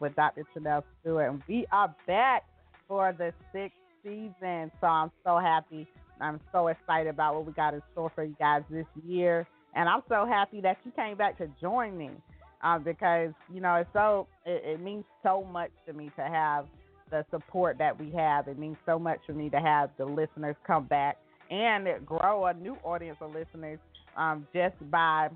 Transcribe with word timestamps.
with 0.00 0.16
Dr. 0.16 0.44
Chanel 0.52 0.84
Stewart. 1.00 1.30
And 1.30 1.42
we 1.48 1.66
are 1.70 1.94
back 2.06 2.44
for 2.88 3.14
the 3.16 3.32
sixth 3.52 3.76
season. 4.02 4.70
So 4.80 4.86
I'm 4.86 5.10
so 5.24 5.38
happy. 5.38 5.86
I'm 6.20 6.40
so 6.52 6.68
excited 6.68 7.08
about 7.08 7.34
what 7.34 7.46
we 7.46 7.52
got 7.52 7.74
in 7.74 7.82
store 7.92 8.10
for 8.14 8.24
you 8.24 8.36
guys 8.38 8.62
this 8.70 8.86
year. 9.06 9.46
And 9.74 9.88
I'm 9.88 10.02
so 10.08 10.26
happy 10.26 10.60
that 10.62 10.78
you 10.84 10.92
came 10.92 11.16
back 11.16 11.38
to 11.38 11.48
join 11.60 11.96
me 11.96 12.10
uh, 12.62 12.78
because, 12.78 13.30
you 13.52 13.60
know, 13.60 13.76
it's 13.76 13.90
so, 13.92 14.26
it, 14.44 14.62
it 14.64 14.80
means 14.80 15.04
so 15.22 15.44
much 15.44 15.70
to 15.86 15.92
me 15.92 16.10
to 16.16 16.22
have 16.22 16.66
the 17.10 17.24
support 17.30 17.78
that 17.78 17.98
we 17.98 18.10
have. 18.10 18.48
It 18.48 18.58
means 18.58 18.76
so 18.84 18.98
much 18.98 19.20
for 19.26 19.32
me 19.32 19.48
to 19.50 19.60
have 19.60 19.90
the 19.98 20.04
listeners 20.04 20.56
come 20.66 20.84
back 20.86 21.18
and 21.50 21.86
grow 22.04 22.46
a 22.46 22.54
new 22.54 22.76
audience 22.84 23.18
of 23.20 23.34
listeners 23.34 23.78
um, 24.16 24.46
just 24.52 24.74
by 24.90 25.28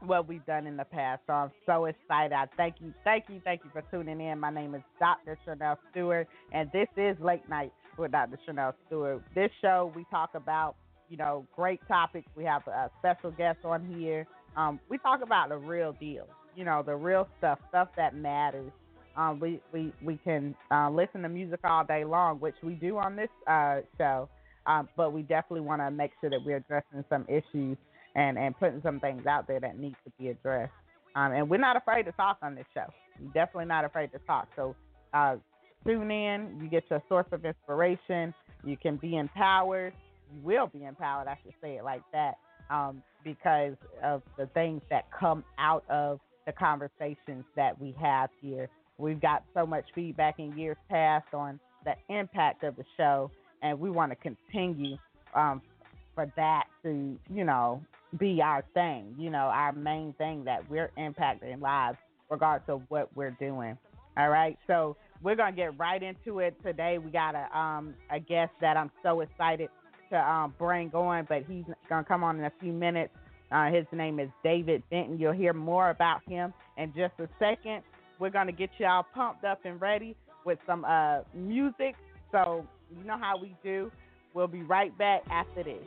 what 0.00 0.28
we've 0.28 0.44
done 0.46 0.66
in 0.66 0.76
the 0.76 0.84
past. 0.84 1.22
So 1.26 1.32
I'm 1.32 1.50
so 1.64 1.86
excited. 1.86 2.32
I 2.32 2.46
thank 2.56 2.76
you, 2.80 2.92
thank 3.04 3.24
you, 3.28 3.40
thank 3.44 3.62
you 3.64 3.70
for 3.72 3.82
tuning 3.90 4.20
in. 4.20 4.38
My 4.38 4.50
name 4.50 4.74
is 4.74 4.82
Dr. 4.98 5.38
Chanel 5.44 5.78
Stewart, 5.90 6.28
and 6.52 6.70
this 6.72 6.88
is 6.96 7.16
Late 7.20 7.48
Night 7.48 7.72
with 7.98 8.12
Dr. 8.12 8.38
Chanel 8.44 8.74
Stewart. 8.86 9.22
This 9.34 9.50
show 9.60 9.92
we 9.94 10.04
talk 10.10 10.30
about, 10.34 10.76
you 11.08 11.16
know, 11.16 11.46
great 11.54 11.80
topics. 11.88 12.28
We 12.36 12.44
have 12.44 12.66
a 12.66 12.90
special 12.98 13.30
guest 13.30 13.58
on 13.64 13.86
here. 13.86 14.26
Um, 14.56 14.80
we 14.88 14.98
talk 14.98 15.22
about 15.22 15.48
the 15.48 15.56
real 15.56 15.92
deal, 15.92 16.26
you 16.54 16.64
know, 16.64 16.82
the 16.84 16.94
real 16.94 17.28
stuff, 17.38 17.58
stuff 17.68 17.88
that 17.96 18.14
matters. 18.14 18.72
Um, 19.16 19.40
we, 19.40 19.60
we, 19.72 19.92
we 20.02 20.18
can 20.24 20.54
uh, 20.70 20.90
listen 20.90 21.22
to 21.22 21.28
music 21.28 21.60
all 21.64 21.84
day 21.84 22.04
long, 22.04 22.38
which 22.38 22.56
we 22.62 22.74
do 22.74 22.98
on 22.98 23.16
this 23.16 23.30
uh, 23.46 23.80
show, 23.96 24.28
um, 24.66 24.88
but 24.96 25.12
we 25.12 25.22
definitely 25.22 25.62
want 25.62 25.80
to 25.80 25.90
make 25.90 26.10
sure 26.20 26.28
that 26.28 26.40
we're 26.44 26.56
addressing 26.58 27.02
some 27.08 27.24
issues 27.28 27.78
and 28.16 28.36
and 28.38 28.58
putting 28.58 28.80
some 28.82 28.98
things 28.98 29.26
out 29.26 29.46
there 29.46 29.60
that 29.60 29.78
need 29.78 29.94
to 30.04 30.10
be 30.18 30.28
addressed. 30.28 30.72
Um, 31.14 31.32
and 31.32 31.48
we're 31.48 31.58
not 31.58 31.76
afraid 31.76 32.04
to 32.04 32.12
talk 32.12 32.38
on 32.42 32.54
this 32.54 32.66
show. 32.74 32.86
Definitely 33.32 33.66
not 33.66 33.84
afraid 33.84 34.10
to 34.12 34.18
talk. 34.26 34.48
So 34.56 34.74
uh, 35.14 35.36
tune 35.86 36.10
in. 36.10 36.58
You 36.60 36.68
get 36.68 36.84
your 36.90 37.02
source 37.08 37.26
of 37.32 37.44
inspiration. 37.44 38.34
You 38.64 38.76
can 38.76 38.96
be 38.96 39.16
empowered. 39.16 39.92
You 40.34 40.40
will 40.42 40.66
be 40.66 40.84
empowered. 40.84 41.28
I 41.28 41.38
should 41.44 41.54
say 41.62 41.76
it 41.76 41.84
like 41.84 42.02
that 42.12 42.34
um, 42.68 43.02
because 43.22 43.76
of 44.02 44.22
the 44.36 44.46
things 44.46 44.82
that 44.90 45.04
come 45.18 45.44
out 45.58 45.84
of 45.88 46.18
the 46.46 46.52
conversations 46.52 47.44
that 47.54 47.80
we 47.80 47.94
have 48.00 48.30
here. 48.40 48.68
We've 48.98 49.20
got 49.20 49.44
so 49.54 49.66
much 49.66 49.84
feedback 49.94 50.38
in 50.38 50.56
years 50.56 50.76
past 50.90 51.26
on 51.34 51.60
the 51.84 51.94
impact 52.14 52.64
of 52.64 52.76
the 52.76 52.84
show, 52.96 53.30
and 53.62 53.78
we 53.78 53.90
want 53.90 54.10
to 54.12 54.16
continue 54.16 54.96
um, 55.34 55.60
for 56.14 56.30
that 56.36 56.64
to, 56.82 57.18
you 57.32 57.44
know, 57.44 57.82
be 58.18 58.40
our 58.42 58.64
thing, 58.74 59.14
you 59.18 59.30
know, 59.30 59.50
our 59.52 59.72
main 59.72 60.12
thing 60.14 60.44
that 60.44 60.68
we're 60.70 60.90
impacting 60.98 61.60
lives 61.60 61.98
regardless 62.30 62.68
of 62.68 62.82
what 62.88 63.08
we're 63.16 63.36
doing. 63.38 63.76
All 64.16 64.30
right. 64.30 64.58
So 64.66 64.96
we're 65.22 65.36
gonna 65.36 65.54
get 65.54 65.78
right 65.78 66.02
into 66.02 66.40
it 66.40 66.56
today. 66.62 66.98
We 66.98 67.10
got 67.10 67.34
a 67.34 67.56
um 67.56 67.94
a 68.10 68.18
guest 68.18 68.52
that 68.60 68.76
I'm 68.76 68.90
so 69.02 69.20
excited 69.20 69.68
to 70.10 70.16
um 70.18 70.54
bring 70.58 70.90
on, 70.92 71.26
but 71.28 71.44
he's 71.48 71.64
gonna 71.88 72.04
come 72.04 72.24
on 72.24 72.38
in 72.38 72.44
a 72.44 72.52
few 72.60 72.72
minutes. 72.72 73.12
Uh, 73.52 73.70
his 73.70 73.86
name 73.92 74.18
is 74.18 74.28
David 74.42 74.82
Benton. 74.90 75.18
You'll 75.18 75.32
hear 75.32 75.52
more 75.52 75.90
about 75.90 76.20
him 76.28 76.52
in 76.76 76.92
just 76.96 77.14
a 77.18 77.28
second. 77.38 77.82
We're 78.18 78.30
gonna 78.30 78.52
get 78.52 78.70
y'all 78.78 79.04
pumped 79.14 79.44
up 79.44 79.60
and 79.64 79.80
ready 79.80 80.16
with 80.44 80.58
some 80.66 80.84
uh 80.84 81.20
music. 81.34 81.94
So 82.32 82.66
you 82.96 83.04
know 83.04 83.18
how 83.18 83.36
we 83.36 83.54
do. 83.62 83.90
We'll 84.34 84.48
be 84.48 84.62
right 84.62 84.96
back 84.98 85.22
after 85.30 85.62
this. 85.62 85.86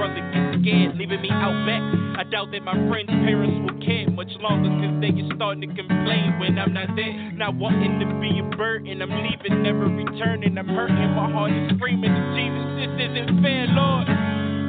brother 0.00 0.24
gets 0.32 0.64
scared, 0.64 0.96
leaving 0.96 1.20
me 1.20 1.28
out 1.28 1.52
back. 1.68 1.84
I 2.16 2.24
doubt 2.24 2.48
that 2.56 2.64
my 2.64 2.72
friend's 2.88 3.12
parents 3.12 3.52
will 3.60 3.76
care 3.84 4.08
much 4.08 4.32
longer, 4.40 4.72
cause 4.80 4.96
they 5.04 5.12
are 5.12 5.28
starting 5.36 5.60
to 5.60 5.68
complain 5.76 6.40
when 6.40 6.56
I'm 6.56 6.72
not 6.72 6.88
there. 6.96 7.12
Not 7.36 7.60
wanting 7.60 8.00
to 8.00 8.08
be 8.16 8.40
a 8.40 8.46
burden, 8.56 8.96
I'm 9.04 9.12
leaving, 9.12 9.60
never 9.60 9.84
returning. 9.84 10.56
I'm 10.56 10.72
hurting, 10.72 11.12
my 11.12 11.28
heart 11.28 11.52
is 11.52 11.76
screaming, 11.76 12.16
to 12.16 12.22
Jesus, 12.32 12.66
this 12.80 12.92
isn't 12.96 13.44
fair, 13.44 13.68
Lord. 13.76 14.08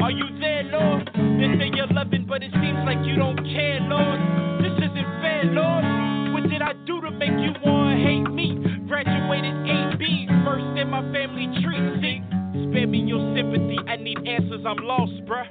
Are 0.03 0.11
you 0.11 0.27
there, 0.43 0.67
Lord? 0.67 1.07
They 1.15 1.47
say 1.55 1.71
you're 1.79 1.87
loving, 1.95 2.27
but 2.27 2.43
it 2.43 2.51
seems 2.59 2.83
like 2.83 2.99
you 3.07 3.15
don't 3.15 3.39
care, 3.39 3.79
Lord. 3.87 4.19
This 4.59 4.75
isn't 4.83 5.09
fair, 5.23 5.47
Lord. 5.47 6.35
What 6.35 6.43
did 6.51 6.59
I 6.59 6.75
do 6.83 6.99
to 7.07 7.11
make 7.11 7.31
you 7.39 7.55
wanna 7.63 7.95
hate 8.03 8.27
me? 8.27 8.59
Graduated 8.83 9.55
AB, 9.63 10.27
first 10.43 10.75
in 10.75 10.91
my 10.91 10.99
family 11.15 11.47
tree. 11.63 11.79
See, 12.03 12.19
spare 12.67 12.87
me 12.87 12.99
your 13.07 13.23
sympathy. 13.31 13.79
I 13.87 13.95
need 13.95 14.19
answers. 14.27 14.50
I'm 14.65 14.77
lost, 14.85 15.13
bruh. 15.25 15.47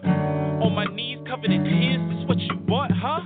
On 0.63 0.75
my 0.75 0.85
knees, 0.87 1.19
covered 1.27 1.51
in 1.51 1.65
tears. 1.65 2.01
This 2.11 2.19
is 2.23 2.29
what 2.29 2.39
you 2.39 2.57
want, 2.69 2.93
huh? 2.93 3.21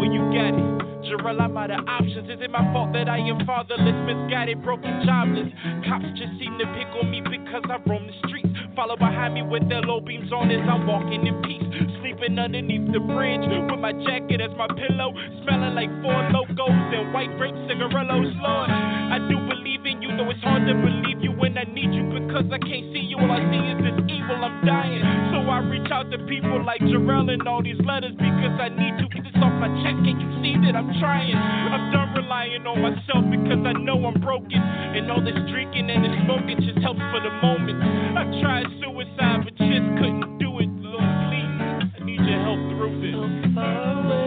Well, 0.00 0.10
you 0.10 0.22
got 0.32 0.56
it. 0.56 0.66
Jarrell, 1.04 1.40
I'm 1.40 1.56
out 1.56 1.70
of 1.70 1.86
options. 1.86 2.30
Is 2.30 2.40
it 2.40 2.50
my 2.50 2.64
fault 2.72 2.92
that 2.94 3.08
I 3.08 3.18
am 3.18 3.44
fatherless, 3.44 3.98
misguided, 4.08 4.64
broken, 4.64 5.04
jobless? 5.04 5.52
Cops 5.84 6.08
just 6.16 6.32
seem 6.40 6.56
to 6.58 6.66
pick 6.72 6.88
on 6.96 7.10
me 7.12 7.20
because 7.20 7.62
I 7.68 7.76
roam 7.84 8.08
the 8.08 8.16
streets. 8.26 8.48
Follow 8.74 8.96
behind 8.96 9.34
me 9.34 9.42
with 9.42 9.68
their 9.68 9.82
low 9.82 10.00
beams 10.00 10.32
on 10.32 10.50
as 10.50 10.64
I'm 10.64 10.86
walking 10.86 11.26
in 11.26 11.36
peace. 11.44 11.62
Sleeping 12.00 12.38
underneath 12.38 12.90
the 12.90 13.00
bridge 13.00 13.44
with 13.44 13.78
my 13.78 13.92
jacket 14.08 14.40
as 14.40 14.50
my 14.56 14.66
pillow. 14.72 15.12
Smelling 15.44 15.76
like 15.76 15.92
Four 16.00 16.16
Lokos 16.32 16.90
and 16.96 17.12
white 17.12 17.30
grape 17.36 17.54
cigarillos. 17.68 18.32
Lord, 18.40 18.70
I 18.70 19.20
do 19.28 19.36
believe 19.46 19.63
you, 20.04 20.12
though 20.20 20.28
it's 20.28 20.44
hard 20.44 20.68
to 20.68 20.74
believe 20.76 21.24
you 21.24 21.32
when 21.32 21.56
I 21.56 21.64
need 21.64 21.88
you 21.96 22.04
because 22.12 22.44
I 22.52 22.60
can't 22.60 22.92
see 22.92 23.08
you. 23.08 23.16
All 23.16 23.32
I 23.32 23.40
see 23.40 23.64
is 23.72 23.80
this 23.80 23.96
evil, 24.12 24.36
I'm 24.44 24.60
dying. 24.60 25.00
So 25.32 25.48
I 25.48 25.64
reach 25.64 25.88
out 25.88 26.12
to 26.12 26.18
people 26.28 26.60
like 26.60 26.84
Jarrell 26.84 27.32
and 27.32 27.40
all 27.48 27.64
these 27.64 27.80
letters 27.80 28.12
because 28.12 28.56
I 28.60 28.68
need 28.68 29.00
to 29.00 29.08
get 29.08 29.24
this 29.24 29.36
off 29.40 29.56
my 29.56 29.72
chest. 29.80 29.96
Can't 30.04 30.20
you 30.20 30.30
see 30.44 30.54
that 30.68 30.76
I'm 30.76 30.92
trying? 31.00 31.32
I'm 31.32 31.88
done 31.88 32.12
relying 32.12 32.68
on 32.68 32.84
myself 32.84 33.24
because 33.32 33.64
I 33.64 33.72
know 33.80 33.96
I'm 34.04 34.20
broken. 34.20 34.60
And 34.60 35.08
all 35.08 35.24
this 35.24 35.40
drinking 35.48 35.88
and 35.88 36.04
this 36.04 36.12
smoking 36.28 36.60
just 36.60 36.84
helps 36.84 37.00
for 37.08 37.24
the 37.24 37.32
moment. 37.40 37.80
I 37.80 38.28
tried 38.44 38.68
suicide, 38.84 39.48
but 39.48 39.56
just 39.56 39.88
couldn't 39.96 40.36
do 40.36 40.60
it. 40.60 40.68
Lord, 40.84 41.08
please, 41.32 41.56
I 41.96 42.04
need 42.04 42.20
your 42.20 42.40
help 42.44 42.60
through 42.76 42.94
this. 43.00 43.16
So 43.16 43.56
far 43.56 44.04
away. 44.04 44.23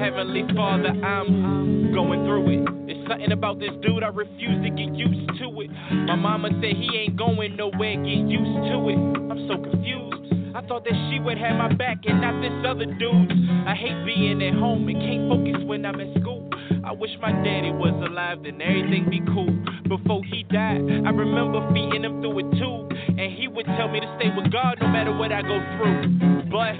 Say, 0.00 0.54
Father, 0.56 0.88
I'm 1.04 1.92
going 1.92 2.24
through 2.24 2.48
it. 2.48 2.86
There's 2.86 3.08
something 3.08 3.32
about 3.32 3.58
this 3.58 3.70
dude, 3.82 4.02
I 4.02 4.08
refuse 4.08 4.62
to 4.64 4.70
get 4.70 4.94
used 4.94 5.28
to 5.40 5.60
it. 5.60 5.70
My 6.06 6.16
mama 6.16 6.48
said 6.60 6.72
he 6.76 6.88
ain't 6.96 7.16
going 7.16 7.56
nowhere, 7.56 7.96
get 7.96 8.24
used 8.24 8.56
to 8.70 8.76
it. 8.88 8.96
I'm 8.96 9.46
so 9.48 9.60
confused. 9.60 10.56
I 10.56 10.62
thought 10.66 10.84
that 10.84 10.96
she 11.10 11.20
would 11.20 11.38
have 11.38 11.56
my 11.56 11.72
back 11.74 11.98
and 12.04 12.20
not 12.20 12.40
this 12.40 12.52
other 12.66 12.86
dude. 12.86 13.32
I 13.66 13.74
hate 13.74 14.04
being 14.04 14.42
at 14.42 14.54
home 14.54 14.88
and 14.88 14.98
can't 14.98 15.28
focus 15.28 15.62
when 15.66 15.84
I'm 15.84 16.00
at 16.00 16.20
school. 16.20 16.48
I 16.84 16.92
wish 16.92 17.10
my 17.20 17.32
daddy 17.32 17.70
was 17.70 17.94
alive, 18.08 18.42
then 18.42 18.60
everything 18.60 19.06
be 19.10 19.20
cool. 19.32 19.52
Before 19.86 20.24
he 20.24 20.44
died, 20.44 20.80
I 20.80 21.10
remember 21.10 21.60
feeding 21.74 22.04
him 22.04 22.20
through 22.22 22.38
a 22.40 22.42
tube, 22.56 22.90
and 22.90 23.32
he 23.36 23.48
would 23.48 23.66
tell 23.76 23.88
me 23.88 24.00
to 24.00 24.08
stay 24.18 24.30
with 24.34 24.50
God 24.50 24.78
no 24.80 24.88
matter 24.88 25.14
what 25.16 25.30
I 25.30 25.42
go 25.42 25.60
through. 25.76 26.48
But 26.50 26.74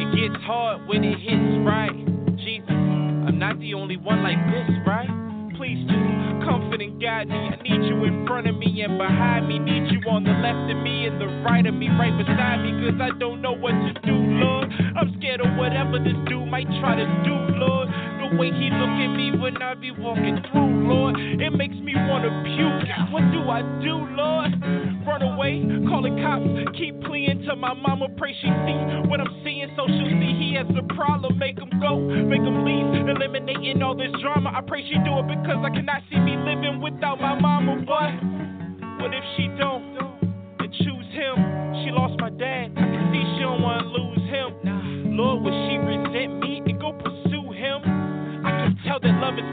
it 0.00 0.08
gets 0.14 0.42
hard 0.44 0.86
when 0.86 1.04
it 1.04 1.18
hits 1.18 1.66
right. 1.66 2.09
Not 3.40 3.58
the 3.58 3.72
only 3.72 3.96
one 3.96 4.22
like 4.22 4.36
this, 4.52 4.68
right? 4.86 5.08
Please 5.56 5.80
just 5.88 6.44
comfort 6.44 6.82
and 6.82 7.00
guide 7.00 7.26
me. 7.26 7.48
I 7.48 7.56
need 7.64 7.88
you 7.88 8.04
in 8.04 8.26
front 8.26 8.46
of 8.46 8.54
me 8.54 8.82
and 8.82 8.98
behind 8.98 9.48
me. 9.48 9.58
Need 9.58 9.90
you 9.90 10.00
on 10.10 10.24
the 10.24 10.36
left 10.44 10.68
of 10.68 10.76
me 10.84 11.06
and 11.06 11.18
the 11.18 11.24
right 11.40 11.64
of 11.64 11.72
me, 11.72 11.88
right 11.88 12.12
beside 12.20 12.60
me. 12.60 12.84
Cause 12.84 13.00
I 13.00 13.16
don't 13.18 13.40
know 13.40 13.56
what 13.56 13.72
to 13.72 13.94
do, 14.04 14.12
Lord. 14.12 14.68
I'm 14.94 15.16
scared 15.16 15.40
of 15.40 15.56
whatever 15.56 15.96
this 15.98 16.12
dude 16.28 16.48
might 16.52 16.68
try 16.84 16.96
to 16.96 17.06
do, 17.24 17.32
Lord 17.56 17.88
way 18.38 18.50
he 18.52 18.70
look 18.70 18.94
at 19.00 19.10
me 19.16 19.32
when 19.36 19.60
I 19.62 19.74
be 19.74 19.90
walking 19.90 20.38
through, 20.50 20.88
Lord. 20.88 21.16
It 21.18 21.50
makes 21.50 21.74
me 21.76 21.94
wanna 21.94 22.30
puke. 22.44 23.12
What 23.12 23.24
do 23.32 23.48
I 23.48 23.62
do, 23.82 23.94
Lord? 24.14 24.52
Run 25.06 25.22
away, 25.22 25.64
call 25.88 26.02
the 26.02 26.14
cops, 26.22 26.46
keep 26.76 27.00
pleading 27.02 27.42
to 27.48 27.56
my 27.56 27.74
mama, 27.74 28.08
pray 28.16 28.34
she 28.40 28.46
see 28.46 28.78
what 29.08 29.20
I'm 29.20 29.32
seeing, 29.42 29.68
so 29.76 29.86
she'll 29.86 30.14
see 30.20 30.32
he 30.38 30.54
has 30.54 30.66
a 30.76 30.82
problem. 30.94 31.38
Make 31.38 31.58
him 31.58 31.70
go, 31.80 31.98
make 31.98 32.42
him 32.42 32.64
leave, 32.64 33.08
eliminating 33.08 33.82
all 33.82 33.96
this 33.96 34.12
drama. 34.20 34.52
I 34.54 34.60
pray 34.60 34.82
she 34.86 34.94
do 35.02 35.18
it 35.18 35.26
because 35.26 35.58
I 35.64 35.70
cannot 35.70 36.02
see 36.10 36.18
me 36.18 36.36
living 36.36 36.80
without 36.80 37.20
my 37.20 37.38
mama. 37.38 37.82
But 37.86 38.10
what 39.02 39.14
if 39.14 39.24
she 39.36 39.48
don't? 39.58 39.96
And 40.60 40.72
choose 40.72 41.08
him. 41.16 41.34
She 41.82 41.90
lost 41.90 42.20
my 42.20 42.30
dad. 42.30 42.72
I 42.76 42.84
can 42.84 43.10
see 43.12 43.24
she 43.34 43.42
don't 43.42 43.62
wanna 43.62 43.88
lose 43.88 44.24
him. 44.28 45.16
Lord, 45.16 45.42
would 45.42 45.52
she 45.68 45.76
resent 45.78 46.09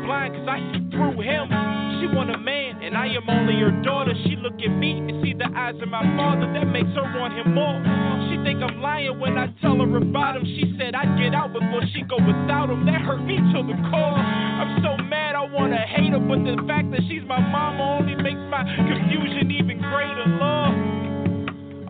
blind, 0.08 0.40
cause 0.40 0.48
I 0.48 0.58
see 0.72 0.88
through 0.96 1.20
him. 1.20 1.52
She 2.00 2.08
want 2.16 2.32
a 2.32 2.40
man, 2.40 2.80
and 2.80 2.96
I 2.96 3.12
am 3.12 3.28
only 3.28 3.60
her 3.60 3.76
daughter. 3.84 4.16
She 4.24 4.40
look 4.40 4.56
at 4.64 4.72
me 4.72 5.04
and 5.04 5.20
see 5.20 5.36
the 5.36 5.52
eyes 5.52 5.76
of 5.84 5.92
my 5.92 6.02
father, 6.16 6.48
that 6.56 6.72
makes 6.72 6.90
her 6.96 7.04
want 7.20 7.36
him 7.36 7.52
more. 7.52 7.84
She 8.32 8.40
think 8.48 8.64
I'm 8.64 8.80
lying 8.80 9.20
when 9.20 9.38
I 9.38 9.52
tell 9.60 9.76
her 9.76 9.98
about 10.00 10.40
him. 10.40 10.48
She 10.48 10.80
said 10.80 10.96
I'd 10.96 11.20
get 11.20 11.36
out 11.36 11.52
before 11.52 11.84
she 11.92 12.08
go 12.08 12.16
without 12.24 12.72
him. 12.72 12.88
That 12.88 13.04
hurt 13.04 13.20
me 13.20 13.36
to 13.36 13.60
the 13.68 13.76
core. 13.92 14.16
I'm 14.16 14.80
so 14.80 14.96
mad, 15.04 15.36
I 15.36 15.44
wanna 15.44 15.84
hate 15.84 16.16
her, 16.16 16.24
but 16.24 16.40
the 16.48 16.56
fact 16.64 16.88
that 16.96 17.04
she's 17.12 17.28
my 17.28 17.44
mama 17.44 18.00
only 18.00 18.16
makes 18.16 18.42
my 18.48 18.64
confusion 18.64 19.52
even 19.52 19.84
greater. 19.84 20.28
Lord, 20.40 20.72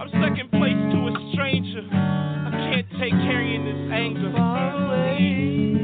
I'm 0.02 0.10
second 0.18 0.50
place 0.58 0.80
to 0.90 0.98
a 1.06 1.14
stranger. 1.38 1.86
I 1.94 2.50
can't 2.74 2.90
take 2.98 3.14
carrying 3.30 3.62
this 3.62 3.94
anger. 3.94 4.34
Yes, 4.34 5.77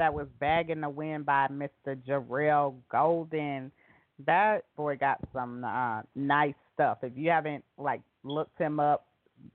that 0.00 0.14
was 0.14 0.26
"Bagging 0.40 0.80
the 0.80 0.88
win 0.88 1.24
by 1.24 1.46
Mr. 1.48 1.94
Jarrell 2.08 2.74
Golden. 2.90 3.70
That 4.26 4.64
boy 4.74 4.96
got 4.96 5.20
some 5.34 5.62
uh, 5.62 6.00
nice 6.14 6.54
stuff. 6.74 6.98
If 7.02 7.12
you 7.16 7.30
haven't 7.30 7.62
like 7.76 8.00
looked 8.24 8.58
him 8.58 8.80
up, 8.80 9.06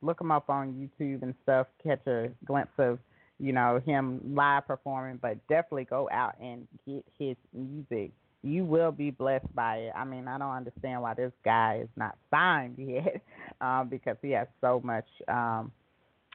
look 0.04 0.22
him 0.22 0.32
up 0.32 0.52
on 0.52 0.90
YouTube 1.00 1.24
and 1.24 1.34
stuff. 1.42 1.66
Catch 1.84 2.06
a 2.06 2.30
glimpse 2.46 2.74
of 2.78 3.00
you 3.40 3.54
know 3.54 3.82
him 3.84 4.22
live 4.36 4.68
performing, 4.68 5.18
but 5.20 5.36
definitely 5.48 5.86
go 5.86 6.08
out 6.12 6.36
and 6.40 6.68
get 6.88 7.04
his 7.18 7.36
music. 7.52 8.12
You 8.44 8.66
will 8.66 8.92
be 8.92 9.10
blessed 9.10 9.54
by 9.56 9.78
it. 9.78 9.94
I 9.96 10.06
mean, 10.06 10.28
I 10.28 10.38
don't 10.38 10.52
understand 10.52 11.02
why 11.02 11.16
this 11.16 11.34
guy 11.44 11.80
is 11.82 11.90
not 11.96 12.16
signed 12.30 12.76
yet, 12.78 13.20
um, 13.62 13.90
because 13.90 14.18
he 14.22 14.30
has 14.32 14.48
so 14.62 14.80
much. 14.84 15.08
Um, 15.28 15.72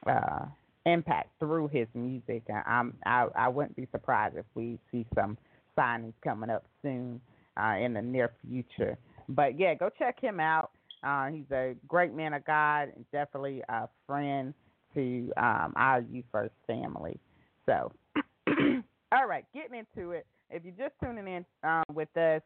uh, 0.05 0.47
impact 0.85 1.29
through 1.39 1.67
his 1.67 1.87
music. 1.93 2.43
I'm, 2.65 2.93
I 3.05 3.27
I 3.35 3.47
wouldn't 3.47 3.75
be 3.75 3.87
surprised 3.91 4.37
if 4.37 4.45
we 4.55 4.79
see 4.91 5.05
some 5.15 5.37
signings 5.77 6.13
coming 6.23 6.49
up 6.49 6.65
soon 6.81 7.21
uh, 7.57 7.75
in 7.79 7.93
the 7.93 8.01
near 8.01 8.31
future. 8.47 8.97
But 9.29 9.59
yeah, 9.59 9.73
go 9.73 9.89
check 9.97 10.19
him 10.19 10.39
out. 10.39 10.71
Uh, 11.03 11.27
he's 11.27 11.49
a 11.51 11.75
great 11.87 12.13
man 12.13 12.33
of 12.33 12.45
God 12.45 12.89
and 12.95 13.05
definitely 13.11 13.61
a 13.69 13.87
friend 14.05 14.53
to 14.93 15.31
um, 15.37 15.73
our 15.75 16.01
You 16.01 16.23
First 16.31 16.53
family. 16.67 17.19
So, 17.65 17.91
all 18.47 19.27
right, 19.27 19.45
getting 19.53 19.79
into 19.79 20.11
it. 20.11 20.25
If 20.49 20.63
you're 20.65 20.73
just 20.77 20.93
tuning 21.01 21.27
in 21.27 21.45
um, 21.63 21.83
with 21.93 22.15
us, 22.17 22.41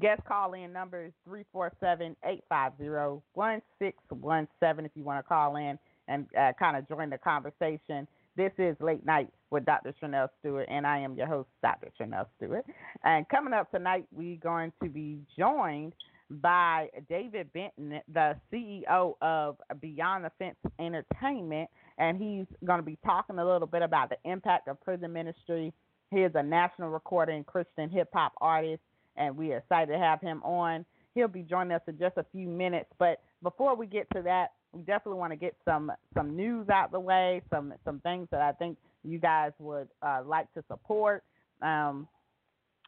guest 0.00 0.22
call 0.26 0.52
in 0.54 0.72
number 0.72 1.06
is 1.06 1.12
347 1.24 2.16
850 2.24 3.22
1617 3.34 4.86
if 4.86 4.92
you 4.94 5.02
want 5.02 5.18
to 5.18 5.28
call 5.28 5.56
in 5.56 5.78
and 6.10 6.26
uh, 6.38 6.52
kind 6.58 6.76
of 6.76 6.86
join 6.88 7.08
the 7.08 7.16
conversation. 7.16 8.06
This 8.36 8.52
is 8.58 8.76
Late 8.80 9.06
Night 9.06 9.28
with 9.50 9.64
Dr. 9.64 9.94
Chanel 10.00 10.28
Stewart, 10.40 10.66
and 10.68 10.86
I 10.86 10.98
am 10.98 11.14
your 11.14 11.26
host, 11.26 11.48
Dr. 11.62 11.88
Chanel 11.96 12.28
Stewart. 12.36 12.64
And 13.04 13.28
coming 13.28 13.54
up 13.54 13.70
tonight, 13.70 14.06
we're 14.12 14.36
going 14.36 14.72
to 14.82 14.88
be 14.88 15.20
joined 15.38 15.94
by 16.30 16.88
David 17.08 17.52
Benton, 17.52 18.00
the 18.12 18.36
CEO 18.52 19.14
of 19.22 19.56
Beyond 19.80 20.24
the 20.24 20.32
Fence 20.38 20.56
Entertainment, 20.78 21.70
and 21.98 22.18
he's 22.20 22.46
going 22.64 22.78
to 22.78 22.84
be 22.84 22.98
talking 23.04 23.38
a 23.38 23.44
little 23.44 23.66
bit 23.66 23.82
about 23.82 24.10
the 24.10 24.30
impact 24.30 24.68
of 24.68 24.80
prison 24.80 25.12
ministry. 25.12 25.72
He 26.10 26.20
is 26.20 26.32
a 26.34 26.42
national 26.42 26.90
recording 26.90 27.44
Christian 27.44 27.88
hip 27.88 28.10
hop 28.12 28.32
artist, 28.40 28.82
and 29.16 29.36
we 29.36 29.52
are 29.52 29.58
excited 29.58 29.92
to 29.92 29.98
have 29.98 30.20
him 30.20 30.42
on. 30.42 30.84
He'll 31.14 31.28
be 31.28 31.42
joining 31.42 31.72
us 31.72 31.82
in 31.88 31.98
just 31.98 32.16
a 32.16 32.24
few 32.32 32.48
minutes, 32.48 32.90
but 32.98 33.20
before 33.42 33.74
we 33.76 33.86
get 33.86 34.06
to 34.14 34.22
that, 34.22 34.52
we 34.72 34.82
definitely 34.82 35.18
want 35.18 35.32
to 35.32 35.36
get 35.36 35.54
some 35.64 35.90
some 36.14 36.36
news 36.36 36.68
out 36.68 36.92
the 36.92 37.00
way, 37.00 37.42
some 37.50 37.74
some 37.84 38.00
things 38.00 38.28
that 38.30 38.40
I 38.40 38.52
think 38.52 38.78
you 39.02 39.18
guys 39.18 39.52
would 39.58 39.88
uh, 40.02 40.22
like 40.24 40.52
to 40.54 40.64
support. 40.68 41.24
Um, 41.62 42.06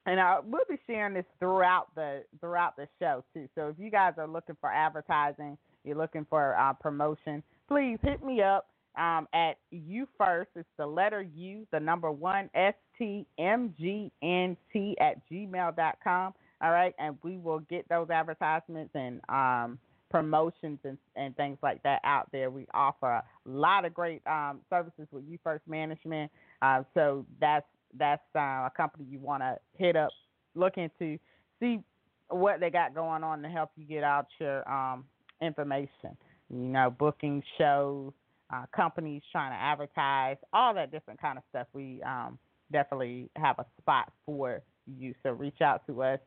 and 0.06 0.20
I, 0.20 0.40
we'll 0.44 0.62
be 0.68 0.78
sharing 0.86 1.14
this 1.14 1.24
throughout 1.38 1.88
the 1.94 2.24
throughout 2.40 2.76
the 2.76 2.88
show 2.98 3.24
too. 3.32 3.48
So 3.54 3.68
if 3.68 3.76
you 3.78 3.90
guys 3.90 4.14
are 4.18 4.28
looking 4.28 4.56
for 4.60 4.70
advertising, 4.70 5.56
you're 5.84 5.96
looking 5.96 6.26
for 6.28 6.56
uh, 6.56 6.72
promotion, 6.74 7.42
please 7.68 7.98
hit 8.02 8.24
me 8.24 8.42
up 8.42 8.66
um, 8.98 9.26
at 9.32 9.58
you 9.70 10.08
first. 10.18 10.50
It's 10.56 10.68
the 10.76 10.86
letter 10.86 11.22
U, 11.22 11.66
the 11.72 11.80
number 11.80 12.10
one 12.10 12.50
S 12.54 12.74
T 12.98 13.26
M 13.38 13.74
G 13.78 14.10
N 14.22 14.56
T 14.72 14.96
at 15.00 15.16
gmail 15.30 15.76
dot 15.76 15.98
com. 16.02 16.34
All 16.62 16.70
right, 16.70 16.94
and 16.98 17.16
we 17.22 17.38
will 17.38 17.58
get 17.58 17.88
those 17.88 18.08
advertisements 18.10 18.92
and 18.94 19.20
um, 19.28 19.78
promotions 20.12 20.78
and, 20.84 20.98
and 21.16 21.34
things 21.36 21.58
like 21.62 21.82
that 21.82 22.00
out 22.04 22.28
there. 22.30 22.50
We 22.50 22.66
offer 22.74 23.10
a 23.10 23.24
lot 23.46 23.84
of 23.84 23.94
great 23.94 24.22
um, 24.26 24.60
services 24.70 25.08
with 25.10 25.24
You 25.26 25.38
First 25.42 25.66
Management. 25.66 26.30
Uh, 26.60 26.82
so 26.94 27.26
that's 27.40 27.66
that's 27.98 28.22
uh, 28.36 28.38
a 28.66 28.72
company 28.76 29.06
you 29.10 29.18
want 29.18 29.42
to 29.42 29.58
hit 29.76 29.96
up, 29.96 30.10
look 30.54 30.74
into, 30.76 31.18
see 31.58 31.80
what 32.28 32.60
they 32.60 32.70
got 32.70 32.94
going 32.94 33.24
on 33.24 33.42
to 33.42 33.48
help 33.48 33.70
you 33.76 33.84
get 33.84 34.04
out 34.04 34.26
your 34.38 34.68
um, 34.70 35.04
information. 35.40 36.16
You 36.48 36.68
know, 36.68 36.90
booking 36.90 37.42
shows, 37.58 38.12
uh, 38.52 38.64
companies 38.74 39.22
trying 39.32 39.52
to 39.52 39.56
advertise, 39.56 40.36
all 40.52 40.74
that 40.74 40.92
different 40.92 41.20
kind 41.20 41.38
of 41.38 41.44
stuff. 41.50 41.66
We 41.72 42.02
um, 42.02 42.38
definitely 42.70 43.30
have 43.36 43.58
a 43.58 43.66
spot 43.80 44.12
for 44.26 44.62
you. 44.86 45.14
So 45.22 45.30
reach 45.30 45.60
out 45.62 45.86
to 45.86 46.02
us 46.02 46.20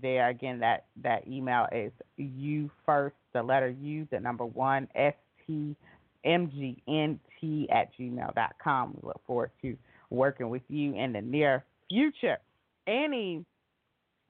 there. 0.00 0.28
Again, 0.28 0.60
that, 0.60 0.86
that 1.02 1.26
email 1.26 1.66
is 1.72 1.92
you 2.16 2.70
first, 2.86 3.16
the 3.32 3.42
letter 3.42 3.70
U, 3.70 4.06
the 4.10 4.20
number 4.20 4.44
one, 4.44 4.88
S 4.94 5.14
T 5.46 5.76
M 6.24 6.50
G 6.50 6.82
N 6.88 7.18
T 7.40 7.68
at 7.70 7.88
gmail.com. 7.98 8.98
We 9.00 9.08
look 9.08 9.20
forward 9.26 9.50
to 9.62 9.76
working 10.10 10.50
with 10.50 10.62
you 10.68 10.94
in 10.94 11.12
the 11.12 11.20
near 11.20 11.64
future. 11.88 12.38
Any 12.86 13.44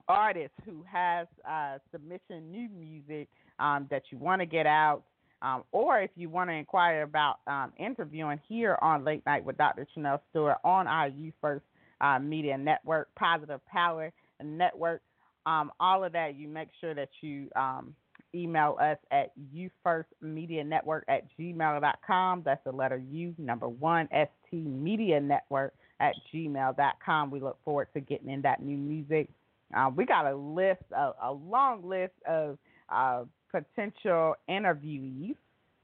artist 0.07 0.53
who 0.65 0.83
has 0.91 1.27
uh, 1.49 1.77
submission 1.91 2.51
new 2.51 2.69
music 2.69 3.29
um, 3.59 3.87
that 3.89 4.03
you 4.09 4.17
want 4.17 4.41
to 4.41 4.45
get 4.45 4.65
out, 4.65 5.03
um, 5.41 5.63
or 5.71 5.99
if 6.01 6.11
you 6.15 6.29
want 6.29 6.49
to 6.49 6.53
inquire 6.53 7.03
about 7.03 7.37
um, 7.47 7.73
interviewing 7.77 8.39
here 8.47 8.77
on 8.81 9.03
Late 9.03 9.25
Night 9.25 9.43
with 9.43 9.57
Dr. 9.57 9.87
Chanel 9.93 10.21
Stewart 10.29 10.57
on 10.63 10.87
our 10.87 11.07
You 11.07 11.31
First 11.41 11.65
uh, 12.01 12.19
Media 12.19 12.57
Network, 12.57 13.13
Positive 13.15 13.61
Power 13.65 14.11
Network, 14.43 15.01
um, 15.45 15.71
all 15.79 16.03
of 16.03 16.13
that, 16.13 16.35
you 16.35 16.47
make 16.47 16.69
sure 16.79 16.93
that 16.93 17.09
you 17.21 17.49
um, 17.55 17.95
email 18.35 18.77
us 18.81 18.97
at 19.11 19.31
youfirstmedianetwork 19.53 21.01
at 21.07 21.23
gmail.com. 21.37 22.41
That's 22.45 22.63
the 22.63 22.71
letter 22.71 23.01
U, 23.11 23.35
number 23.37 23.67
one, 23.67 24.07
ST 24.11 24.65
Media 24.65 25.19
Network 25.19 25.73
at 25.99 26.13
gmail.com. 26.33 27.31
We 27.31 27.39
look 27.39 27.57
forward 27.63 27.87
to 27.93 28.01
getting 28.01 28.29
in 28.29 28.41
that 28.41 28.61
new 28.61 28.77
music. 28.77 29.29
Uh, 29.75 29.89
we 29.95 30.05
got 30.05 30.25
a 30.25 30.35
list, 30.35 30.83
a, 30.95 31.11
a 31.23 31.31
long 31.31 31.87
list 31.87 32.13
of 32.27 32.57
uh, 32.89 33.23
potential 33.51 34.35
interviewees. 34.49 35.35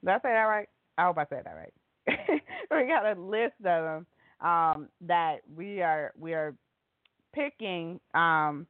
Did 0.03 0.09
I 0.09 0.17
say 0.17 0.29
that 0.29 0.43
right? 0.43 0.69
I 0.97 1.05
hope 1.05 1.17
I 1.17 1.25
said 1.29 1.43
that 1.45 1.55
right. 1.55 1.73
we 2.71 2.87
got 2.87 3.05
a 3.05 3.19
list 3.19 3.53
of 3.59 3.63
them 3.63 4.05
um, 4.41 4.89
that 5.01 5.37
we 5.55 5.81
are 5.81 6.13
we 6.17 6.33
are 6.33 6.55
picking 7.33 7.99
um, 8.13 8.65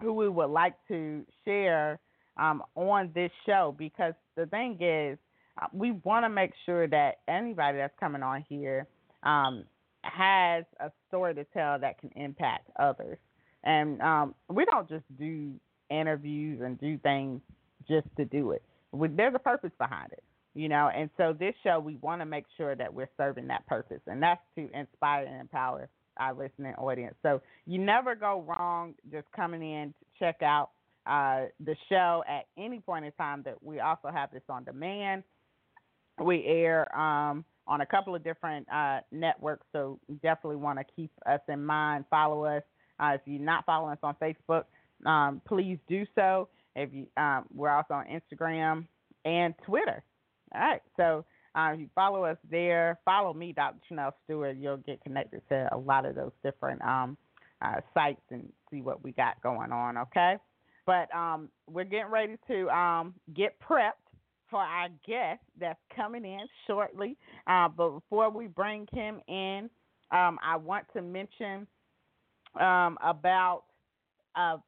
who 0.00 0.12
we 0.12 0.28
would 0.28 0.50
like 0.50 0.74
to 0.88 1.24
share 1.44 1.98
um, 2.36 2.62
on 2.74 3.10
this 3.14 3.30
show 3.46 3.74
because 3.78 4.14
the 4.36 4.46
thing 4.46 4.78
is 4.80 5.18
uh, 5.60 5.66
we 5.72 5.92
want 6.04 6.24
to 6.24 6.28
make 6.28 6.52
sure 6.64 6.88
that 6.88 7.18
anybody 7.28 7.78
that's 7.78 7.94
coming 8.00 8.22
on 8.22 8.44
here 8.48 8.86
um, 9.22 9.64
has 10.02 10.64
a 10.80 10.90
story 11.08 11.34
to 11.34 11.44
tell 11.44 11.78
that 11.78 12.00
can 12.00 12.10
impact 12.16 12.70
others. 12.78 13.18
And 13.64 14.00
um, 14.00 14.34
we 14.48 14.64
don't 14.64 14.88
just 14.88 15.04
do 15.18 15.52
interviews 15.90 16.60
and 16.62 16.80
do 16.80 16.98
things 16.98 17.40
just 17.88 18.08
to 18.16 18.24
do 18.24 18.52
it. 18.52 18.62
We, 18.92 19.08
there's 19.08 19.34
a 19.34 19.38
purpose 19.38 19.70
behind 19.78 20.12
it, 20.12 20.24
you 20.54 20.68
know. 20.68 20.90
And 20.94 21.10
so 21.16 21.34
this 21.38 21.54
show, 21.62 21.78
we 21.78 21.96
want 21.96 22.20
to 22.20 22.26
make 22.26 22.44
sure 22.56 22.74
that 22.74 22.92
we're 22.92 23.10
serving 23.16 23.46
that 23.48 23.66
purpose, 23.66 24.00
and 24.06 24.22
that's 24.22 24.40
to 24.56 24.68
inspire 24.74 25.24
and 25.24 25.40
empower 25.40 25.88
our 26.18 26.34
listening 26.34 26.74
audience. 26.74 27.14
So 27.22 27.40
you 27.66 27.78
never 27.78 28.14
go 28.14 28.44
wrong 28.46 28.94
just 29.10 29.26
coming 29.34 29.62
in 29.62 29.88
to 29.88 30.04
check 30.18 30.42
out 30.42 30.70
uh, 31.06 31.46
the 31.64 31.76
show 31.88 32.22
at 32.28 32.46
any 32.56 32.80
point 32.80 33.04
in 33.04 33.12
time. 33.12 33.42
That 33.44 33.62
we 33.62 33.80
also 33.80 34.08
have 34.12 34.30
this 34.32 34.42
on 34.48 34.64
demand. 34.64 35.24
We 36.22 36.44
air 36.44 36.94
um, 36.98 37.44
on 37.66 37.80
a 37.80 37.86
couple 37.86 38.14
of 38.14 38.22
different 38.22 38.66
uh, 38.72 39.00
networks, 39.10 39.66
so 39.72 39.98
definitely 40.22 40.56
want 40.56 40.78
to 40.78 40.84
keep 40.94 41.10
us 41.26 41.40
in 41.48 41.64
mind. 41.64 42.04
Follow 42.10 42.44
us 42.44 42.62
uh, 43.02 43.14
if 43.14 43.20
you're 43.24 43.40
not 43.40 43.66
following 43.66 43.92
us 43.92 43.98
on 44.02 44.14
Facebook, 44.22 44.64
um, 45.06 45.40
please 45.46 45.78
do 45.88 46.06
so. 46.14 46.48
If 46.76 46.90
you, 46.92 47.06
um, 47.16 47.44
we're 47.54 47.70
also 47.70 47.94
on 47.94 48.06
Instagram 48.06 48.86
and 49.24 49.54
Twitter. 49.66 50.02
All 50.54 50.60
right, 50.60 50.82
so 50.96 51.24
if 51.56 51.80
you 51.80 51.88
follow 51.94 52.24
us 52.24 52.38
there, 52.50 52.98
follow 53.04 53.34
me, 53.34 53.52
Dr. 53.52 53.78
Chanel 53.88 54.14
Stewart. 54.24 54.56
You'll 54.56 54.78
get 54.78 55.02
connected 55.02 55.42
to 55.48 55.68
a 55.72 55.76
lot 55.76 56.06
of 56.06 56.14
those 56.14 56.32
different 56.44 56.82
um, 56.82 57.16
uh, 57.60 57.80
sites 57.94 58.22
and 58.30 58.50
see 58.70 58.80
what 58.80 59.02
we 59.02 59.12
got 59.12 59.42
going 59.42 59.72
on. 59.72 59.98
Okay, 59.98 60.36
but 60.86 61.14
um, 61.14 61.48
we're 61.70 61.84
getting 61.84 62.10
ready 62.10 62.36
to 62.48 62.68
um, 62.70 63.14
get 63.34 63.56
prepped 63.60 63.92
for 64.50 64.60
our 64.60 64.88
guest 65.06 65.40
that's 65.58 65.78
coming 65.94 66.24
in 66.24 66.46
shortly. 66.66 67.16
Uh, 67.46 67.68
but 67.68 67.90
before 67.90 68.30
we 68.30 68.46
bring 68.46 68.86
him 68.92 69.20
in, 69.28 69.70
um, 70.10 70.38
I 70.42 70.56
want 70.56 70.84
to 70.94 71.02
mention 71.02 71.66
um, 72.60 72.98
about 73.02 73.62
uh, 74.36 74.58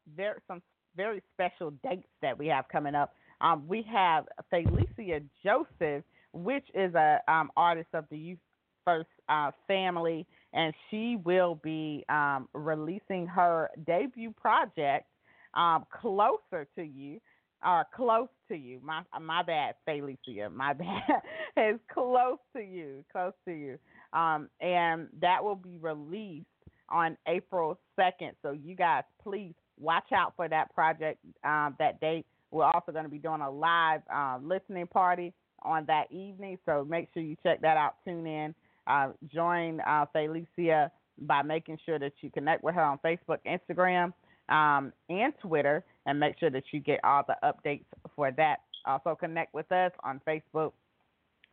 some 0.49 0.63
very 0.97 1.23
special 1.35 1.73
dates 1.83 2.09
that 2.23 2.39
we 2.39 2.47
have 2.47 2.67
coming 2.69 2.95
up. 2.95 3.15
Um, 3.41 3.65
we 3.69 3.83
have 3.93 4.25
Felicia 4.49 5.21
Joseph, 5.45 6.05
which 6.33 6.65
is 6.75 6.95
a 6.95 7.19
um, 7.29 7.51
artist 7.57 7.89
of 7.93 8.07
the 8.11 8.17
You 8.17 8.37
First 8.85 9.09
uh, 9.31 9.51
family, 9.67 10.27
and 10.53 10.75
she 10.91 11.17
will 11.25 11.55
be 11.63 12.05
um, 12.11 12.49
releasing 12.53 13.27
her 13.27 13.71
debut 13.87 14.31
project, 14.31 15.07
um, 15.55 15.85
"Closer 15.91 16.67
to 16.77 16.83
You." 16.83 17.21
Or 17.67 17.87
close 17.97 18.29
to 18.49 18.55
you. 18.55 18.79
My 18.85 19.01
my 19.23 19.43
bad, 19.43 19.77
Felicia. 19.87 20.51
My 20.51 20.73
bad. 20.75 21.23
is 21.57 21.81
close 21.91 22.37
to 22.55 22.63
you. 22.63 23.03
Close 23.11 23.33
to 23.47 23.53
you. 23.53 23.79
Um, 24.13 24.51
and 24.61 25.09
that 25.23 25.43
will 25.43 25.57
be 25.57 25.79
released 25.79 26.45
on 26.91 27.17
April 27.27 27.79
2nd. 27.99 28.33
So 28.43 28.53
you 28.53 28.75
guys, 28.75 29.05
please 29.23 29.55
watch 29.79 30.13
out 30.13 30.35
for 30.37 30.49
that 30.49 30.75
project 30.75 31.19
um, 31.45 31.75
that 31.79 32.01
date. 32.01 32.27
We're 32.51 32.65
also 32.65 32.93
going 32.93 33.05
to 33.05 33.11
be 33.11 33.19
doing 33.19 33.41
a 33.41 33.51
live 33.51 34.03
uh, 34.13 34.39
listening 34.43 34.87
party 34.87 35.33
on 35.63 35.85
that 35.87 36.05
evening. 36.11 36.59
So 36.67 36.87
make 36.89 37.09
sure 37.13 37.23
you 37.23 37.37
check 37.43 37.61
that 37.63 37.77
out. 37.77 37.97
Tune 38.05 38.27
in. 38.27 38.55
Uh, 38.87 39.09
join 39.33 39.81
uh, 39.81 40.05
Felicia 40.13 40.91
by 41.19 41.43
making 41.43 41.79
sure 41.85 41.99
that 41.99 42.13
you 42.21 42.31
connect 42.31 42.63
with 42.63 42.75
her 42.75 42.83
on 42.83 42.99
Facebook, 43.05 43.39
Instagram, 43.47 44.13
um, 44.49 44.93
and 45.09 45.33
Twitter, 45.41 45.85
and 46.07 46.19
make 46.21 46.39
sure 46.39 46.51
that 46.51 46.65
you 46.73 46.81
get 46.81 47.01
all 47.05 47.23
the 47.27 47.37
updates 47.43 47.85
for 48.15 48.31
that. 48.33 48.61
Also, 48.87 49.17
connect 49.19 49.55
with 49.55 49.71
us 49.73 49.93
on 50.03 50.21
Facebook 50.27 50.73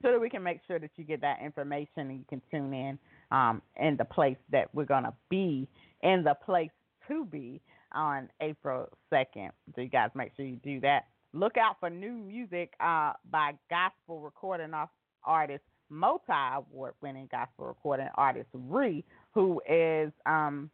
so 0.02 0.12
that 0.12 0.20
we 0.20 0.30
can 0.30 0.44
make 0.44 0.60
sure 0.68 0.80
that 0.80 0.92
you 0.98 1.04
get 1.04 1.22
that 1.22 1.40
information 1.44 1.90
and 1.98 2.18
you 2.18 2.26
can 2.28 2.42
tune 2.52 2.74
in 2.74 3.00
um, 3.32 3.62
in 3.80 3.96
the 3.98 4.06
place 4.06 4.38
that 4.52 4.74
we're 4.74 4.86
going 4.86 5.04
to 5.04 5.14
be, 5.30 5.68
in 6.02 6.24
the 6.24 6.36
place 6.46 6.72
to 7.08 7.26
be 7.26 7.62
on 7.94 8.30
April 8.42 8.88
2nd. 9.12 9.50
So 9.76 9.82
you 9.82 9.88
guys 9.88 10.10
make 10.16 10.32
sure 10.36 10.46
you 10.46 10.58
do 10.58 10.80
that. 10.82 11.06
Look 11.34 11.58
out 11.58 11.78
for 11.80 11.90
new 11.90 12.12
music 12.12 12.74
uh, 12.80 13.14
by 13.30 13.54
gospel 13.70 14.20
recording 14.20 14.72
artist, 15.24 15.64
multi 15.90 16.24
award 16.30 16.94
winning 17.02 17.30
gospel 17.32 17.68
recording 17.68 18.10
artist 18.16 18.50
Ree, 18.54 19.06
who 19.34 19.62
is 19.70 20.12
um, 20.26 20.70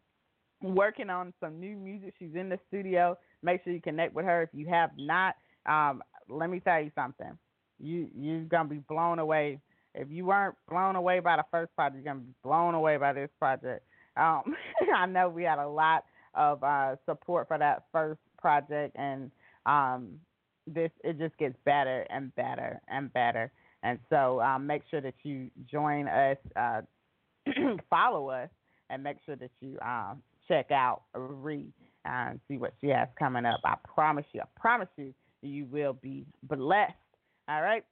working 0.61 1.09
on 1.09 1.33
some 1.39 1.59
new 1.59 1.75
music. 1.75 2.13
She's 2.19 2.35
in 2.35 2.49
the 2.49 2.59
studio. 2.67 3.17
Make 3.43 3.63
sure 3.63 3.73
you 3.73 3.81
connect 3.81 4.13
with 4.13 4.25
her 4.25 4.43
if 4.43 4.49
you 4.53 4.67
have 4.67 4.91
not. 4.97 5.35
Um, 5.65 6.01
let 6.29 6.49
me 6.49 6.59
tell 6.59 6.81
you 6.81 6.91
something. 6.95 7.37
You 7.79 8.07
you're 8.15 8.41
gonna 8.41 8.69
be 8.69 8.79
blown 8.87 9.19
away 9.19 9.59
if 9.97 10.11
you 10.11 10.25
weren't 10.25 10.55
blown 10.69 10.95
away 10.95 11.19
by 11.19 11.35
the 11.35 11.43
first 11.51 11.75
project, 11.75 12.03
you're 12.03 12.13
gonna 12.13 12.25
be 12.25 12.33
blown 12.43 12.75
away 12.75 12.97
by 12.97 13.13
this 13.13 13.29
project. 13.39 13.83
Um, 14.15 14.55
I 14.95 15.05
know 15.07 15.27
we 15.29 15.43
had 15.43 15.59
a 15.59 15.67
lot 15.67 16.05
of 16.35 16.63
uh, 16.63 16.95
support 17.05 17.47
for 17.47 17.57
that 17.57 17.85
first 17.91 18.19
project, 18.39 18.95
and 18.95 19.31
um, 19.65 20.19
this 20.67 20.91
it 21.03 21.17
just 21.17 21.37
gets 21.37 21.55
better 21.65 22.05
and 22.09 22.33
better 22.35 22.79
and 22.87 23.11
better. 23.11 23.51
And 23.83 23.99
so 24.09 24.41
um, 24.41 24.67
make 24.67 24.83
sure 24.89 25.01
that 25.01 25.15
you 25.23 25.49
join 25.69 26.07
us, 26.07 26.37
uh, 26.55 26.81
follow 27.89 28.29
us, 28.29 28.49
and 28.89 29.03
make 29.03 29.17
sure 29.25 29.35
that 29.35 29.51
you 29.61 29.77
um, 29.81 30.21
check 30.47 30.71
out 30.71 31.03
Ree 31.13 31.73
and 32.05 32.39
see 32.47 32.57
what 32.57 32.73
she 32.79 32.87
has 32.87 33.07
coming 33.17 33.45
up. 33.45 33.59
I 33.63 33.75
promise 33.93 34.25
you, 34.33 34.41
I 34.41 34.59
promise 34.59 34.89
you, 34.97 35.13
you 35.41 35.65
will 35.65 35.93
be 35.93 36.25
blessed. 36.43 36.93
All 37.49 37.61
right 37.61 37.83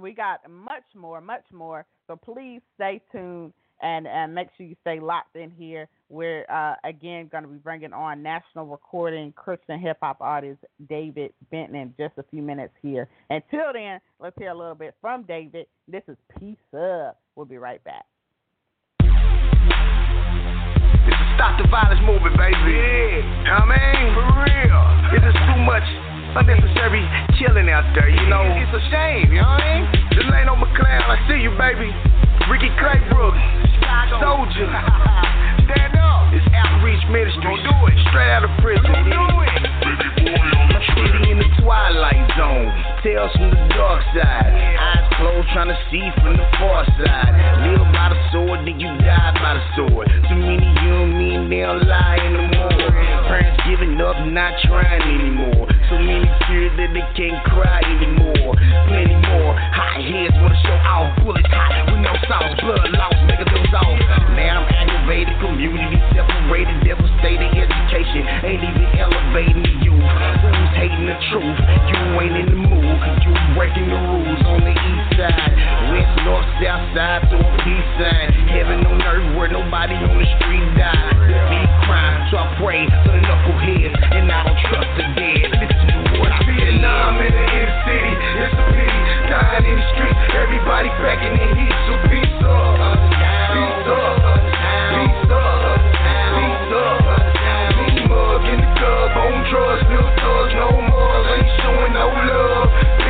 we 0.00 0.12
got 0.12 0.40
much 0.48 0.84
more, 0.94 1.20
much 1.20 1.44
more. 1.52 1.84
So 2.06 2.16
please 2.16 2.60
stay 2.74 3.00
tuned 3.10 3.52
and, 3.80 4.06
and 4.06 4.34
make 4.34 4.48
sure 4.56 4.66
you 4.66 4.76
stay 4.80 5.00
locked 5.00 5.36
in 5.36 5.50
here. 5.50 5.88
We're 6.08 6.44
uh, 6.50 6.74
again 6.84 7.28
going 7.30 7.44
to 7.44 7.50
be 7.50 7.58
bringing 7.58 7.92
on 7.92 8.22
national 8.22 8.66
recording 8.66 9.32
Christian 9.32 9.80
hip 9.80 9.98
hop 10.02 10.18
artist 10.20 10.60
David 10.88 11.32
Benton 11.50 11.74
in 11.74 11.94
just 11.98 12.14
a 12.18 12.24
few 12.30 12.42
minutes 12.42 12.74
here. 12.82 13.08
Until 13.30 13.72
then, 13.72 14.00
let's 14.20 14.36
hear 14.38 14.50
a 14.50 14.56
little 14.56 14.74
bit 14.74 14.94
from 15.00 15.22
David. 15.22 15.66
This 15.88 16.02
is 16.08 16.16
Peace 16.38 16.56
Up. 16.74 17.20
We'll 17.34 17.46
be 17.46 17.58
right 17.58 17.82
back. 17.84 18.06
This 21.42 21.50
Stop 21.50 21.58
the 21.58 21.66
Violence 21.74 21.98
movement, 22.06 22.38
baby. 22.38 22.54
Yeah. 22.70 23.58
I 23.58 23.66
mean, 23.66 24.14
for 24.14 24.46
real. 24.46 24.82
It 25.10 25.26
is 25.26 25.34
too 25.34 25.58
much 25.66 25.82
unnecessary 26.38 27.02
killing 27.34 27.66
out 27.66 27.82
there, 27.98 28.06
you 28.06 28.22
know. 28.30 28.46
It's 28.46 28.70
a 28.70 28.78
shame, 28.94 29.34
you 29.34 29.42
know 29.42 29.50
what 29.50 29.58
I 29.58 29.82
mean? 29.82 30.22
Delano 30.22 30.54
McCloud, 30.54 31.02
I 31.02 31.18
see 31.26 31.42
you, 31.42 31.50
baby. 31.58 31.90
Ricky 32.46 32.70
Claybrook, 32.78 33.34
Soldier. 34.22 34.70
Stand 35.66 35.98
up. 35.98 36.30
It's 36.30 36.46
Outreach 36.54 37.02
Ministry. 37.10 37.42
Don't 37.42 37.58
do 37.58 37.74
it. 37.90 37.98
Straight 38.14 38.30
out 38.30 38.46
of 38.46 38.54
prison. 38.62 38.86
Don't 38.86 39.10
do 39.10 39.26
it. 39.42 40.21
Twilight 41.62 42.26
zone. 42.34 42.66
Tales 43.06 43.30
from 43.38 43.50
the 43.54 43.62
dark 43.78 44.02
side. 44.10 44.50
Eyes 44.50 45.06
closed, 45.14 45.46
trying 45.54 45.70
to 45.70 45.78
see 45.94 46.02
from 46.18 46.34
the 46.34 46.46
far 46.58 46.82
side. 46.98 47.32
Live 47.62 47.86
by 47.94 48.10
the 48.10 48.18
sword, 48.34 48.66
then 48.66 48.82
you 48.82 48.90
die 48.98 49.30
by 49.38 49.54
the 49.54 49.64
sword. 49.78 50.10
Too 50.26 50.42
many 50.42 50.66
young 50.82 51.14
men, 51.14 51.46
they 51.46 51.62
don't 51.62 51.86
lie 51.86 52.18
anymore. 52.18 52.90
Parents 53.30 53.62
giving 53.62 53.94
up, 54.02 54.18
not 54.26 54.58
trying 54.66 55.06
anymore. 55.06 55.70
So 55.86 56.02
many 56.02 56.26
tears 56.50 56.74
that 56.82 56.90
they 56.90 57.06
can't 57.14 57.38
cry 57.46 57.78
anymore. 57.86 58.58
Plenty 58.90 59.14
more. 59.22 59.54
Hot 59.54 60.02
heads 60.02 60.34
wanna 60.42 60.58
show 60.66 60.78
off. 60.82 61.14
Bullets 61.22 61.46
hot 61.46 61.86
with 61.86 62.02
no 62.02 62.10
sauce. 62.26 62.58
Blood 62.58 62.90
lost, 62.90 63.22
make 63.30 63.38
those 63.38 63.74
off. 63.78 63.98
Now 64.34 64.66
I'm 64.66 64.91
aggravated. 65.02 65.34
Community 65.40 65.98
separated. 66.14 66.84
Devastated 66.84 67.50
education. 67.58 68.22
Ain't 68.46 68.62
even 68.62 68.86
elevating 68.98 69.62
the 69.62 69.74
youth. 69.82 69.98
Who's 69.98 70.74
hating 70.78 71.06
the 71.06 71.18
truth? 71.30 71.58
You 71.90 71.98
ain't 72.22 72.36
in 72.38 72.46
the 72.46 72.58
mood. 72.58 72.98
You 73.26 73.32
breaking 73.54 73.88
the 73.90 73.98
rules 73.98 74.42
on 74.46 74.60
the 74.62 74.74
east 74.74 75.08
side. 75.18 75.52
West, 75.90 76.14
north, 76.24 76.46
south 76.62 76.86
side, 76.94 77.26
through 77.28 77.42
a 77.42 77.52
peace 77.66 77.90
sign. 77.98 78.28
Heaven 78.48 78.86
on 78.86 79.02
earth 79.02 79.36
where 79.36 79.50
nobody 79.50 79.94
on 79.94 80.18
the 80.18 80.28
street 80.38 80.66
die. 80.78 81.10
Big 81.50 81.68
crime. 81.86 82.22
So 82.30 82.38
I 82.38 82.46
pray 82.62 82.86
for 83.02 83.12
the 83.12 83.22
knuckleheads. 83.26 83.94
And 84.14 84.30
I 84.30 84.46
don't 84.46 84.60
trust 84.70 84.90
the 84.96 85.06
dead. 85.18 85.46
Listen 85.58 85.98
to 86.06 86.20
what 86.22 86.30
I 86.30 86.40
Vietnam 86.46 87.18
in 87.18 87.32
the 87.32 87.44
inner 87.50 87.78
city. 87.86 88.14
It's 88.38 88.54
a 88.54 88.64
pity. 88.70 89.00
Dying 89.26 89.66
in 89.66 89.76
the 89.76 89.86
street. 89.96 90.16
Everybody 90.38 90.88
packing 91.02 91.34
in 91.34 91.50
heat. 91.58 91.76
So 91.90 91.92
peace 92.06 92.38
up. 92.46 92.78
Peace 93.52 93.86
up. 93.90 94.41
On 99.52 99.60
drugs. 99.60 99.84
Thugs. 100.16 100.54
No 100.54 100.80
more. 100.80 101.28
Ain't 101.28 101.46
showing 101.60 101.92
no 101.92 102.08
love. 102.08 103.01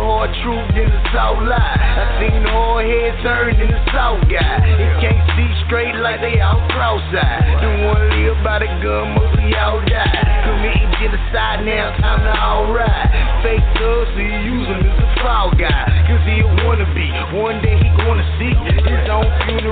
Hard 0.00 0.32
truth 0.42 0.66
than 0.72 0.88
the 0.88 1.00
soft 1.12 1.44
lie. 1.44 1.76
I 1.76 2.04
seen 2.18 2.42
hard 2.48 2.88
head 2.88 3.12
turn 3.22 3.54
than 3.60 3.70
the 3.70 3.82
soft 3.92 4.26
guy. 4.26 4.64
They 4.64 4.90
can't 5.04 5.22
see 5.36 5.50
straight 5.68 5.94
like 6.00 6.24
they 6.24 6.40
all 6.40 6.58
cross-eyed. 6.72 7.60
The 7.60 7.70
one 7.86 8.02
live 8.10 8.40
by 8.42 8.64
the 8.64 8.70
gun, 8.80 9.14
mostly 9.14 9.52
all 9.60 9.78
die. 9.84 10.24
Committing 10.48 10.90
genocide 10.98 11.62
now, 11.68 11.94
time 12.00 12.24
to 12.24 12.32
alright. 12.32 13.06
Fake 13.44 13.64
thugs, 13.76 14.10
so 14.16 14.20
you 14.20 14.38
use 14.58 14.66
him 14.66 14.82
as 14.82 14.98
a 14.98 15.08
fall 15.22 15.52
guy. 15.54 15.86
Cause 16.08 16.24
he 16.26 16.42
a 16.42 16.48
wannabe. 16.64 17.08
One 17.36 17.62
day 17.62 17.78
he 17.78 17.88
gonna 17.94 18.26
see 18.40 18.50
his 18.50 19.06
own 19.06 19.28
funeral 19.46 19.69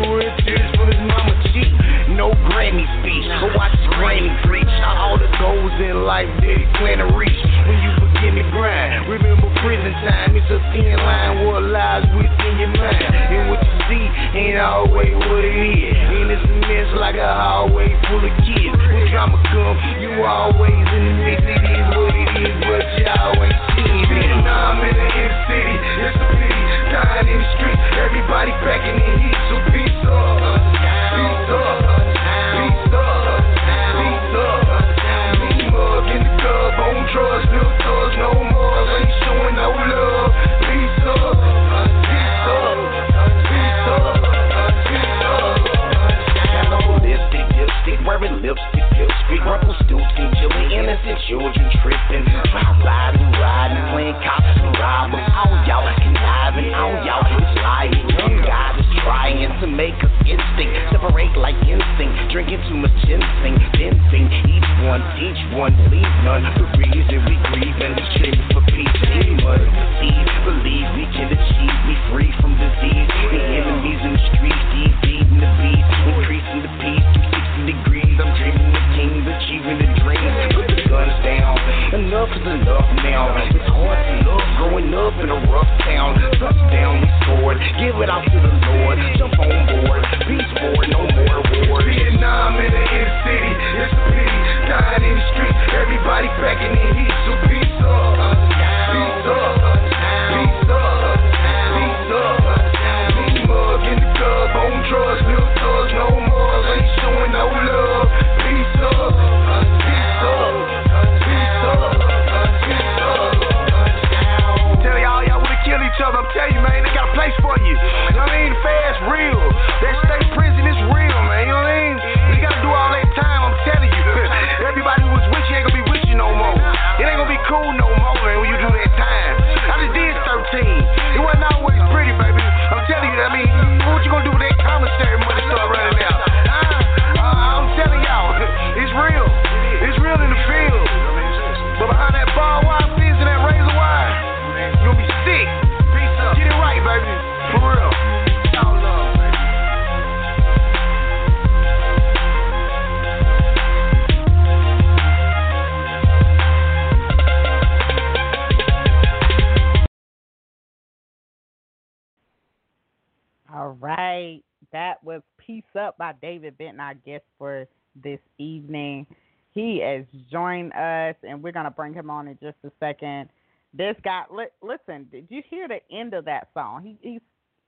David 166.38 166.56
Benton, 166.56 166.78
our 166.78 166.94
guest 166.94 167.24
for 167.36 167.66
this 168.00 168.20
evening. 168.38 169.06
He 169.54 169.80
has 169.84 170.04
joined 170.30 170.72
us, 170.72 171.16
and 171.24 171.42
we're 171.42 171.52
going 171.52 171.64
to 171.64 171.70
bring 171.72 171.92
him 171.92 172.10
on 172.10 172.28
in 172.28 172.38
just 172.40 172.56
a 172.64 172.70
second. 172.78 173.28
This 173.74 173.96
guy, 174.04 174.22
li- 174.30 174.44
listen, 174.62 175.08
did 175.10 175.26
you 175.30 175.42
hear 175.50 175.66
the 175.66 175.80
end 175.90 176.14
of 176.14 176.26
that 176.26 176.48
song? 176.54 176.84
He 176.84 176.96
he 177.02 177.20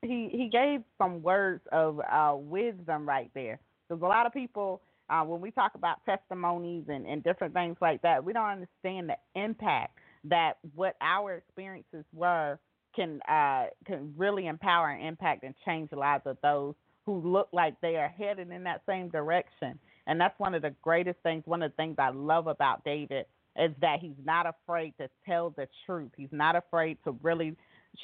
he, 0.02 0.28
he 0.33 0.48
gave 0.48 0.83
some 0.98 1.20
words 1.20 1.62
of 1.72 2.00
uh, 2.00 2.35
wisdom 2.37 3.09
right 3.09 3.30
there. 3.35 3.59
Because 3.88 4.00
a 4.02 4.06
lot 4.06 4.24
of 4.24 4.33
people, 4.33 4.80
uh, 5.11 5.22
when 5.24 5.40
we 5.40 5.50
talk 5.50 5.72
about 5.74 5.96
testimonies 6.06 6.85
and, 6.88 7.06
and 7.06 7.24
different 7.24 7.52
things 7.52 7.76
like 7.83 8.00
that, 8.02 8.24
we 8.24 8.33
don't 8.33 8.48
understand 8.48 9.11
the 9.11 9.40
impact 9.40 9.98
that 10.24 10.54
what 10.76 10.94
our 11.00 11.35
experiences 11.35 12.04
were 12.14 12.56
can 12.94 13.20
uh, 13.28 13.64
can 13.85 14.14
really 14.16 14.46
empower 14.46 14.90
and 14.90 15.04
impact 15.04 15.42
and 15.42 15.54
change 15.66 15.90
the 15.90 15.96
lives 15.96 16.22
of 16.24 16.38
those 16.40 16.74
who 17.06 17.20
look 17.20 17.48
like 17.52 17.80
they 17.80 17.96
are 17.96 18.08
headed 18.08 18.50
in 18.50 18.64
that 18.64 18.82
same 18.86 19.08
direction. 19.08 19.78
And 20.06 20.20
that's 20.20 20.38
one 20.38 20.54
of 20.54 20.62
the 20.62 20.74
greatest 20.82 21.18
things. 21.22 21.42
One 21.46 21.62
of 21.62 21.70
the 21.70 21.76
things 21.76 21.96
I 21.98 22.10
love 22.10 22.46
about 22.46 22.84
David 22.84 23.26
is 23.56 23.72
that 23.80 23.98
he's 24.00 24.16
not 24.24 24.46
afraid 24.46 24.94
to 24.98 25.08
tell 25.26 25.50
the 25.50 25.68
truth. 25.86 26.10
He's 26.16 26.32
not 26.32 26.56
afraid 26.56 26.98
to 27.04 27.16
really 27.22 27.56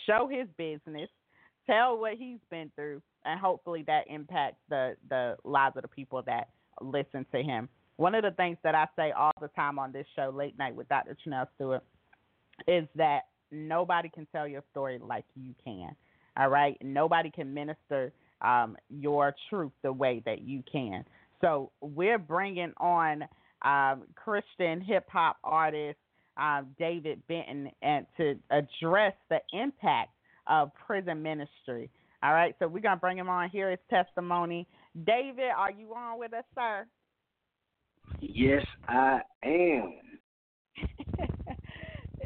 show 0.06 0.28
his 0.28 0.48
business, 0.56 1.09
tell 1.66 1.98
what 1.98 2.14
he's 2.14 2.40
been 2.50 2.70
through, 2.74 3.02
and 3.24 3.38
hopefully 3.40 3.85
that 3.87 4.04
impacts 4.09 4.61
the 4.68 4.96
the 5.09 5.37
lives 5.44 5.76
of 5.76 5.82
the 5.82 5.88
people 5.88 6.22
that 6.26 6.48
listen 6.80 7.26
to 7.32 7.42
him. 7.42 7.68
One 7.96 8.14
of 8.14 8.22
the 8.22 8.32
things 8.32 8.59
that 8.62 8.74
I 8.74 8.87
say 8.96 9.12
all 9.12 9.32
the 9.40 9.48
time 9.48 9.78
on 9.78 9.92
this 9.92 10.06
show, 10.14 10.30
Late 10.35 10.59
Night 10.59 10.74
with 10.74 10.88
Dr. 10.88 11.16
Chanel 11.22 11.48
Stewart, 11.54 11.82
is 12.68 12.87
that 12.96 13.22
nobody 13.50 14.09
can 14.09 14.26
tell 14.32 14.46
your 14.46 14.62
story 14.70 14.98
like 15.02 15.24
you 15.35 15.54
can. 15.64 15.96
All 16.37 16.48
right, 16.48 16.76
nobody 16.82 17.30
can 17.30 17.54
minister 17.54 18.12
um, 18.42 18.77
your 18.88 19.35
truth 19.51 19.72
the 19.83 19.92
way 19.92 20.22
that 20.25 20.42
you 20.42 20.62
can. 20.70 21.05
So 21.40 21.70
we're 21.81 22.18
bringing 22.18 22.72
on 22.79 23.25
um, 23.62 24.03
Christian 24.14 24.81
hip 24.81 25.07
hop 25.11 25.38
artist 25.44 25.99
um, 26.37 26.68
David 26.79 27.22
Benton 27.29 27.70
and 27.83 28.07
to 28.16 28.38
address 28.51 29.14
the 29.31 29.40
impact 29.53 30.11
of 30.46 30.70
prison 30.87 31.22
ministry. 31.22 31.90
All 32.22 32.33
right, 32.33 32.55
so 32.59 32.66
we're 32.66 32.81
gonna 32.81 32.96
bring 32.96 33.18
him 33.18 33.29
on. 33.29 33.51
Here 33.51 33.70
his 33.70 33.79
testimony. 33.90 34.66
David, 35.05 35.51
are 35.57 35.70
you 35.70 35.94
on 35.94 36.18
with 36.18 36.33
us, 36.33 36.44
sir? 36.55 36.87
Yes, 38.20 38.64
I 38.88 39.20
am. 39.44 39.94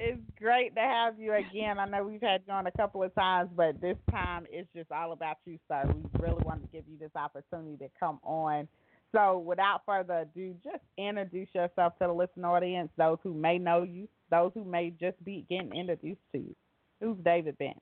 it's 0.01 0.21
great 0.39 0.75
to 0.75 0.81
have 0.81 1.19
you 1.19 1.35
again. 1.35 1.79
I 1.79 1.87
know 1.87 2.03
we've 2.05 2.23
had 2.23 2.41
you 2.47 2.55
on 2.55 2.67
a 2.67 2.73
couple 2.73 3.03
of 3.03 3.15
times, 3.15 3.51
but 3.55 3.81
this 3.81 3.99
time 4.11 4.47
it's 4.51 4.69
just 4.75 4.91
all 4.91 5.13
about 5.13 5.37
you, 5.45 5.59
sir. 5.69 5.85
We 5.87 6.03
really 6.19 6.43
wanted 6.45 6.63
to 6.63 6.69
give 6.73 6.85
you 6.91 6.99
this 6.99 7.11
opportunity 7.15 7.77
to 7.85 7.91
come 8.01 8.19
on. 8.23 8.67
So, 9.13 9.39
without 9.39 9.83
further 9.85 10.21
ado, 10.21 10.55
just 10.65 10.83
introduce 10.97 11.49
yourself 11.55 11.99
to 11.99 12.07
the 12.07 12.13
listening 12.13 12.45
audience, 12.45 12.91
those 12.97 13.19
who 13.23 13.35
may 13.35 13.59
know 13.59 13.83
you, 13.83 14.09
those 14.31 14.53
who 14.55 14.65
may 14.65 14.91
just 14.91 15.23
be 15.25 15.45
getting 15.51 15.75
introduced 15.75 16.21
to 16.33 16.39
you. 16.39 16.57
Who's 17.01 17.19
David 17.25 17.59
Benton? 17.59 17.81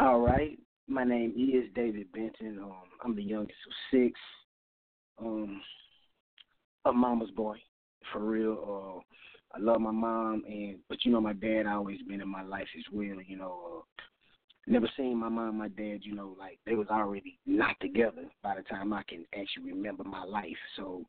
All 0.00 0.20
right. 0.20 0.58
My 0.88 1.04
name 1.04 1.32
is 1.36 1.70
David 1.74 2.06
Benton. 2.12 2.60
Um, 2.62 2.72
I'm 3.04 3.16
the 3.16 3.22
youngest 3.22 3.58
of 3.66 3.72
six. 3.98 4.18
Um, 5.20 5.60
a 6.84 6.92
mama's 6.92 7.30
boy, 7.30 7.56
for 8.12 8.20
real. 8.20 9.00
Uh, 9.00 9.00
I 9.54 9.58
love 9.58 9.80
my 9.80 9.90
mom, 9.90 10.44
and 10.46 10.78
but 10.88 11.04
you 11.04 11.12
know 11.12 11.20
my 11.20 11.34
dad 11.34 11.66
always 11.66 12.00
been 12.02 12.20
in 12.20 12.28
my 12.28 12.42
life 12.42 12.68
as 12.76 12.84
well. 12.92 13.16
You 13.26 13.36
know, 13.36 13.60
uh, 13.76 14.02
never 14.66 14.88
seen 14.96 15.18
my 15.18 15.28
mom, 15.28 15.58
my 15.58 15.68
dad. 15.68 16.00
You 16.02 16.14
know, 16.14 16.34
like 16.38 16.58
they 16.64 16.74
was 16.74 16.88
already 16.88 17.38
not 17.46 17.76
together 17.80 18.24
by 18.42 18.56
the 18.56 18.62
time 18.62 18.92
I 18.92 19.02
can 19.04 19.24
actually 19.38 19.72
remember 19.72 20.04
my 20.04 20.24
life. 20.24 20.56
So, 20.76 21.04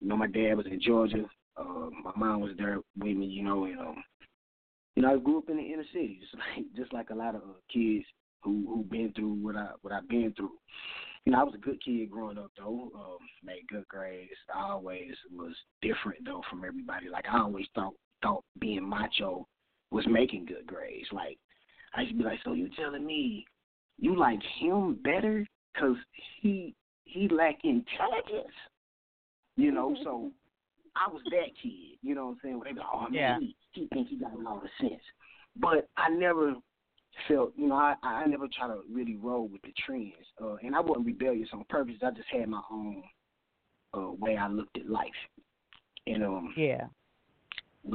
you 0.00 0.08
know, 0.08 0.16
my 0.16 0.26
dad 0.26 0.54
was 0.54 0.66
in 0.66 0.80
Georgia. 0.80 1.24
Uh, 1.56 1.90
my 2.04 2.12
mom 2.16 2.40
was 2.40 2.52
there 2.58 2.80
with 2.98 3.16
me. 3.16 3.26
You 3.26 3.44
know, 3.44 3.64
and 3.64 3.78
um, 3.78 4.04
you 4.96 5.02
know, 5.02 5.14
I 5.14 5.18
grew 5.18 5.38
up 5.38 5.48
in 5.48 5.58
the 5.58 5.62
inner 5.62 5.84
city, 5.92 6.18
just 6.20 6.34
like 6.56 6.66
just 6.74 6.92
like 6.92 7.10
a 7.10 7.14
lot 7.14 7.34
of 7.34 7.42
uh, 7.42 7.54
kids 7.72 8.04
who 8.42 8.64
who 8.68 8.84
been 8.90 9.12
through 9.14 9.34
what 9.34 9.56
I 9.56 9.68
what 9.82 9.92
I've 9.92 10.08
been 10.08 10.32
through. 10.36 10.52
You 11.26 11.32
know, 11.32 11.40
I 11.40 11.44
was 11.44 11.54
a 11.54 11.58
good 11.58 11.82
kid 11.84 12.08
growing 12.08 12.38
up 12.38 12.52
though. 12.56 12.92
Um, 12.94 13.18
made 13.44 13.66
good 13.68 13.86
grades. 13.88 14.30
I 14.54 14.70
always 14.70 15.10
was 15.36 15.54
different 15.82 16.24
though 16.24 16.42
from 16.48 16.64
everybody. 16.64 17.08
Like 17.08 17.24
I 17.30 17.40
always 17.40 17.66
thought 17.74 17.94
thought 18.22 18.44
being 18.60 18.88
macho 18.88 19.46
was 19.90 20.06
making 20.08 20.46
good 20.46 20.66
grades. 20.66 21.08
Like 21.10 21.36
I 21.94 22.02
used 22.02 22.12
to 22.12 22.18
be 22.18 22.24
like, 22.24 22.38
so 22.44 22.52
you 22.52 22.70
telling 22.78 23.04
me 23.04 23.44
you 23.98 24.16
like 24.16 24.38
him 24.60 24.98
better 25.02 25.44
because 25.74 25.96
he 26.40 26.74
he 27.04 27.28
lack 27.28 27.56
intelligence? 27.64 28.54
You 29.56 29.72
know, 29.72 29.96
so 30.04 30.30
I 30.94 31.12
was 31.12 31.22
that 31.30 31.50
kid. 31.60 31.98
You 32.02 32.14
know 32.14 32.26
what 32.26 32.32
I'm 32.32 32.38
saying? 32.44 32.58
Where 32.58 32.68
they 32.68 32.72
be 32.72 32.78
like, 32.78 32.88
oh 32.92 33.08
man, 33.08 33.12
yeah. 33.12 33.38
he, 33.40 33.56
he 33.72 33.88
think 33.88 34.08
he 34.08 34.16
got 34.16 34.32
a 34.32 34.38
lot 34.38 34.62
of 34.62 34.70
sense. 34.80 35.02
But 35.56 35.88
I 35.96 36.08
never 36.08 36.54
felt, 37.28 37.52
you 37.56 37.68
know, 37.68 37.74
I, 37.74 37.94
I 38.02 38.26
never 38.26 38.46
try 38.48 38.68
to 38.68 38.80
really 38.90 39.16
roll 39.16 39.48
with 39.48 39.62
the 39.62 39.72
trends. 39.84 40.12
Uh, 40.42 40.56
and 40.56 40.74
I 40.74 40.80
wasn't 40.80 41.06
rebellious 41.06 41.48
on 41.52 41.64
purpose. 41.68 41.96
I 42.02 42.10
just 42.10 42.28
had 42.30 42.48
my 42.48 42.62
own 42.70 43.02
uh, 43.94 44.12
way 44.12 44.36
I 44.36 44.48
looked 44.48 44.76
at 44.78 44.88
life. 44.88 45.06
And 46.06 46.24
um, 46.24 46.54
yeah, 46.56 46.86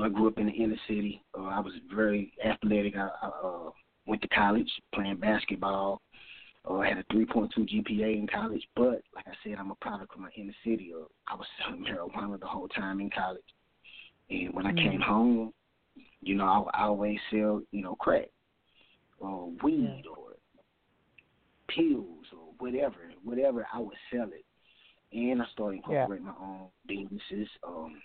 I 0.01 0.09
grew 0.09 0.27
up 0.27 0.37
in 0.37 0.47
the 0.47 0.51
inner 0.51 0.79
city. 0.87 1.23
Uh, 1.37 1.43
I 1.43 1.59
was 1.59 1.73
very 1.93 2.33
athletic. 2.43 2.95
I, 2.95 3.09
I 3.21 3.27
uh, 3.27 3.69
went 4.05 4.21
to 4.21 4.27
college 4.29 4.69
playing 4.93 5.17
basketball. 5.17 6.01
Uh, 6.69 6.77
I 6.77 6.89
had 6.89 6.97
a 6.97 7.03
3.2 7.05 7.49
GPA 7.57 8.19
in 8.19 8.27
college, 8.27 8.63
but 8.75 9.01
like 9.15 9.25
I 9.27 9.33
said, 9.43 9.55
I'm 9.57 9.71
a 9.71 9.75
product 9.75 10.13
of 10.13 10.19
my 10.19 10.29
inner 10.35 10.53
city. 10.63 10.91
Uh, 10.95 11.05
I 11.27 11.35
was 11.35 11.47
selling 11.59 11.85
marijuana 11.85 12.39
the 12.39 12.45
whole 12.45 12.67
time 12.67 12.99
in 12.99 13.09
college, 13.09 13.41
and 14.29 14.53
when 14.53 14.65
I 14.65 14.71
mm-hmm. 14.71 14.89
came 14.89 15.01
home, 15.01 15.53
you 16.21 16.35
know, 16.35 16.69
I, 16.73 16.81
I 16.81 16.83
always 16.83 17.17
sell, 17.31 17.61
you 17.71 17.81
know, 17.81 17.95
crack 17.95 18.27
or 19.21 19.51
weed 19.63 20.03
yeah. 20.03 20.11
or 20.11 20.31
pills 21.67 22.25
or 22.33 22.53
whatever, 22.59 22.97
whatever, 23.23 23.65
I 23.73 23.79
would 23.79 23.95
sell 24.11 24.27
it. 24.27 24.45
And 25.13 25.41
I 25.41 25.45
started 25.53 25.77
incorporating 25.77 26.25
yeah. 26.25 26.33
my 26.39 26.45
own 26.45 26.67
businesses 26.87 27.49
um, 27.67 28.01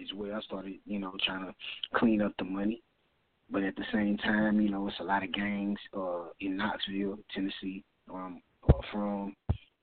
as 0.00 0.08
well. 0.14 0.34
I 0.34 0.40
started, 0.42 0.74
you 0.86 0.98
know, 0.98 1.12
trying 1.24 1.46
to 1.46 1.54
clean 1.98 2.22
up 2.22 2.32
the 2.38 2.44
money. 2.44 2.82
But 3.50 3.64
at 3.64 3.76
the 3.76 3.84
same 3.92 4.16
time, 4.18 4.60
you 4.60 4.70
know, 4.70 4.88
it's 4.88 5.00
a 5.00 5.04
lot 5.04 5.22
of 5.22 5.32
gangs 5.32 5.78
uh, 5.94 6.28
in 6.40 6.56
Knoxville, 6.56 7.18
Tennessee, 7.34 7.84
um, 8.12 8.40
from. 8.90 9.34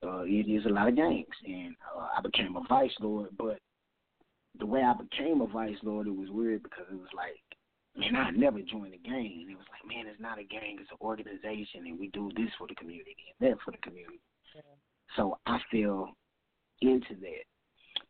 Uh, 0.02 0.22
it 0.22 0.50
is 0.50 0.66
a 0.66 0.70
lot 0.70 0.88
of 0.88 0.96
gangs, 0.96 1.28
and 1.46 1.76
uh, 1.96 2.08
I 2.18 2.22
became 2.22 2.56
a 2.56 2.64
vice 2.70 2.94
lord. 3.02 3.30
But 3.38 3.60
the 4.58 4.66
way 4.66 4.82
I 4.82 4.94
became 4.94 5.42
a 5.42 5.48
vice 5.48 5.76
lord, 5.84 6.08
it 6.08 6.16
was 6.16 6.30
weird 6.32 6.64
because 6.64 6.86
it 6.90 6.96
was 6.96 7.10
like 7.16 7.36
man, 7.96 8.16
I 8.16 8.32
never 8.32 8.60
joined 8.62 8.94
a 8.94 8.98
gang. 8.98 9.40
And 9.42 9.52
it 9.52 9.58
was 9.58 9.66
like, 9.72 9.88
man, 9.88 10.08
it's 10.08 10.22
not 10.22 10.40
a 10.40 10.44
gang, 10.44 10.78
it's 10.80 10.92
an 10.92 10.98
organization, 11.02 11.86
and 11.86 12.00
we 12.00 12.08
do 12.10 12.32
this 12.36 12.50
for 12.58 12.68
the 12.68 12.76
community 12.76 13.16
and 13.40 13.50
that 13.50 13.58
for 13.64 13.72
the 13.72 13.78
community. 13.78 14.20
Yeah. 14.56 14.62
So 15.16 15.38
I 15.46 15.60
fell 15.72 16.10
into 16.82 17.16
that. 17.22 17.44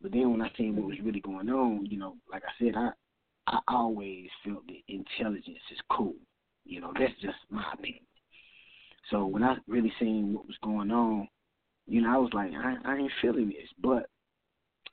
But 0.02 0.12
then 0.12 0.30
when 0.30 0.42
I 0.42 0.50
seen 0.56 0.76
what 0.76 0.86
was 0.86 0.98
really 1.02 1.20
going 1.20 1.50
on, 1.50 1.86
you 1.86 1.98
know, 1.98 2.16
like 2.30 2.42
I 2.44 2.64
said, 2.64 2.74
I 2.76 2.90
I 3.46 3.58
always 3.68 4.28
felt 4.44 4.66
that 4.66 4.82
intelligence 4.88 5.58
is 5.72 5.78
cool. 5.90 6.14
You 6.64 6.80
know, 6.80 6.92
that's 6.98 7.12
just 7.20 7.36
my 7.50 7.64
opinion. 7.72 8.04
So 9.10 9.26
when 9.26 9.42
I 9.42 9.56
really 9.66 9.92
seen 9.98 10.34
what 10.34 10.46
was 10.46 10.56
going 10.62 10.90
on, 10.90 11.26
you 11.86 12.02
know, 12.02 12.14
I 12.14 12.18
was 12.18 12.30
like, 12.32 12.52
I, 12.52 12.76
I 12.84 12.96
ain't 12.96 13.12
feeling 13.20 13.48
this, 13.48 13.68
but 13.82 14.08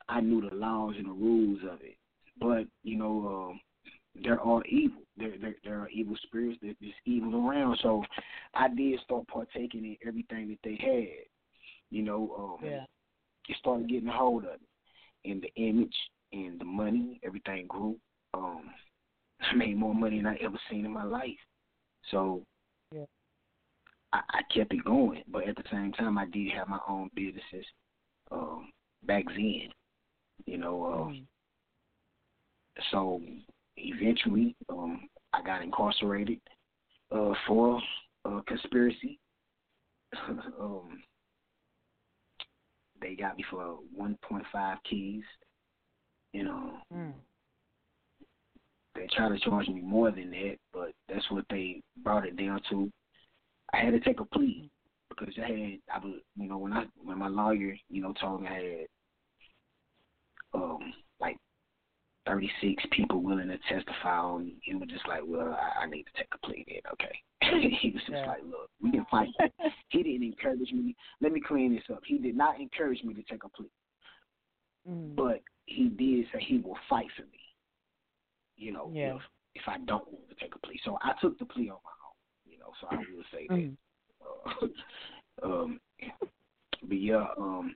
I 0.09 0.21
knew 0.21 0.41
the 0.41 0.55
laws 0.55 0.95
and 0.97 1.07
the 1.07 1.13
rules 1.13 1.59
of 1.69 1.81
it. 1.81 1.97
But 2.39 2.65
you 2.83 2.97
know, 2.97 3.49
um, 3.51 3.59
there 4.23 4.33
are 4.33 4.39
all 4.39 4.61
evil. 4.67 5.01
There, 5.17 5.33
there, 5.39 5.55
there 5.63 5.79
are 5.79 5.89
evil 5.89 6.15
spirits. 6.23 6.59
There's 6.61 6.75
evil 7.05 7.47
around. 7.47 7.79
So 7.81 8.03
I 8.53 8.67
did 8.69 8.99
start 9.01 9.27
partaking 9.27 9.85
in 9.85 9.97
everything 10.07 10.49
that 10.49 10.59
they 10.63 10.75
had. 10.75 11.25
You 11.89 12.03
know, 12.03 12.57
um, 12.61 12.67
yeah. 12.67 12.83
it 13.47 13.57
started 13.59 13.89
getting 13.89 14.09
a 14.09 14.13
hold 14.13 14.43
of 14.43 14.51
it, 14.51 14.61
and 15.29 15.41
the 15.41 15.53
image 15.55 15.95
and 16.33 16.59
the 16.59 16.65
money, 16.65 17.19
everything 17.23 17.65
grew. 17.67 17.95
Um, 18.33 18.69
I 19.39 19.55
made 19.55 19.77
more 19.77 19.95
money 19.95 20.17
than 20.17 20.27
I 20.27 20.35
ever 20.41 20.59
seen 20.69 20.85
in 20.85 20.91
my 20.91 21.03
life. 21.03 21.29
So 22.11 22.43
yeah. 22.93 23.05
I, 24.13 24.19
I 24.29 24.41
kept 24.53 24.73
it 24.73 24.83
going, 24.83 25.23
but 25.31 25.47
at 25.47 25.55
the 25.55 25.63
same 25.71 25.93
time, 25.93 26.17
I 26.17 26.25
did 26.25 26.51
have 26.51 26.67
my 26.67 26.79
own 26.87 27.09
businesses 27.15 27.65
um, 28.31 28.71
back 29.03 29.25
then. 29.27 29.69
You 30.45 30.57
know, 30.57 30.85
um, 30.85 31.13
mm. 31.13 31.25
so 32.91 33.21
eventually, 33.77 34.55
um, 34.69 35.07
I 35.33 35.41
got 35.41 35.61
incarcerated 35.61 36.39
uh, 37.11 37.33
for 37.47 37.81
uh, 38.25 38.41
conspiracy. 38.47 39.19
um, 40.59 41.01
they 43.01 43.15
got 43.15 43.37
me 43.37 43.45
for 43.49 43.79
1.5 43.99 44.77
keys. 44.89 45.23
You 46.33 46.43
know, 46.43 46.71
mm. 46.93 47.13
they 48.95 49.07
tried 49.15 49.29
to 49.29 49.39
charge 49.39 49.67
me 49.67 49.81
more 49.81 50.11
than 50.11 50.29
that, 50.31 50.57
but 50.73 50.91
that's 51.07 51.29
what 51.31 51.45
they 51.49 51.81
brought 52.03 52.27
it 52.27 52.35
down 52.35 52.61
to. 52.69 52.91
I 53.73 53.77
had 53.77 53.91
to 53.91 53.99
take 53.99 54.19
a 54.19 54.25
plea 54.25 54.69
because 55.09 55.33
I 55.37 55.47
had, 55.47 55.79
I 55.93 56.05
was, 56.05 56.19
you 56.35 56.47
know, 56.47 56.57
when 56.57 56.73
I 56.73 56.85
when 57.01 57.17
my 57.17 57.27
lawyer, 57.27 57.75
you 57.89 58.01
know, 58.01 58.13
told 58.19 58.41
me 58.41 58.47
I 58.47 58.53
had 58.53 58.87
um 60.53 60.93
36 62.27 62.83
people 62.91 63.21
willing 63.21 63.47
to 63.47 63.57
testify 63.69 64.17
on. 64.17 64.51
He 64.61 64.75
was 64.75 64.89
just 64.89 65.07
like, 65.07 65.21
well, 65.25 65.57
I, 65.59 65.83
I 65.83 65.89
need 65.89 66.03
to 66.03 66.17
take 66.17 66.27
a 66.33 66.45
plea 66.45 66.65
then, 66.67 66.81
okay? 66.93 67.15
he 67.81 67.91
was 67.91 68.01
just 68.01 68.11
yeah. 68.11 68.27
like, 68.27 68.43
look, 68.43 68.69
we 68.81 68.91
can 68.91 69.05
fight. 69.09 69.29
he 69.89 70.03
didn't 70.03 70.23
encourage 70.23 70.71
me. 70.71 70.95
Let 71.21 71.31
me 71.31 71.41
clean 71.45 71.73
this 71.73 71.83
up. 71.91 72.01
He 72.05 72.17
did 72.17 72.35
not 72.35 72.59
encourage 72.59 73.03
me 73.03 73.13
to 73.13 73.23
take 73.23 73.43
a 73.43 73.49
plea. 73.49 73.71
Mm. 74.89 75.15
But 75.15 75.41
he 75.65 75.89
did 75.89 76.25
say 76.33 76.43
he 76.45 76.59
will 76.59 76.77
fight 76.89 77.07
for 77.15 77.23
me, 77.23 77.39
you 78.55 78.71
know, 78.71 78.89
yeah. 78.93 79.15
if, 79.15 79.21
if 79.55 79.61
I 79.67 79.77
don't 79.79 80.07
want 80.11 80.29
to 80.29 80.35
take 80.35 80.55
a 80.55 80.59
plea. 80.59 80.79
So 80.85 80.97
I 81.01 81.13
took 81.21 81.37
the 81.39 81.45
plea 81.45 81.69
on 81.69 81.77
my 81.83 81.91
own, 82.05 82.51
you 82.51 82.57
know, 82.57 82.71
so 82.79 82.87
I 82.89 82.95
will 82.95 83.23
say 83.31 83.47
mm. 83.51 83.75
that. 84.61 84.69
Uh, 85.43 85.45
um, 85.65 85.79
but 86.83 86.99
yeah, 86.99 87.25
um, 87.37 87.75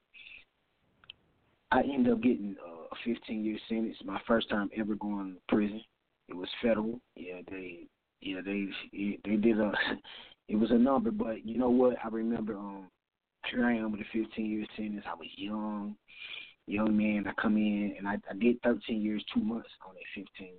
I 1.71 1.81
ended 1.81 2.13
up 2.13 2.21
getting 2.21 2.55
a 2.65 2.95
15 3.05 3.43
year 3.43 3.57
sentence. 3.69 3.97
My 4.03 4.19
first 4.27 4.49
time 4.49 4.69
ever 4.77 4.95
going 4.95 5.35
to 5.35 5.55
prison. 5.55 5.81
It 6.27 6.35
was 6.35 6.49
federal. 6.61 6.99
Yeah, 7.15 7.41
they 7.49 7.87
yeah 8.21 8.41
they 8.43 8.67
they 9.25 9.35
did 9.35 9.59
a 9.59 9.71
it 10.47 10.55
was 10.55 10.71
a 10.71 10.77
number, 10.77 11.11
but 11.11 11.45
you 11.45 11.57
know 11.57 11.69
what? 11.69 11.97
I 12.03 12.09
remember 12.09 12.55
um 12.57 12.87
here 13.49 13.65
I 13.65 13.75
am 13.75 13.91
with 13.91 14.01
a 14.01 14.05
15 14.13 14.45
year 14.45 14.65
sentence. 14.77 15.03
I 15.07 15.15
was 15.15 15.27
young, 15.35 15.95
young 16.67 16.95
man. 16.95 17.25
I 17.27 17.41
come 17.41 17.57
in 17.57 17.95
and 17.97 18.07
I, 18.07 18.17
I 18.29 18.33
did 18.39 18.61
13 18.63 19.01
years 19.01 19.23
two 19.33 19.41
months 19.41 19.69
on 19.87 19.95
that 19.95 20.23
15. 20.37 20.49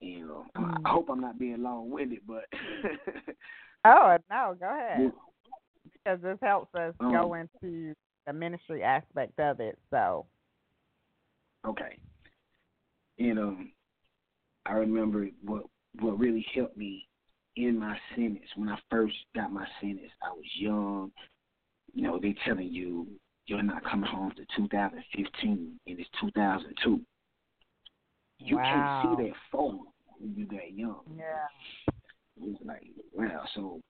You 0.00 0.26
know, 0.26 0.44
mm. 0.56 0.74
I, 0.84 0.88
I 0.88 0.92
hope 0.92 1.08
I'm 1.10 1.20
not 1.20 1.38
being 1.38 1.62
long 1.62 1.90
winded, 1.90 2.20
but 2.26 2.44
Oh 3.86 4.16
no, 4.30 4.56
go 4.58 4.66
ahead. 4.66 5.12
Because 5.92 6.20
this 6.20 6.38
helps 6.42 6.74
us 6.74 6.94
um, 7.00 7.12
go 7.12 7.34
into 7.34 7.94
the 8.26 8.32
ministry 8.32 8.82
aspect 8.82 9.38
of 9.38 9.60
it. 9.60 9.78
So. 9.90 10.26
Okay. 11.66 11.98
And 13.18 13.38
um, 13.38 13.72
I 14.66 14.72
remember 14.72 15.28
what 15.42 15.64
what 16.00 16.18
really 16.18 16.44
helped 16.54 16.76
me 16.76 17.08
in 17.56 17.78
my 17.78 17.96
sentence 18.14 18.44
when 18.56 18.68
I 18.68 18.78
first 18.90 19.14
got 19.34 19.52
my 19.52 19.66
sentence. 19.80 20.12
I 20.22 20.32
was 20.32 20.44
young. 20.58 21.10
You 21.94 22.02
know, 22.02 22.18
they 22.20 22.34
telling 22.44 22.68
you 22.68 23.06
you're 23.46 23.62
not 23.62 23.84
coming 23.84 24.10
home 24.10 24.32
to 24.36 24.44
2015, 24.56 25.78
and 25.86 25.98
it's 26.00 26.10
2002. 26.20 27.00
You 28.38 28.56
wow. 28.56 29.02
can't 29.02 29.18
see 29.18 29.24
that 29.24 29.36
photo 29.50 29.84
when 30.18 30.34
you're 30.36 30.48
that 30.48 30.72
young. 30.72 31.00
Yeah. 31.16 31.94
It 32.36 32.42
was 32.42 32.56
like, 32.64 32.82
wow. 33.14 33.44
So, 33.54 33.80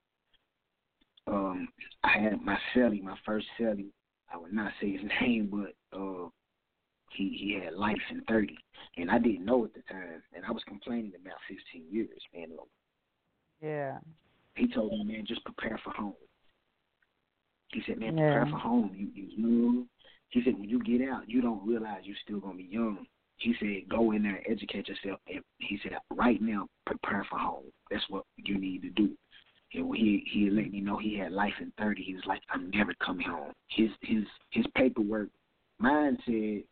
um, 1.27 1.67
I 2.03 2.19
had 2.19 2.41
my 2.41 2.57
celly, 2.73 3.01
my 3.01 3.17
first 3.25 3.47
celly. 3.59 3.87
I 4.33 4.37
would 4.37 4.53
not 4.53 4.71
say 4.81 4.91
his 4.91 5.01
name, 5.21 5.49
but 5.51 5.97
uh, 5.97 6.29
he 7.11 7.29
he 7.29 7.59
had 7.63 7.73
life 7.73 7.97
in 8.11 8.21
30, 8.27 8.55
and 8.97 9.09
I 9.09 9.19
didn't 9.19 9.45
know 9.45 9.65
at 9.65 9.73
the 9.73 9.81
time, 9.89 10.21
and 10.35 10.45
I 10.45 10.51
was 10.51 10.63
complaining 10.67 11.13
about 11.19 11.37
15 11.47 11.85
years, 11.91 12.21
man. 12.33 12.49
Yeah. 13.61 13.97
He 14.55 14.67
told 14.67 14.91
me, 14.91 15.03
man, 15.03 15.25
just 15.27 15.43
prepare 15.43 15.79
for 15.83 15.91
home. 15.91 16.13
He 17.69 17.81
said, 17.85 17.99
man, 17.99 18.17
yeah. 18.17 18.33
prepare 18.33 18.51
for 18.51 18.59
home. 18.59 18.91
You 18.95 19.09
you 19.13 19.27
young. 19.37 19.87
He 20.29 20.41
said, 20.43 20.55
when 20.55 20.69
you 20.69 20.83
get 20.83 21.07
out, 21.07 21.29
you 21.29 21.41
don't 21.41 21.65
realize 21.65 22.01
you're 22.03 22.15
still 22.23 22.39
gonna 22.39 22.57
be 22.57 22.67
young. 22.69 23.05
He 23.37 23.53
said, 23.59 23.89
go 23.89 24.11
in 24.11 24.23
there 24.23 24.35
and 24.35 24.45
educate 24.49 24.87
yourself. 24.87 25.19
And 25.27 25.41
he 25.59 25.79
said, 25.83 25.93
right 26.13 26.41
now, 26.41 26.67
prepare 26.85 27.25
for 27.29 27.37
home. 27.37 27.65
That's 27.91 28.03
what 28.09 28.23
you 28.35 28.57
need 28.59 28.81
to 28.81 28.89
do. 28.89 29.11
And 29.73 29.87
when 29.89 29.99
he 29.99 30.23
he 30.31 30.49
let 30.49 30.71
me 30.71 30.79
know 30.79 30.97
he 30.97 31.17
had 31.17 31.31
life 31.31 31.53
in 31.59 31.71
thirty, 31.77 32.03
he 32.03 32.13
was 32.13 32.25
like, 32.25 32.41
I'm 32.49 32.69
never 32.71 32.93
coming 33.05 33.27
home. 33.27 33.51
His 33.67 33.89
his 34.01 34.23
his 34.51 34.65
paperwork, 34.75 35.29
mine 35.79 36.17
said 36.25 36.63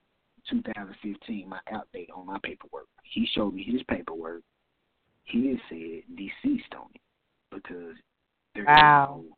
2015, 0.49 1.49
my 1.49 1.59
out 1.71 1.87
date 1.93 2.09
on 2.15 2.25
my 2.25 2.37
paperwork. 2.43 2.87
He 3.03 3.27
showed 3.33 3.53
me 3.53 3.63
his 3.63 3.81
paperwork. 3.89 4.41
He 5.23 5.59
said 5.69 6.15
deceased 6.15 6.73
on 6.75 6.87
it 6.93 7.01
because 7.51 7.95
there 8.53 8.65
wow. 8.65 9.23
no 9.23 9.35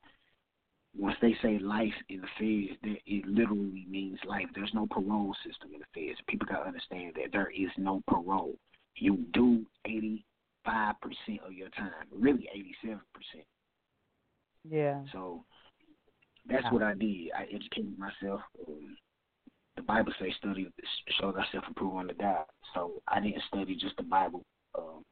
once 0.97 1.15
they 1.21 1.35
say 1.41 1.59
life 1.59 1.93
in 2.09 2.21
the 2.21 2.27
feds, 2.39 2.79
that 2.83 2.97
it 3.05 3.25
literally 3.27 3.85
means 3.87 4.17
life. 4.25 4.47
There's 4.55 4.73
no 4.73 4.87
parole 4.87 5.35
system 5.45 5.69
in 5.73 5.79
the 5.79 5.85
feds. 5.93 6.19
People 6.27 6.47
gotta 6.49 6.67
understand 6.67 7.13
that 7.15 7.31
there 7.31 7.51
is 7.51 7.69
no 7.77 8.01
parole. 8.07 8.55
You 8.95 9.17
do 9.33 9.65
eighty 9.85 10.25
five 10.67 10.95
percent 11.01 11.39
of 11.45 11.53
your 11.53 11.69
time, 11.69 12.05
really 12.11 12.47
eighty 12.53 12.75
seven 12.81 13.01
percent. 13.13 13.45
Yeah. 14.69 15.01
So 15.13 15.45
that's 16.49 16.71
what 16.71 16.83
I 16.83 16.93
did. 16.93 17.31
I 17.37 17.43
educated 17.43 17.97
myself. 17.97 18.41
Um, 18.67 18.97
the 19.75 19.83
Bible 19.83 20.11
says 20.19 20.29
study 20.39 20.67
shows 21.19 21.35
thyself 21.35 21.63
approved 21.69 21.97
unto 21.97 22.13
God. 22.15 22.45
So 22.73 23.01
I 23.07 23.19
didn't 23.19 23.43
study 23.47 23.75
just 23.75 23.95
the 23.97 24.03
Bible. 24.03 24.43
Um, 24.77 25.03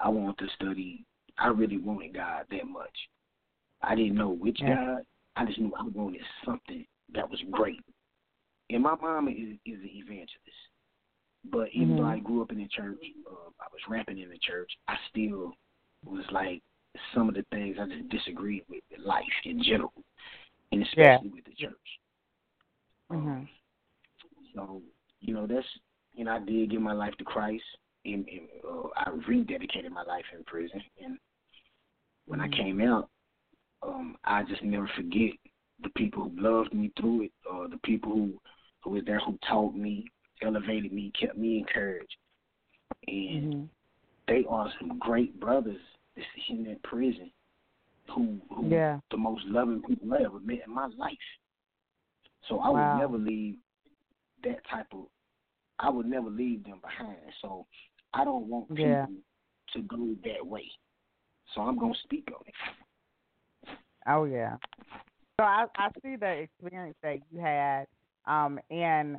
I 0.00 0.08
wanted 0.08 0.38
to 0.38 0.46
study. 0.54 1.04
I 1.38 1.48
really 1.48 1.78
wanted 1.78 2.14
God 2.14 2.44
that 2.50 2.66
much. 2.66 2.96
I 3.82 3.94
didn't 3.94 4.16
know 4.16 4.30
which 4.30 4.58
yeah. 4.60 4.74
God. 4.74 5.02
I 5.36 5.46
just 5.46 5.58
knew 5.58 5.72
I 5.78 5.84
wanted 5.94 6.20
something 6.44 6.84
that 7.14 7.28
was 7.28 7.40
great. 7.50 7.80
And 8.70 8.82
my 8.82 8.94
mom 9.00 9.28
is, 9.28 9.58
is 9.64 9.80
an 9.80 9.90
evangelist. 9.92 10.30
But 11.50 11.68
even 11.72 11.88
mm-hmm. 11.88 11.96
though 11.98 12.08
I 12.08 12.18
grew 12.20 12.42
up 12.42 12.52
in 12.52 12.58
the 12.58 12.68
church, 12.68 12.98
uh, 13.30 13.50
I 13.60 13.66
was 13.72 13.80
rapping 13.88 14.18
in 14.18 14.30
the 14.30 14.38
church, 14.38 14.70
I 14.88 14.94
still 15.10 15.52
was 16.04 16.24
like 16.30 16.62
some 17.14 17.28
of 17.28 17.34
the 17.34 17.44
things 17.50 17.76
I 17.80 17.86
just 17.86 18.08
disagreed 18.10 18.62
with 18.68 18.82
life 19.04 19.24
in 19.44 19.62
general, 19.62 19.92
and 20.70 20.82
especially 20.82 21.02
yeah. 21.02 21.34
with 21.34 21.44
the 21.44 21.54
church. 21.58 21.72
Mm-hmm. 23.10 23.28
Um, 23.28 23.48
so, 24.54 24.82
you 25.20 25.34
know, 25.34 25.46
that's, 25.46 25.66
you 26.14 26.24
know, 26.24 26.32
I 26.32 26.38
did 26.38 26.70
give 26.70 26.80
my 26.80 26.92
life 26.92 27.14
to 27.18 27.24
Christ, 27.24 27.64
and, 28.04 28.26
and 28.28 28.48
uh, 28.68 28.88
I 28.96 29.10
rededicated 29.28 29.90
my 29.90 30.02
life 30.02 30.24
in 30.36 30.44
prison. 30.44 30.82
And 31.02 31.18
when 32.26 32.40
mm-hmm. 32.40 32.54
I 32.54 32.56
came 32.56 32.80
out, 32.80 33.08
um, 33.82 34.16
I 34.24 34.42
just 34.44 34.62
never 34.62 34.88
forget 34.94 35.32
the 35.82 35.88
people 35.96 36.24
who 36.24 36.40
loved 36.40 36.72
me 36.72 36.92
through 37.00 37.22
it, 37.22 37.32
or 37.50 37.68
the 37.68 37.78
people 37.78 38.12
who 38.12 38.34
who 38.82 38.90
was 38.90 39.04
there 39.06 39.20
who 39.20 39.38
taught 39.48 39.74
me, 39.74 40.04
elevated 40.42 40.92
me, 40.92 41.12
kept 41.18 41.36
me 41.36 41.58
encouraged. 41.58 42.16
And 43.06 43.54
mm-hmm. 43.54 43.64
they 44.28 44.44
are 44.48 44.72
some 44.80 44.98
great 44.98 45.38
brothers 45.40 45.80
that's 46.16 46.26
in 46.48 46.64
that 46.64 46.82
prison 46.82 47.30
who 48.14 48.38
who 48.54 48.68
yeah. 48.68 48.98
the 49.10 49.16
most 49.16 49.44
loving 49.46 49.82
people 49.82 50.12
I 50.12 50.24
ever 50.24 50.40
met 50.40 50.60
in 50.66 50.74
my 50.74 50.88
life. 50.98 51.16
So 52.48 52.58
I 52.58 52.68
wow. 52.68 52.94
would 52.94 53.00
never 53.00 53.18
leave 53.18 53.56
that 54.44 54.60
type 54.70 54.86
of 54.92 55.06
I 55.78 55.90
would 55.90 56.06
never 56.06 56.30
leave 56.30 56.64
them 56.64 56.80
behind. 56.82 57.16
So 57.40 57.66
I 58.14 58.24
don't 58.24 58.46
want 58.46 58.68
people 58.68 58.84
yeah. 58.84 59.06
to 59.74 59.82
go 59.82 60.14
that 60.24 60.46
way. 60.46 60.64
So 61.54 61.62
I'm 61.62 61.78
gonna 61.78 61.94
speak 62.04 62.28
on 62.28 62.42
it. 62.46 63.76
Oh 64.06 64.24
yeah. 64.24 64.56
So 65.40 65.44
I 65.44 65.66
I 65.76 65.88
see 66.02 66.16
the 66.16 66.30
experience 66.30 66.96
that 67.02 67.18
you 67.30 67.40
had, 67.40 67.86
um, 68.26 68.58
and 68.70 69.18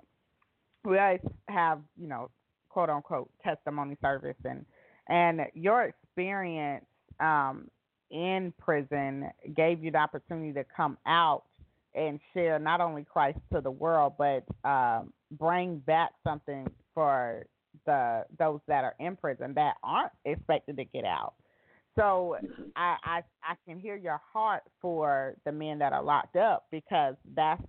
we 0.86 0.98
always 1.00 1.22
have 1.48 1.80
you 1.98 2.08
know 2.08 2.30
quote 2.70 2.90
unquote 2.90 3.30
testimony 3.44 3.98
service 4.02 4.38
and 4.44 4.66
and 5.08 5.42
your 5.54 5.84
experience 5.84 6.86
um, 7.20 7.70
in 8.10 8.54
prison 8.60 9.30
gave 9.56 9.84
you 9.84 9.92
the 9.92 9.98
opportunity 9.98 10.54
to 10.54 10.66
come 10.76 10.98
out 11.06 11.44
and 11.96 12.20
share 12.34 12.58
not 12.58 12.82
only 12.82 13.06
Christ 13.06 13.40
to 13.54 13.62
the 13.62 13.72
world 13.72 14.14
but 14.18 14.44
um, 14.68 15.14
bring 15.32 15.78
back 15.80 16.12
something 16.24 16.68
for 16.94 17.46
the 17.86 18.26
those 18.38 18.60
that 18.68 18.84
are 18.84 18.96
in 19.00 19.16
prison 19.16 19.54
that 19.56 19.76
aren't 19.84 20.12
expected 20.26 20.78
to 20.78 20.86
get 20.86 21.06
out. 21.06 21.34
So 21.96 22.38
mm-hmm. 22.44 22.64
I, 22.76 22.96
I 23.04 23.22
I 23.44 23.56
can 23.68 23.80
hear 23.80 23.96
your 23.96 24.20
heart 24.32 24.64
for 24.82 25.36
the 25.46 25.52
men 25.52 25.80
that 25.80 25.94
are 25.94 26.04
locked 26.04 26.36
up 26.36 26.66
because 26.72 27.16
that's 27.36 27.62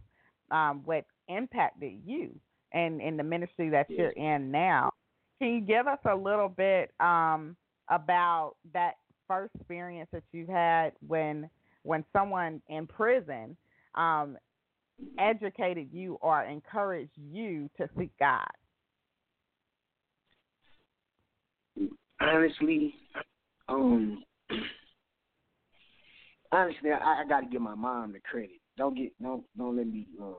um, 0.50 0.82
what 0.84 1.04
impacted 1.28 2.00
you 2.04 2.38
and 2.74 3.00
in 3.00 3.16
the 3.16 3.22
ministry 3.22 3.70
that 3.70 3.88
you're 3.88 4.10
in 4.10 4.50
now. 4.50 4.92
Can 5.38 5.54
you 5.54 5.60
give 5.60 5.86
us 5.86 5.98
a 6.10 6.14
little 6.14 6.48
bit 6.48 6.90
um, 7.00 7.56
about 7.88 8.56
that 8.74 8.94
first 9.26 9.54
experience 9.54 10.08
that 10.12 10.24
you 10.32 10.46
had 10.46 10.92
when 11.06 11.48
when 11.84 12.04
someone 12.12 12.60
in 12.68 12.86
prison 12.86 13.56
um, 13.94 14.36
educated 15.18 15.88
you 15.92 16.18
or 16.20 16.42
encouraged 16.42 17.12
you 17.16 17.70
to 17.76 17.88
seek 17.96 18.10
God? 18.18 18.46
Honestly, 22.20 22.94
um, 23.68 24.22
honestly, 26.52 26.90
I, 26.90 27.22
I 27.22 27.28
got 27.28 27.40
to 27.40 27.46
give 27.46 27.60
my 27.60 27.74
mom 27.74 28.12
the 28.12 28.20
credit. 28.20 28.60
Don't 28.76 28.96
get 28.96 29.12
don't 29.22 29.44
don't 29.56 29.76
let 29.76 29.86
me 29.86 30.06
uh, 30.20 30.32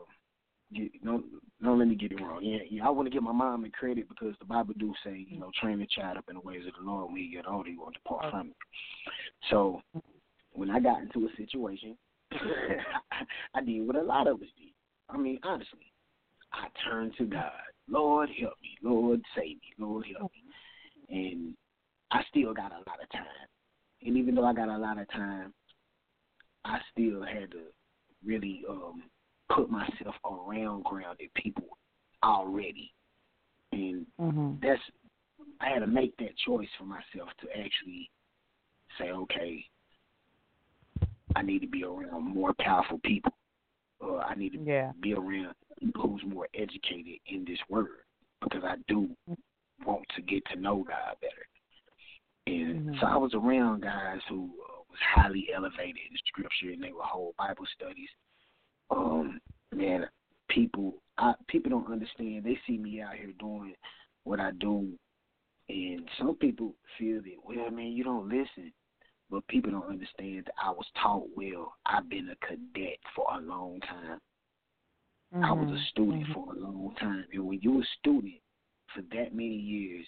get 0.76 1.04
don't 1.04 1.26
don't 1.64 1.80
let 1.80 1.88
me 1.88 1.96
get 1.96 2.12
it 2.12 2.22
wrong. 2.22 2.40
Yeah, 2.42 2.60
yeah 2.70 2.86
I 2.86 2.90
want 2.90 3.08
to 3.08 3.10
give 3.10 3.24
my 3.24 3.32
mom 3.32 3.64
the 3.64 3.70
credit 3.70 4.08
because 4.10 4.36
the 4.40 4.46
Bible 4.46 4.74
do 4.78 4.94
say 5.04 5.26
you 5.28 5.40
know 5.40 5.52
train 5.62 5.80
the 5.80 5.88
child 5.88 6.18
up 6.18 6.26
in 6.30 6.36
the 6.36 6.42
ways 6.42 6.64
of 6.68 6.74
the 6.80 6.90
Lord. 6.90 7.08
When 7.08 7.18
he 7.18 7.30
get 7.30 7.48
older, 7.48 7.70
he 7.70 7.78
won't 7.78 7.94
depart 7.94 8.32
from 8.32 8.48
it. 8.48 8.56
So 9.50 9.82
when 10.54 10.70
I 10.70 10.80
got 10.80 11.02
into 11.02 11.28
a 11.28 11.36
situation, 11.38 11.98
I 13.56 13.62
did 13.62 13.86
what 13.86 13.96
a 13.96 14.02
lot 14.02 14.28
of 14.28 14.36
us 14.38 14.48
did. 14.58 14.74
I 15.10 15.18
mean, 15.18 15.40
honestly, 15.44 15.92
I 16.54 16.68
turned 16.90 17.14
to 17.18 17.26
God. 17.26 17.52
Lord 17.88 18.30
help 18.40 18.54
me. 18.62 18.78
Lord 18.82 19.22
save 19.36 19.58
me. 19.58 19.74
Lord 19.78 20.06
help 20.18 20.32
me. 20.32 21.18
And 21.18 21.54
I 22.12 22.22
still 22.30 22.54
got 22.54 22.72
a 22.72 22.78
lot 22.78 23.02
of 23.02 23.10
time. 23.12 23.26
And 24.02 24.18
even 24.18 24.36
though 24.36 24.46
I 24.46 24.54
got 24.54 24.70
a 24.70 24.78
lot 24.78 25.00
of 25.00 25.10
time, 25.12 25.54
I 26.64 26.80
still 26.92 27.24
had 27.24 27.52
to 27.52 27.62
really 28.26 28.64
um 28.68 29.04
put 29.54 29.70
myself 29.70 30.16
around 30.26 30.84
grounded 30.84 31.30
people 31.36 31.78
already. 32.24 32.94
And 33.72 34.06
mm-hmm. 34.20 34.54
that's 34.62 34.82
I 35.62 35.70
had 35.70 35.80
to 35.80 35.88
make 35.88 36.16
that 36.18 36.38
choice 36.46 36.68
for 36.78 36.86
myself 36.86 37.30
to 37.42 37.48
actually 37.50 38.10
say, 38.98 39.12
okay, 39.12 39.66
I 41.36 41.42
need 41.42 41.60
to 41.60 41.68
be 41.68 41.84
around 41.84 42.34
more 42.34 42.54
powerful 42.60 43.00
people. 43.04 43.34
Or 44.00 44.22
I 44.22 44.36
need 44.36 44.54
to 44.54 44.60
yeah. 44.60 44.92
be 45.02 45.14
around 45.14 45.56
people 45.80 46.10
who's 46.10 46.24
more 46.26 46.48
educated 46.54 47.20
in 47.28 47.46
this 47.46 47.60
word 47.70 48.04
because 48.42 48.64
I 48.64 48.76
do 48.88 49.10
want 49.86 50.06
to 50.16 50.22
get 50.22 50.44
to 50.52 50.60
know 50.60 50.84
God 50.88 51.16
better. 51.22 51.34
And 52.48 52.90
mm-hmm. 52.90 52.96
so 53.00 53.08
I 53.08 53.18
was 53.18 53.34
around 53.34 53.82
guys 53.82 54.20
who 54.30 54.44
uh, 54.44 54.82
was 54.90 55.00
highly 55.16 55.48
elevated 55.56 56.02
in 56.10 56.18
scripture 56.28 56.72
and 56.74 56.84
they 56.84 56.92
would 56.92 57.04
hold 57.04 57.36
Bible 57.38 57.66
studies. 57.76 58.10
Um, 58.90 59.40
man, 59.74 60.06
people, 60.50 60.96
I, 61.18 61.34
people 61.48 61.72
don't 61.72 61.92
understand. 61.92 62.44
They 62.44 62.58
see 62.68 62.78
me 62.78 63.02
out 63.02 63.16
here 63.16 63.32
doing 63.40 63.74
what 64.24 64.40
I 64.40 64.52
do, 64.52 64.90
and 65.70 66.08
some 66.18 66.36
people 66.36 66.74
feel 66.98 67.22
that, 67.22 67.38
well, 67.44 67.72
man, 67.72 67.92
you 67.92 68.04
don't 68.04 68.30
listen. 68.30 68.72
but 69.30 69.48
people 69.48 69.72
don't 69.72 69.90
understand 69.90 70.46
that 70.46 70.54
I 70.62 70.70
was 70.72 70.86
taught 71.02 71.28
well. 71.36 71.74
I've 71.86 72.10
been 72.10 72.30
a 72.30 72.46
cadet 72.46 73.00
for 73.16 73.26
a 73.36 73.42
long 73.42 73.80
time. 73.82 74.20
Mm-hmm. 75.34 75.44
I 75.44 75.52
was 75.52 75.70
a 75.72 75.84
student 75.90 76.24
mm-hmm. 76.24 76.34
for 76.34 76.54
a 76.54 76.60
long 76.60 76.94
time. 77.00 77.26
And 77.34 77.46
when 77.46 77.60
you're 77.62 77.82
a 77.82 77.88
student 78.00 78.36
for 78.94 79.02
that 79.16 79.34
many 79.34 79.56
years, 79.56 80.06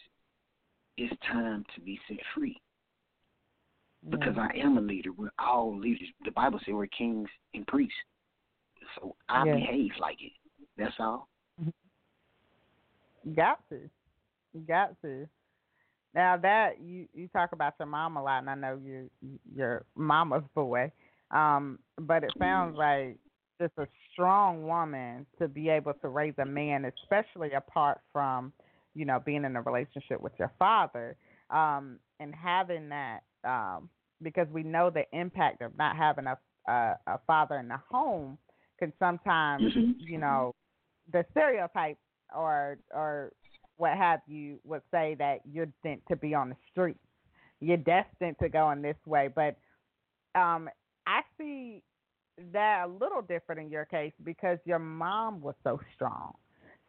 it's 0.98 1.14
time 1.32 1.66
to 1.76 1.82
be 1.82 2.00
set 2.08 2.20
free. 2.36 2.60
Because 4.10 4.36
yeah. 4.38 4.48
I 4.54 4.58
am 4.60 4.78
a 4.78 4.82
leader. 4.82 5.12
We're 5.12 5.30
all 5.40 5.78
leaders. 5.78 6.08
The 6.24 6.32
Bible 6.32 6.60
says 6.60 6.74
we're 6.74 6.88
kings 6.88 7.28
and 7.54 7.66
priests. 7.68 7.96
So 8.96 9.16
I 9.30 9.44
behave 9.46 9.92
like 10.00 10.18
it. 10.22 10.32
That's 10.78 10.94
all. 11.00 11.28
Mm-hmm. 11.62 13.34
Got 13.36 13.60
to. 13.70 13.90
Got 14.68 15.02
to. 15.02 15.28
Now 16.14 16.38
that 16.38 16.82
you 16.82 17.08
you 17.14 17.28
talk 17.28 17.52
about 17.52 17.74
your 17.80 17.88
mom 17.88 18.18
a 18.18 18.24
lot, 18.24 18.40
and 18.40 18.50
I 18.50 18.56
know 18.56 18.80
you 18.84 19.10
your 19.54 19.86
mama's 19.96 20.44
boy, 20.56 20.92
um, 21.32 21.80
but 22.00 22.24
it 22.24 22.34
sounds 22.40 22.76
Mm-hmm. 22.76 22.78
like 22.78 23.18
just 23.60 23.74
a 23.78 23.88
strong 24.12 24.68
woman 24.68 25.26
to 25.40 25.48
be 25.48 25.70
able 25.70 25.94
to 25.94 26.08
raise 26.10 26.34
a 26.40 26.46
man, 26.46 26.86
especially 26.86 27.54
apart 27.54 28.00
from 28.12 28.54
you 28.96 29.06
know 29.06 29.20
being 29.24 29.44
in 29.44 29.56
a 29.56 29.62
relationship 29.62 30.22
with 30.22 30.34
your 30.40 30.52
father, 30.58 31.16
um, 31.50 32.00
and 32.20 32.34
having 32.34 32.90
that 32.90 33.20
um, 33.44 33.90
because 34.22 34.48
we 34.52 34.64
know 34.64 34.90
the 34.90 35.04
impact 35.14 35.62
of 35.62 35.78
not 35.78 35.96
having 35.96 36.26
a 36.28 36.38
a, 36.68 36.98
a 37.08 37.20
father 37.28 37.58
in 37.58 37.68
the 37.68 37.80
home 37.90 38.38
can 38.80 38.94
sometimes 39.00 39.64
mm-hmm. 39.64 39.92
you 40.00 40.18
know 40.18 40.54
the 41.12 41.26
stereotype 41.32 41.98
or 42.36 42.78
or 42.94 43.32
what 43.78 43.96
have 43.96 44.20
you 44.28 44.60
would 44.64 44.82
say 44.92 45.16
that 45.20 45.40
you're 45.50 45.68
destined 45.84 46.02
to 46.10 46.16
be 46.16 46.34
on 46.34 46.50
the 46.50 46.56
streets. 46.72 47.00
You're 47.60 47.78
destined 47.78 48.36
to 48.42 48.50
go 48.50 48.72
in 48.72 48.82
this 48.82 48.98
way. 49.06 49.30
But 49.34 49.58
um, 50.40 50.70
I 51.06 51.22
see 51.38 51.84
that 52.54 52.86
a 52.86 52.88
little 52.88 53.22
different 53.22 53.62
in 53.62 53.70
your 53.70 53.86
case 53.86 54.14
because 54.24 54.58
your 54.66 54.80
mom 54.80 55.42
was 55.42 55.56
so 55.64 55.80
strong. 55.96 56.34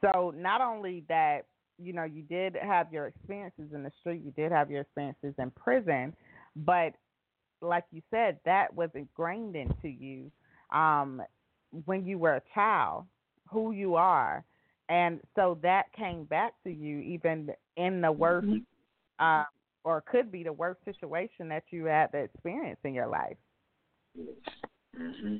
So 0.01 0.33
not 0.37 0.61
only 0.61 1.05
that, 1.09 1.43
you 1.79 1.93
know, 1.93 2.05
you 2.05 2.23
did 2.23 2.57
have 2.61 2.93
your 2.93 3.07
experiences 3.07 3.71
in 3.75 3.83
the 3.83 3.93
street, 4.01 4.23
you 4.25 4.33
did 4.33 4.53
have 4.53 4.71
your 4.71 4.83
experiences 4.83 5.35
in 5.39 5.51
prison, 5.53 6.15
but 6.57 6.95
like 7.61 7.85
you 7.91 8.03
said, 8.11 8.39
that 8.45 8.75
was 8.75 8.91
ingrained 8.95 9.57
into 9.57 9.89
you 9.89 10.31
um, 10.73 11.23
when 11.85 12.07
you 12.07 12.19
were 12.19 12.37
a 12.37 12.43
child, 12.55 13.05
who 13.51 13.73
you 13.73 13.95
are 13.95 14.45
and 14.89 15.21
so 15.37 15.59
that 15.63 15.85
came 15.97 16.25
back 16.25 16.55
to 16.65 16.71
you 16.71 17.01
even 17.01 17.51
in 17.77 18.01
the 18.01 18.11
worst 18.11 18.47
mm-hmm. 18.47 19.25
uh, 19.25 19.45
or 19.85 20.03
could 20.03 20.33
be 20.33 20.43
the 20.43 20.53
worst 20.53 20.81
situation 20.85 21.49
that 21.49 21.65
you 21.71 21.85
had 21.85 22.11
to 22.13 22.19
experience 22.19 22.79
in 22.85 22.95
your 22.95 23.07
life 23.07 23.37
yes 24.15 24.27
mm-hmm. 24.99 25.37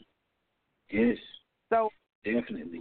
yes 0.91 1.17
so 1.71 1.89
definitely 2.25 2.81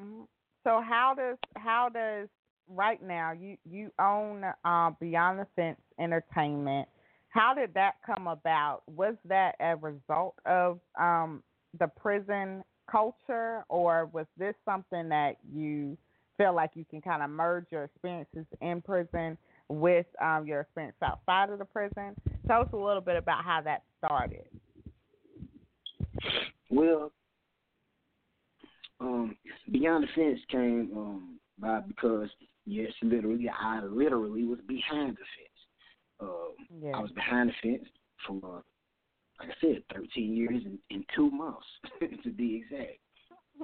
mm-hmm. 0.00 0.22
so 0.64 0.82
how 0.86 1.14
does 1.16 1.36
how 1.56 1.88
does 1.92 2.28
right 2.68 3.02
now 3.02 3.32
you 3.32 3.56
you 3.68 3.90
own 4.00 4.44
uh, 4.64 4.90
beyond 5.00 5.38
the 5.38 5.46
fence 5.56 5.80
entertainment 5.98 6.88
how 7.30 7.54
did 7.54 7.72
that 7.74 7.94
come 8.04 8.26
about 8.26 8.82
was 8.88 9.14
that 9.24 9.54
a 9.60 9.76
result 9.76 10.34
of 10.46 10.80
um, 10.98 11.42
the 11.78 11.86
prison 11.86 12.64
culture, 12.90 13.64
or 13.68 14.06
was 14.06 14.26
this 14.36 14.54
something 14.64 15.08
that 15.08 15.36
you 15.52 15.96
feel 16.36 16.54
like 16.54 16.70
you 16.74 16.84
can 16.88 17.00
kind 17.00 17.22
of 17.22 17.30
merge 17.30 17.66
your 17.70 17.84
experiences 17.84 18.46
in 18.60 18.82
prison 18.82 19.36
with 19.68 20.06
um, 20.20 20.46
your 20.46 20.60
experience 20.60 20.96
outside 21.02 21.50
of 21.50 21.58
the 21.58 21.64
prison? 21.64 22.16
Tell 22.46 22.62
us 22.62 22.68
a 22.72 22.76
little 22.76 23.02
bit 23.02 23.16
about 23.16 23.44
how 23.44 23.60
that 23.62 23.82
started. 23.98 24.44
Well, 26.70 27.12
um, 29.00 29.36
Beyond 29.70 30.04
the 30.04 30.08
Fence 30.14 30.40
came 30.50 30.90
um, 30.96 31.38
by 31.58 31.80
because 31.80 32.28
yes, 32.66 32.92
literally, 33.02 33.48
I 33.48 33.84
literally 33.84 34.44
was 34.44 34.58
behind 34.66 35.12
the 35.12 35.26
fence. 35.36 35.50
Um, 36.20 36.52
yeah. 36.82 36.92
I 36.96 37.00
was 37.00 37.10
behind 37.12 37.50
the 37.50 37.54
fence 37.62 37.88
for 38.26 38.62
like 39.40 39.50
I 39.50 39.60
said, 39.60 39.82
13 39.94 40.36
years 40.36 40.62
and, 40.64 40.78
and 40.90 41.04
two 41.14 41.30
months 41.30 41.66
to 42.24 42.30
be 42.30 42.56
exact. 42.56 42.98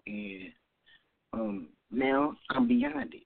And 0.07 0.53
um, 1.33 1.69
now 1.91 2.35
I'm 2.51 2.67
beyond 2.67 3.15
it. 3.15 3.23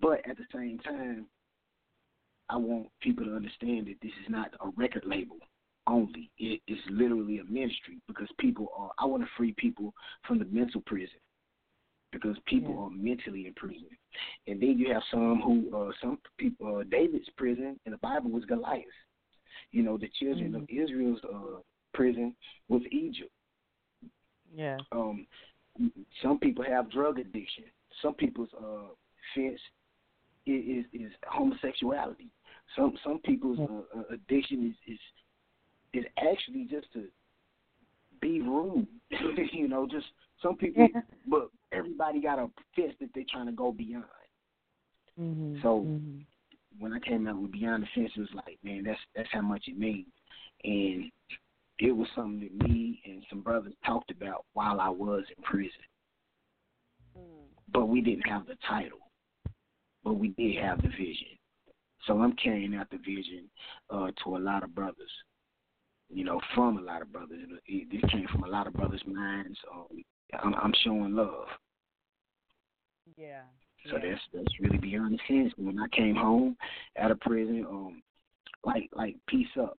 But 0.00 0.20
at 0.28 0.36
the 0.36 0.44
same 0.54 0.78
time, 0.78 1.26
I 2.50 2.56
want 2.56 2.88
people 3.00 3.24
to 3.24 3.34
understand 3.34 3.86
that 3.86 3.96
this 4.02 4.12
is 4.24 4.30
not 4.30 4.50
a 4.60 4.70
record 4.76 5.04
label 5.06 5.36
only. 5.86 6.30
It 6.38 6.60
is 6.68 6.78
literally 6.90 7.38
a 7.38 7.44
ministry 7.44 7.98
because 8.06 8.28
people 8.38 8.68
are. 8.76 8.90
I 8.98 9.06
want 9.06 9.22
to 9.22 9.28
free 9.36 9.54
people 9.56 9.92
from 10.26 10.38
the 10.38 10.44
mental 10.46 10.82
prison 10.86 11.18
because 12.12 12.36
people 12.46 12.74
yeah. 12.74 12.80
are 12.80 12.90
mentally 12.90 13.46
in 13.46 13.54
prison. 13.54 13.88
And 14.46 14.60
then 14.60 14.78
you 14.78 14.92
have 14.92 15.02
some 15.10 15.40
who, 15.44 15.76
uh, 15.76 15.92
some 16.00 16.18
people, 16.38 16.78
uh, 16.78 16.84
David's 16.90 17.28
prison 17.36 17.78
in 17.84 17.92
the 17.92 17.98
Bible 17.98 18.30
was 18.30 18.44
Goliath. 18.44 18.84
You 19.72 19.82
know, 19.82 19.98
the 19.98 20.08
children 20.18 20.52
mm-hmm. 20.52 20.62
of 20.62 20.68
Israel's 20.70 21.20
uh, 21.24 21.60
prison 21.98 22.32
was 22.68 22.82
Egypt. 22.92 23.32
Yeah. 24.54 24.78
Um, 24.92 25.26
some 26.22 26.38
people 26.38 26.64
have 26.64 26.90
drug 26.92 27.18
addiction. 27.18 27.64
Some 28.00 28.14
people's 28.14 28.48
uh, 28.56 28.94
fence 29.34 29.60
is, 30.46 30.64
is 30.64 30.84
is 30.92 31.12
homosexuality. 31.26 32.30
Some 32.76 32.94
some 33.04 33.18
people's 33.24 33.58
uh, 33.58 34.14
addiction 34.14 34.68
is 34.68 34.94
is 34.94 35.00
is 35.92 36.04
actually 36.18 36.68
just 36.70 36.92
to 36.92 37.04
be 38.20 38.40
rude. 38.40 38.86
you 39.52 39.66
know, 39.66 39.86
just 39.90 40.06
some 40.40 40.56
people. 40.56 40.86
Yeah. 40.94 41.00
But 41.26 41.50
everybody 41.72 42.20
got 42.20 42.38
a 42.38 42.48
fence 42.76 42.94
that 43.00 43.10
they're 43.14 43.24
trying 43.30 43.46
to 43.46 43.52
go 43.52 43.72
beyond. 43.72 44.04
Mm-hmm. 45.20 45.56
So 45.62 45.80
mm-hmm. 45.80 46.18
when 46.78 46.92
I 46.92 47.00
came 47.00 47.26
out 47.26 47.42
with 47.42 47.50
Beyond 47.50 47.82
the 47.82 47.88
Fence, 47.92 48.12
it 48.16 48.20
was 48.20 48.28
like, 48.34 48.58
man, 48.62 48.84
that's 48.84 49.00
that's 49.16 49.28
how 49.32 49.42
much 49.42 49.64
it 49.66 49.76
means. 49.76 50.06
And 50.62 51.10
it 51.78 51.92
was 51.92 52.08
something 52.14 52.40
that 52.40 52.68
me 52.68 53.00
and 53.04 53.24
some 53.30 53.40
brothers 53.40 53.74
talked 53.84 54.10
about 54.10 54.44
while 54.54 54.80
I 54.80 54.88
was 54.88 55.24
in 55.36 55.42
prison. 55.42 55.70
Mm. 57.16 57.46
But 57.72 57.86
we 57.86 58.00
didn't 58.00 58.28
have 58.28 58.46
the 58.46 58.56
title, 58.68 58.98
but 60.04 60.14
we 60.14 60.28
did 60.28 60.56
have 60.62 60.82
the 60.82 60.88
vision. 60.88 61.38
So 62.06 62.20
I'm 62.20 62.34
carrying 62.42 62.74
out 62.74 62.88
the 62.90 62.98
vision 62.98 63.44
uh, 63.90 64.10
to 64.24 64.36
a 64.36 64.38
lot 64.38 64.62
of 64.62 64.74
brothers, 64.74 65.10
you 66.08 66.24
know, 66.24 66.40
from 66.54 66.78
a 66.78 66.82
lot 66.82 67.02
of 67.02 67.12
brothers. 67.12 67.40
It, 67.66 67.88
this 67.90 68.10
came 68.10 68.26
from 68.32 68.44
a 68.44 68.48
lot 68.48 68.66
of 68.66 68.72
brothers' 68.72 69.02
minds. 69.06 69.58
So 69.64 69.88
I'm, 70.42 70.54
I'm 70.54 70.72
showing 70.84 71.14
love. 71.14 71.46
Yeah. 73.16 73.42
So 73.90 73.96
yeah. 73.96 74.10
that's 74.10 74.20
that's 74.32 74.60
really 74.60 74.78
Beyond 74.78 75.14
the 75.14 75.18
Fence. 75.28 75.52
When 75.56 75.78
I 75.78 75.88
came 75.88 76.16
home 76.16 76.56
out 76.98 77.10
of 77.10 77.20
prison, 77.20 77.66
um, 77.68 78.02
like 78.64 78.88
like 78.92 79.16
peace 79.28 79.48
up. 79.60 79.78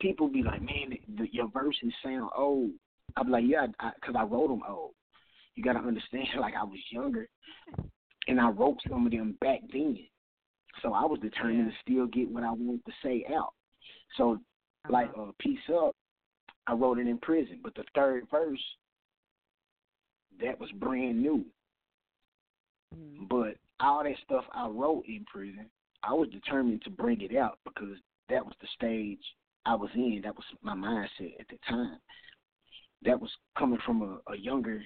People 0.00 0.28
be 0.28 0.42
like, 0.42 0.60
man, 0.60 0.96
the, 1.16 1.26
your 1.32 1.48
verses 1.48 1.92
sound 2.02 2.30
old. 2.36 2.70
I'm 3.16 3.30
like, 3.30 3.44
yeah, 3.46 3.66
because 3.66 4.14
I, 4.16 4.20
I 4.20 4.24
wrote 4.24 4.48
them 4.48 4.62
old. 4.68 4.92
You 5.54 5.62
got 5.62 5.74
to 5.74 5.78
understand, 5.78 6.26
like 6.40 6.54
I 6.54 6.64
was 6.64 6.78
younger, 6.90 7.28
and 8.26 8.40
I 8.40 8.48
wrote 8.50 8.78
some 8.88 9.06
of 9.06 9.12
them 9.12 9.36
back 9.40 9.60
then. 9.72 9.98
So 10.82 10.92
I 10.92 11.04
was 11.04 11.20
determined 11.20 11.66
Yeah. 11.66 11.70
to 11.70 11.76
still 11.82 12.06
get 12.06 12.30
what 12.30 12.42
I 12.42 12.50
wanted 12.50 12.84
to 12.86 12.92
say 13.02 13.24
out. 13.34 13.54
So, 14.16 14.32
Uh-huh. 14.32 14.92
like, 14.92 15.10
uh, 15.16 15.30
peace 15.38 15.58
up. 15.72 15.94
I 16.66 16.72
wrote 16.72 16.98
it 16.98 17.06
in 17.06 17.18
prison, 17.18 17.60
but 17.62 17.74
the 17.74 17.84
third 17.94 18.28
verse, 18.30 18.60
that 20.40 20.58
was 20.58 20.70
brand 20.72 21.22
new. 21.22 21.44
Mhm. 22.94 23.28
But 23.28 23.56
all 23.80 24.02
that 24.02 24.18
stuff 24.24 24.44
I 24.52 24.66
wrote 24.68 25.06
in 25.06 25.24
prison, 25.26 25.70
I 26.02 26.12
was 26.12 26.28
determined 26.30 26.82
to 26.82 26.90
bring 26.90 27.20
it 27.20 27.34
out 27.36 27.58
because 27.64 27.98
that 28.28 28.44
was 28.44 28.54
the 28.60 28.66
stage 28.68 29.24
I 29.66 29.74
was 29.74 29.90
in. 29.94 30.20
That 30.24 30.36
was 30.36 30.44
my 30.62 30.74
mindset 30.74 31.40
at 31.40 31.48
the 31.48 31.58
time. 31.68 31.98
That 33.02 33.20
was 33.20 33.30
coming 33.58 33.78
from 33.84 34.02
a, 34.02 34.32
a 34.32 34.36
younger 34.36 34.82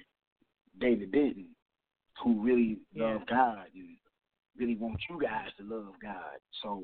David 0.79 1.11
Benton 1.11 1.47
who 2.23 2.41
really 2.41 2.79
Yeah. 2.93 3.13
loved 3.13 3.29
God 3.29 3.65
and 3.73 3.97
really 4.57 4.75
wants 4.75 5.03
you 5.09 5.21
guys 5.21 5.49
to 5.57 5.63
love 5.63 5.93
God. 6.01 6.37
So, 6.61 6.83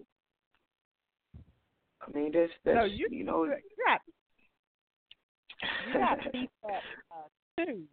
I 2.01 2.17
mean, 2.17 2.31
that's 2.33 2.51
that's 2.63 2.77
So 2.77 2.83
you, 2.85 3.07
you 3.11 3.23
know. 3.23 3.43
you 3.45 3.55
got 3.85 4.01
you 5.87 5.93
got 5.93 6.19
up 6.19 6.33
uh, 6.63 7.65
too. 7.65 7.83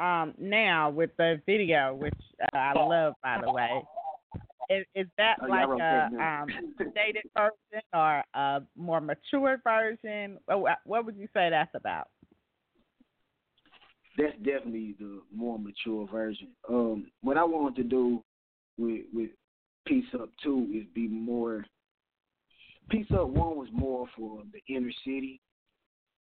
Um, 0.00 0.34
now 0.38 0.90
with 0.90 1.10
the 1.16 1.40
video, 1.44 1.94
which 1.94 2.14
uh, 2.54 2.56
I 2.56 2.72
love, 2.74 3.14
by 3.22 3.38
the 3.44 3.50
way, 3.50 3.82
is, 4.70 4.84
is 4.94 5.06
that 5.16 5.36
Oh, 5.42 5.46
like 5.46 5.68
a 5.68 6.10
um, 6.20 6.48
dated 6.94 7.22
version 7.36 7.82
or 7.92 8.22
a 8.34 8.62
more 8.76 9.00
mature 9.00 9.60
version? 9.64 10.38
What, 10.46 10.78
would 10.86 11.16
you 11.16 11.28
say 11.34 11.50
that's 11.50 11.74
about? 11.74 12.08
that's 14.16 14.36
definitely 14.38 14.96
the 14.98 15.20
more 15.32 15.58
mature 15.60 16.06
version. 16.10 16.48
Um, 16.68 17.06
what 17.22 17.36
I 17.38 17.44
wanted 17.44 17.76
to 17.76 17.88
do 17.88 18.24
with 18.76 19.02
with 19.12 19.30
Peace 19.86 20.12
Up 20.14 20.30
Two 20.42 20.66
is 20.74 20.84
be 20.92 21.06
more 21.06 21.64
Peace 22.90 23.06
Up 23.12 23.28
One 23.28 23.56
was 23.56 23.68
more 23.72 24.06
for 24.16 24.42
the 24.52 24.74
inner 24.74 24.90
city, 25.04 25.40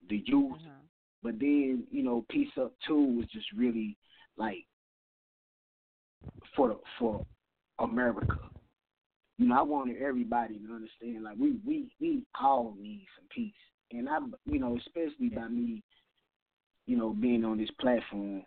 the 0.09 0.23
youth, 0.25 0.53
Mhm. 0.53 0.87
but 1.21 1.39
then 1.39 1.85
you 1.91 2.03
know 2.03 2.25
Peace 2.29 2.57
Up 2.57 2.73
Two 2.87 3.17
was 3.17 3.27
just 3.27 3.51
really 3.51 3.97
like 4.37 4.65
for 6.55 6.69
the, 6.69 6.79
for 6.97 7.25
America. 7.79 8.37
You 9.37 9.47
know, 9.47 9.59
I 9.59 9.61
wanted 9.63 10.01
everybody 10.01 10.59
to 10.59 10.73
understand 10.73 11.23
like 11.23 11.37
we 11.39 11.55
we 11.65 11.91
we 11.99 12.23
all 12.39 12.75
need 12.79 13.05
some 13.17 13.27
peace, 13.33 13.53
and 13.91 14.07
I 14.07 14.19
you 14.45 14.59
know 14.59 14.77
especially 14.77 15.29
by 15.29 15.47
me, 15.47 15.81
you 16.85 16.97
know, 16.97 17.11
being 17.11 17.43
on 17.43 17.57
this 17.57 17.71
platform, 17.79 18.43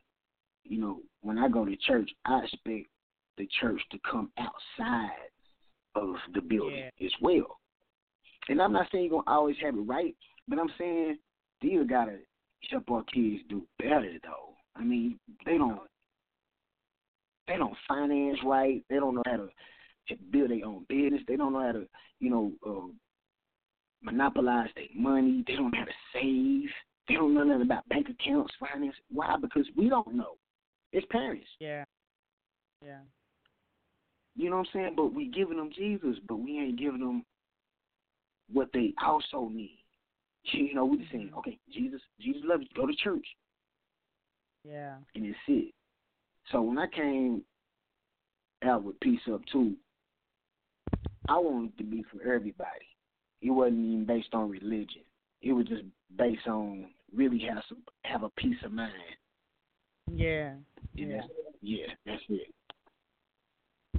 you 0.64 0.81
know, 0.81 1.01
when 1.22 1.39
I 1.39 1.49
go 1.49 1.64
to 1.64 1.77
church, 1.77 2.11
I 2.24 2.41
expect 2.41 2.89
the 3.37 3.49
church 3.61 3.81
to 3.91 3.99
come 4.11 4.31
outside 4.39 5.31
of 5.95 6.14
the 6.35 6.41
building 6.41 6.79
Yeah. 6.79 7.07
as 7.07 7.12
well. 7.20 7.59
And 8.49 8.62
I'm 8.62 8.72
not 8.72 8.91
saying 8.91 9.05
you're 9.07 9.22
gonna 9.22 9.37
always 9.37 9.57
have 9.59 9.77
it 9.77 9.81
right, 9.81 10.16
but 10.47 10.59
I'm 10.59 10.70
saying 10.79 11.18
still 11.59 11.85
gotta 11.85 12.20
help 12.70 12.91
our 12.91 13.03
kids 13.05 13.43
do 13.49 13.66
better 13.79 14.18
though. 14.22 14.55
I 14.77 14.85
mean, 14.85 15.18
they 15.45 15.59
don't 15.59 15.81
they 17.49 17.57
don't 17.57 17.76
finance 17.86 18.38
right. 18.44 18.82
They 18.88 18.97
don't 18.97 19.14
know 19.14 19.22
how 19.26 19.36
to, 19.36 19.49
build 20.30 20.51
their 20.51 20.64
own 20.64 20.86
business. 20.88 21.22
They 21.26 21.36
don't 21.36 21.53
know 21.53 21.66
how 21.66 21.72
to, 21.72 21.86
you 22.20 22.30
know, 22.30 22.53
uh, 22.64 22.92
monopolize 24.03 24.70
their 24.76 24.84
money. 24.94 25.42
They 25.47 25.55
don't 25.55 25.72
know 25.72 25.78
how 25.78 25.84
to 25.84 25.90
save. 26.12 26.68
They 27.09 27.14
don't 27.14 27.34
know 27.34 27.42
nothing 27.42 27.62
about 27.62 27.88
bank 27.88 28.07
accounts, 28.09 28.55
finance. 28.61 28.94
Why? 29.11 29.36
Because 29.40 29.66
we 29.76 29.88
don't 29.88 30.14
know. 30.14 30.36
It's 30.92 31.07
parents. 31.11 31.47
Yeah. 31.59 31.84
Yeah. 32.84 33.01
You 34.36 34.51
know 34.51 34.59
what 34.59 34.68
I'm 34.74 34.80
saying? 34.80 34.92
But 34.97 35.14
we 35.14 35.26
giving 35.28 35.57
them 35.57 35.70
Jesus, 35.74 36.16
but 36.28 36.36
we 36.36 36.59
ain't 36.59 36.78
giving 36.78 37.01
them 37.01 37.24
what 38.53 38.68
they 38.72 38.92
also 39.05 39.49
need. 39.49 39.78
You 40.53 40.74
know, 40.74 40.84
we 40.84 40.99
just 40.99 41.11
saying, 41.11 41.32
okay, 41.38 41.59
Jesus, 41.74 42.01
Jesus 42.20 42.42
loves 42.44 42.62
you. 42.62 42.68
Go 42.80 42.86
to 42.86 42.94
church, 43.03 43.26
Yeah. 44.62 44.94
and 45.16 45.26
it's 45.26 45.36
it. 45.49 45.74
So 46.53 46.62
when 46.62 46.78
I 46.78 46.86
came 46.86 47.42
out 48.64 48.84
with 48.84 48.99
Peace 49.01 49.20
Up 49.32 49.40
too, 49.53 49.74
I 51.28 51.38
wanted 51.38 51.72
it 51.72 51.78
to 51.78 51.84
be 51.84 52.05
for 52.05 52.22
everybody. 52.22 52.86
It 53.42 53.51
wasn't 53.51 53.84
even 53.84 54.07
based 54.07 54.32
on 54.32 54.49
religion. 54.49 55.03
It 55.42 55.53
was 55.53 55.66
just 55.66 55.82
based 56.16 56.47
on 56.47 56.86
really 57.14 57.40
have 57.40 57.62
some 57.68 57.78
have 58.05 58.22
a 58.22 58.30
peace 58.30 58.57
of 58.64 58.72
mind. 58.72 58.92
Yeah. 60.12 60.55
And 60.97 61.11
Yeah. 61.11 61.16
that's, 61.16 61.28
yeah, 61.62 61.86
that's 62.05 62.22
it. 62.28 62.55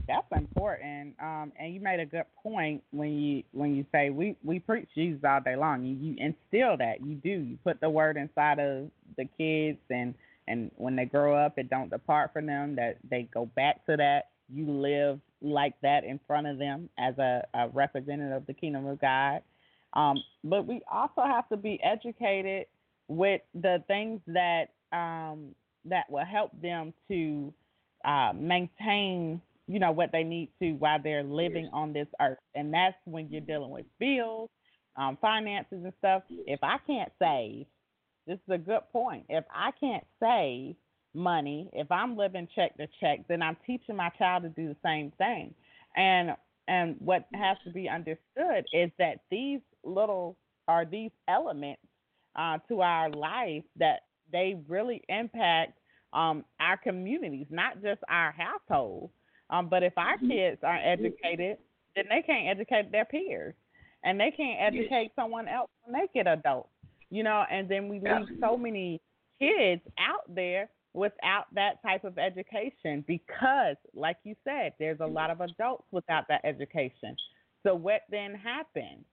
That's 0.07 0.27
important. 0.31 1.15
Um, 1.21 1.51
and 1.59 1.73
you 1.73 1.81
made 1.81 1.99
a 1.99 2.05
good 2.05 2.25
point 2.41 2.81
when 2.91 3.09
you 3.19 3.43
when 3.51 3.75
you 3.75 3.85
say 3.91 4.09
we 4.09 4.37
we 4.41 4.59
preach 4.59 4.87
Jesus 4.95 5.21
all 5.27 5.41
day 5.41 5.57
long. 5.57 5.83
You, 5.83 5.95
you 5.95 6.15
instill 6.17 6.77
that. 6.77 7.01
You 7.05 7.15
do. 7.15 7.29
You 7.29 7.57
put 7.63 7.81
the 7.81 7.89
word 7.89 8.15
inside 8.15 8.59
of 8.59 8.89
the 9.17 9.25
kids, 9.37 9.79
and 9.89 10.13
and 10.47 10.71
when 10.75 10.95
they 10.95 11.05
grow 11.05 11.35
up, 11.35 11.57
it 11.57 11.69
don't 11.69 11.89
depart 11.89 12.33
from 12.33 12.45
them. 12.45 12.75
That 12.75 12.97
they 13.09 13.29
go 13.33 13.45
back 13.45 13.85
to 13.85 13.97
that. 13.97 14.29
You 14.49 14.69
live 14.71 15.19
like 15.41 15.73
that 15.81 16.03
in 16.03 16.19
front 16.25 16.47
of 16.47 16.57
them 16.57 16.89
as 16.97 17.17
a, 17.17 17.45
a 17.53 17.69
representative 17.69 18.37
of 18.37 18.47
the 18.47 18.53
kingdom 18.53 18.85
of 18.87 18.99
God. 18.99 19.41
Um, 19.93 20.23
but 20.43 20.65
we 20.65 20.81
also 20.91 21.21
have 21.23 21.49
to 21.49 21.57
be 21.57 21.79
educated 21.83 22.67
with 23.07 23.41
the 23.53 23.83
things 23.87 24.21
that 24.27 24.69
um, 24.93 25.55
that 25.85 26.09
will 26.09 26.25
help 26.25 26.51
them 26.61 26.93
to 27.09 27.53
uh, 28.05 28.31
maintain 28.35 29.41
you 29.67 29.79
know 29.79 29.91
what 29.91 30.11
they 30.11 30.23
need 30.23 30.49
to 30.61 30.71
while 30.73 31.01
they're 31.01 31.23
living 31.23 31.69
on 31.73 31.91
this 31.91 32.07
earth 32.21 32.37
and 32.55 32.73
that's 32.73 32.95
when 33.05 33.29
you're 33.29 33.41
dealing 33.41 33.69
with 33.69 33.85
bills 33.99 34.49
um 34.95 35.17
finances 35.19 35.79
and 35.83 35.93
stuff 35.99 36.23
if 36.45 36.59
i 36.63 36.77
can't 36.87 37.11
save 37.19 37.65
this 38.27 38.37
is 38.47 38.53
a 38.53 38.57
good 38.57 38.81
point. 38.91 39.25
If 39.29 39.45
i 39.53 39.71
can't 39.79 40.05
save 40.19 40.75
money 41.13 41.69
if 41.73 41.91
i'm 41.91 42.15
living 42.15 42.47
check 42.53 42.77
to 42.77 42.85
check 42.99 43.21
then 43.27 43.41
i'm 43.41 43.57
teaching 43.65 43.95
my 43.95 44.09
child 44.19 44.43
to 44.43 44.49
do 44.49 44.67
the 44.67 44.75
same 44.83 45.11
thing. 45.17 45.53
And 45.95 46.35
and 46.67 46.95
what 46.99 47.25
has 47.33 47.57
to 47.65 47.71
be 47.71 47.89
understood 47.89 48.65
is 48.73 48.91
that 48.99 49.21
these 49.31 49.61
little 49.83 50.37
are 50.67 50.85
these 50.85 51.11
elements 51.27 51.81
uh, 52.35 52.57
to 52.67 52.81
our 52.81 53.09
life 53.09 53.63
that 53.77 54.01
they 54.31 54.57
really 54.67 55.01
impact 55.09 55.73
um, 56.13 56.43
our 56.59 56.77
communities, 56.77 57.47
not 57.49 57.81
just 57.81 58.01
our 58.09 58.31
households. 58.31 59.11
Um, 59.49 59.69
but 59.69 59.83
if 59.83 59.93
our 59.97 60.17
kids 60.17 60.59
aren't 60.63 60.85
educated, 60.85 61.57
then 61.95 62.05
they 62.09 62.21
can't 62.21 62.47
educate 62.49 62.91
their 62.91 63.05
peers, 63.05 63.55
and 64.03 64.19
they 64.19 64.31
can't 64.35 64.59
educate 64.61 65.11
someone 65.15 65.47
else 65.47 65.69
when 65.83 65.99
they 65.99 66.07
get 66.13 66.27
adults. 66.27 66.69
You 67.09 67.23
know, 67.23 67.45
and 67.49 67.69
then 67.69 67.87
we 67.87 67.99
leave 67.99 68.27
so 68.41 68.57
many 68.57 69.01
kids 69.39 69.81
out 69.99 70.23
there 70.27 70.69
without 70.93 71.45
that 71.53 71.81
type 71.83 72.03
of 72.03 72.17
education 72.17 73.03
because, 73.07 73.75
like 73.93 74.17
you 74.23 74.35
said, 74.43 74.73
there's 74.79 74.99
a 74.99 75.03
mm-hmm. 75.03 75.13
lot 75.13 75.29
of 75.29 75.41
adults 75.41 75.85
without 75.91 76.25
that 76.27 76.41
education. 76.43 77.15
So 77.65 77.75
what 77.75 78.01
then 78.09 78.33
happens 78.33 79.05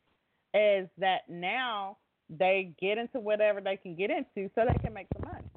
is 0.54 0.88
that 0.98 1.22
now 1.28 1.98
they 2.30 2.72
get 2.80 2.98
into 2.98 3.20
whatever 3.20 3.60
they 3.60 3.76
can 3.76 3.94
get 3.94 4.10
into 4.10 4.50
so 4.54 4.64
they 4.66 4.78
can 4.82 4.94
make 4.94 5.08
some 5.14 5.30
money 5.30 5.48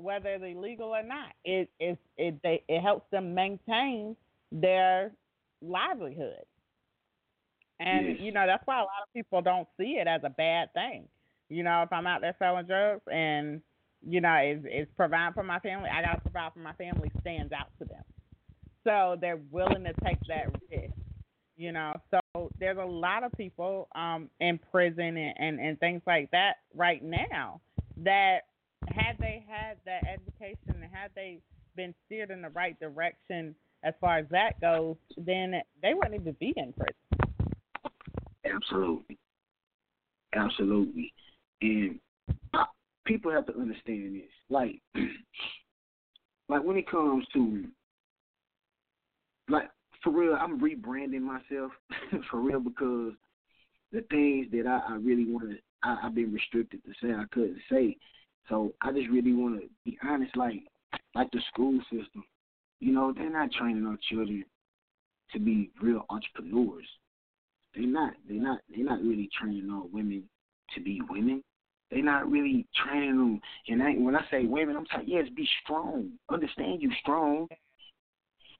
whether 0.00 0.38
they're 0.38 0.54
legal 0.54 0.88
or 0.88 1.02
not. 1.02 1.32
It 1.44 1.70
it 1.78 1.98
it 2.16 2.40
they 2.42 2.62
it 2.68 2.80
helps 2.80 3.10
them 3.10 3.34
maintain 3.34 4.16
their 4.50 5.12
livelihood. 5.60 6.44
And 7.78 8.08
Yes. 8.08 8.20
you 8.20 8.32
know, 8.32 8.46
that's 8.46 8.66
why 8.66 8.76
a 8.76 8.82
lot 8.82 9.02
of 9.06 9.12
people 9.14 9.42
don't 9.42 9.68
see 9.78 9.98
it 9.98 10.06
as 10.06 10.22
a 10.24 10.30
bad 10.30 10.72
thing. 10.72 11.08
You 11.50 11.62
know, 11.64 11.82
if 11.82 11.92
I'm 11.92 12.06
out 12.06 12.22
there 12.22 12.36
selling 12.38 12.66
drugs 12.66 13.02
and 13.12 13.60
you 14.06 14.20
know, 14.20 14.36
is 14.36 14.64
is 14.64 14.88
providing 14.96 15.34
for 15.34 15.42
my 15.42 15.58
family, 15.58 15.90
I 15.90 16.02
gotta 16.02 16.20
provide 16.20 16.52
for 16.54 16.60
my 16.60 16.72
family 16.74 17.10
stands 17.20 17.52
out 17.52 17.68
to 17.78 17.84
them. 17.84 18.02
So 18.84 19.16
they're 19.20 19.40
willing 19.50 19.84
to 19.84 19.92
take 20.04 20.18
that 20.28 20.46
risk. 20.70 20.94
You 21.56 21.72
know, 21.72 21.92
so 22.10 22.50
there's 22.58 22.78
a 22.78 22.84
lot 22.84 23.22
of 23.22 23.32
people 23.32 23.88
um 23.94 24.30
in 24.40 24.58
prison 24.70 25.16
and, 25.16 25.34
and, 25.36 25.60
and 25.60 25.78
things 25.78 26.00
like 26.06 26.30
that 26.30 26.54
right 26.74 27.02
now 27.02 27.60
that 27.98 28.40
had 28.88 29.18
they 29.18 29.44
had 29.46 29.76
that 29.84 30.02
education 30.08 30.82
and 30.82 30.90
had 30.90 31.10
they 31.14 31.40
been 31.76 31.94
steered 32.06 32.30
in 32.30 32.40
the 32.40 32.48
right 32.48 32.78
direction 32.80 33.54
as 33.82 33.94
far 34.00 34.18
as 34.18 34.26
that 34.30 34.60
goes, 34.60 34.96
then 35.16 35.54
they 35.82 35.94
wouldn't 35.94 36.14
even 36.14 36.36
be 36.38 36.52
in 36.56 36.72
prison. 36.72 37.34
Absolutely. 38.44 39.18
Absolutely. 40.34 41.12
And 41.62 41.98
people 43.06 43.30
have 43.30 43.46
to 43.46 43.58
understand 43.58 44.14
this. 44.16 44.30
Like, 44.48 44.80
like 46.48 46.62
when 46.62 46.76
it 46.76 46.90
comes 46.90 47.26
to, 47.34 47.64
like, 49.48 49.70
for 50.02 50.10
real, 50.10 50.34
I'm 50.34 50.60
rebranding 50.60 51.22
myself 51.22 51.72
for 52.30 52.40
real 52.40 52.60
because 52.60 53.12
the 53.92 54.02
things 54.10 54.46
that 54.52 54.66
I, 54.66 54.94
I 54.94 54.96
really 54.96 55.26
want 55.26 55.50
to, 55.50 55.56
I've 55.82 56.14
been 56.14 56.32
restricted 56.32 56.82
to 56.84 56.92
say 57.02 57.12
I 57.12 57.24
couldn't 57.32 57.58
say. 57.70 57.96
So 58.48 58.72
I 58.82 58.92
just 58.92 59.08
really 59.08 59.32
want 59.32 59.60
to 59.60 59.68
be 59.84 59.98
honest, 60.04 60.36
like, 60.36 60.62
like 61.14 61.30
the 61.32 61.40
school 61.52 61.78
system. 61.84 62.24
You 62.80 62.92
know, 62.92 63.12
they're 63.12 63.30
not 63.30 63.52
training 63.52 63.86
our 63.86 63.98
children 64.08 64.44
to 65.32 65.38
be 65.38 65.70
real 65.82 66.04
entrepreneurs. 66.10 66.86
They're 67.74 67.86
not. 67.86 68.14
They're 68.28 68.40
not. 68.40 68.60
They're 68.68 68.84
not 68.84 69.00
really 69.00 69.28
training 69.38 69.70
our 69.70 69.84
women 69.92 70.24
to 70.74 70.80
be 70.80 71.00
women. 71.08 71.42
They're 71.90 72.04
not 72.04 72.30
really 72.30 72.66
training 72.84 73.16
them. 73.16 73.40
And 73.68 73.82
I, 73.82 73.92
when 73.94 74.14
I 74.14 74.24
say 74.30 74.44
women, 74.44 74.76
I'm 74.76 74.86
talking 74.86 75.08
yes, 75.08 75.26
be 75.34 75.48
strong. 75.64 76.12
Understand 76.30 76.82
you 76.82 76.90
strong, 77.00 77.48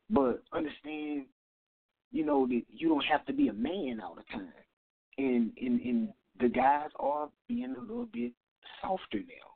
but 0.08 0.42
understand, 0.52 1.26
you 2.10 2.24
know 2.24 2.46
that 2.48 2.62
you 2.68 2.88
don't 2.88 3.04
have 3.04 3.24
to 3.26 3.32
be 3.32 3.48
a 3.48 3.52
man 3.52 4.00
all 4.02 4.16
the 4.16 4.24
time. 4.32 4.52
And 5.18 5.52
and 5.60 5.80
and 5.80 6.08
the 6.40 6.48
guys 6.48 6.88
are 6.98 7.28
being 7.48 7.74
a 7.76 7.80
little 7.80 8.08
bit 8.12 8.32
softer 8.82 9.18
now. 9.18 9.50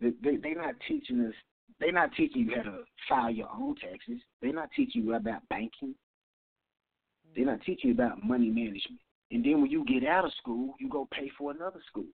They, 0.00 0.10
they 0.22 0.36
they're 0.36 0.60
not 0.60 0.74
teaching 0.88 1.20
us. 1.26 1.34
They're 1.78 1.92
not 1.92 2.10
teaching 2.16 2.48
you 2.48 2.56
how 2.56 2.62
to 2.62 2.78
file 3.08 3.30
your 3.30 3.48
own 3.54 3.76
taxes. 3.76 4.20
They're 4.42 4.52
not 4.52 4.70
teaching 4.74 5.04
you 5.04 5.14
about 5.14 5.48
banking. 5.48 5.94
They're 7.36 7.46
not 7.46 7.60
teaching 7.60 7.90
you 7.90 7.94
about 7.94 8.24
money 8.24 8.48
management. 8.48 9.00
And 9.30 9.44
then 9.44 9.60
when 9.60 9.70
you 9.70 9.84
get 9.84 10.08
out 10.08 10.24
of 10.24 10.32
school, 10.40 10.74
you 10.80 10.88
go 10.88 11.06
pay 11.12 11.30
for 11.38 11.52
another 11.52 11.80
school. 11.86 12.06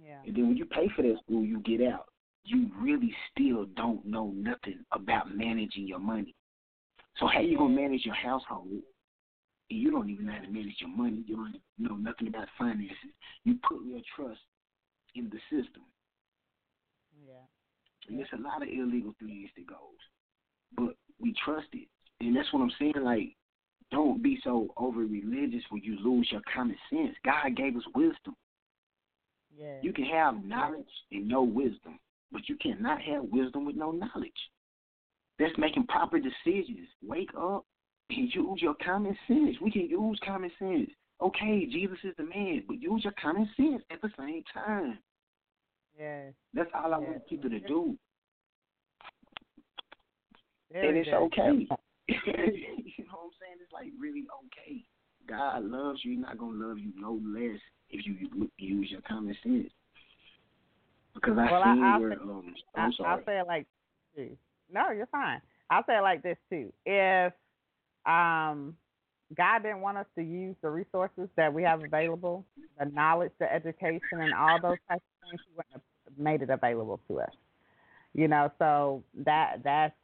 Yeah. 0.00 0.18
And 0.26 0.36
then 0.36 0.48
when 0.48 0.56
you 0.56 0.64
pay 0.66 0.88
for 0.94 1.02
that 1.02 1.16
school, 1.24 1.44
you 1.44 1.60
get 1.60 1.80
out. 1.86 2.06
You 2.44 2.70
really 2.80 3.14
still 3.30 3.66
don't 3.76 4.04
know 4.04 4.32
nothing 4.34 4.84
about 4.92 5.34
managing 5.34 5.86
your 5.86 6.00
money. 6.00 6.34
So 7.18 7.26
how 7.26 7.40
you 7.40 7.58
gonna 7.58 7.74
manage 7.74 8.04
your 8.04 8.14
household? 8.14 8.68
And 8.68 8.82
you 9.80 9.90
don't 9.90 10.10
even 10.10 10.26
know 10.26 10.32
how 10.32 10.44
to 10.44 10.50
manage 10.50 10.76
your 10.80 10.90
money. 10.90 11.22
You 11.26 11.36
don't 11.36 11.56
know 11.78 11.96
nothing 11.96 12.28
about 12.28 12.48
finances. 12.58 12.96
You 13.44 13.58
put 13.66 13.84
your 13.84 14.00
trust 14.16 14.40
in 15.14 15.30
the 15.30 15.38
system. 15.50 15.82
Yeah. 17.26 17.44
And 18.08 18.18
there's 18.18 18.28
a 18.32 18.42
lot 18.42 18.62
of 18.62 18.68
illegal 18.68 19.14
things 19.20 19.50
that 19.56 19.66
goes. 19.66 19.76
But 20.76 20.96
we 21.20 21.34
trust 21.44 21.68
it. 21.72 21.88
And 22.20 22.34
that's 22.34 22.52
what 22.52 22.62
I'm 22.62 22.72
saying, 22.78 22.94
like 23.02 23.36
don't 23.92 24.22
be 24.22 24.38
so 24.42 24.72
over 24.76 25.00
religious 25.00 25.62
where 25.68 25.82
you 25.82 25.98
lose 26.02 26.26
your 26.32 26.40
common 26.52 26.76
sense. 26.90 27.14
God 27.24 27.54
gave 27.54 27.76
us 27.76 27.82
wisdom. 27.94 28.34
Yeah. 29.58 29.78
You 29.82 29.92
can 29.92 30.04
have 30.06 30.44
knowledge 30.44 30.86
and 31.10 31.28
no 31.28 31.42
wisdom, 31.42 31.98
but 32.30 32.48
you 32.48 32.56
cannot 32.56 33.00
have 33.02 33.24
wisdom 33.24 33.64
with 33.64 33.76
no 33.76 33.90
knowledge. 33.90 34.32
That's 35.38 35.56
making 35.58 35.86
proper 35.86 36.18
decisions. 36.18 36.88
Wake 37.02 37.30
up 37.36 37.64
and 38.10 38.32
use 38.32 38.60
your 38.60 38.74
common 38.84 39.16
sense. 39.26 39.56
We 39.60 39.70
can 39.70 39.88
use 39.88 40.18
common 40.24 40.50
sense. 40.58 40.90
Okay, 41.20 41.66
Jesus 41.66 41.98
is 42.04 42.14
the 42.16 42.24
man, 42.24 42.64
but 42.66 42.80
use 42.80 43.04
your 43.04 43.14
common 43.20 43.48
sense 43.56 43.82
at 43.90 44.00
the 44.02 44.10
same 44.18 44.42
time. 44.52 44.98
Yeah. 45.98 46.30
That's 46.54 46.70
all 46.74 46.94
I 46.94 46.98
Yeah. 47.00 47.10
want 47.10 47.26
people 47.26 47.50
to 47.50 47.60
do. 47.60 47.98
Very 50.70 50.88
and 50.88 50.96
it's 50.98 51.08
okay. 51.08 51.68
you 52.08 52.14
know 53.04 53.18
what 53.18 53.24
I'm 53.24 53.32
saying? 53.40 53.58
It's 53.62 53.72
like 53.72 53.92
really 53.98 54.26
okay. 54.46 54.84
God 55.26 55.64
loves 55.64 56.04
you. 56.04 56.12
He's 56.12 56.20
not 56.20 56.38
gonna 56.38 56.66
love 56.66 56.78
you 56.78 56.92
no 56.96 57.20
less 57.22 57.60
if 57.92 58.06
you 58.06 58.50
use 58.58 58.90
your 58.90 59.00
common 59.02 59.36
sense. 59.42 59.70
Because 61.14 61.36
I 61.38 61.50
Well, 61.52 61.62
I- 61.62 61.74
seen 61.74 61.84
I'll 61.84 62.00
where 62.00 62.10
say- 62.10 62.16
um 62.22 62.54
I, 62.74 62.80
I'm 62.80 62.84
I'll 62.86 62.92
sorry. 62.92 63.22
say 63.26 63.38
it 63.38 63.46
like 63.46 63.66
this. 64.16 64.30
No, 64.72 64.90
you're 64.90 65.06
fine. 65.06 65.40
I'll 65.70 65.84
say 65.84 65.96
it 65.98 66.02
like 66.02 66.22
this 66.22 66.38
too. 66.50 66.72
If 66.86 67.32
um 68.06 68.76
God 69.36 69.62
didn't 69.62 69.80
want 69.80 69.96
us 69.98 70.06
to 70.16 70.22
use 70.22 70.56
the 70.62 70.68
resources 70.70 71.28
that 71.36 71.52
we 71.52 71.62
have 71.62 71.82
available, 71.82 72.44
the 72.78 72.84
knowledge, 72.86 73.32
the 73.38 73.50
education, 73.50 74.20
and 74.20 74.34
all 74.34 74.60
those 74.60 74.76
types 74.88 75.02
of 75.22 75.28
things, 75.30 75.40
He 75.46 75.52
wouldn't 75.56 75.72
have 75.72 76.18
made 76.18 76.42
it 76.42 76.50
available 76.50 77.00
to 77.08 77.20
us. 77.20 77.30
You 78.14 78.28
know, 78.28 78.50
so 78.58 79.02
that 79.24 79.62
that's 79.64 79.94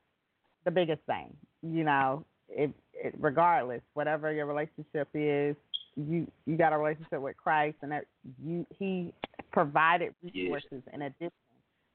the 0.64 0.70
biggest 0.70 1.02
thing. 1.06 1.36
You 1.62 1.84
know, 1.84 2.24
it, 2.48 2.70
it 2.94 3.14
regardless, 3.18 3.82
whatever 3.94 4.32
your 4.32 4.46
relationship 4.46 5.08
is, 5.12 5.56
you 5.98 6.30
you 6.46 6.56
got 6.56 6.72
a 6.72 6.78
relationship 6.78 7.20
with 7.20 7.36
Christ, 7.36 7.76
and 7.82 7.92
that 7.92 8.04
you 8.44 8.66
He 8.78 9.12
provided 9.52 10.14
Yes. 10.22 10.34
resources 10.34 10.82
in 10.92 11.02
addition 11.02 11.32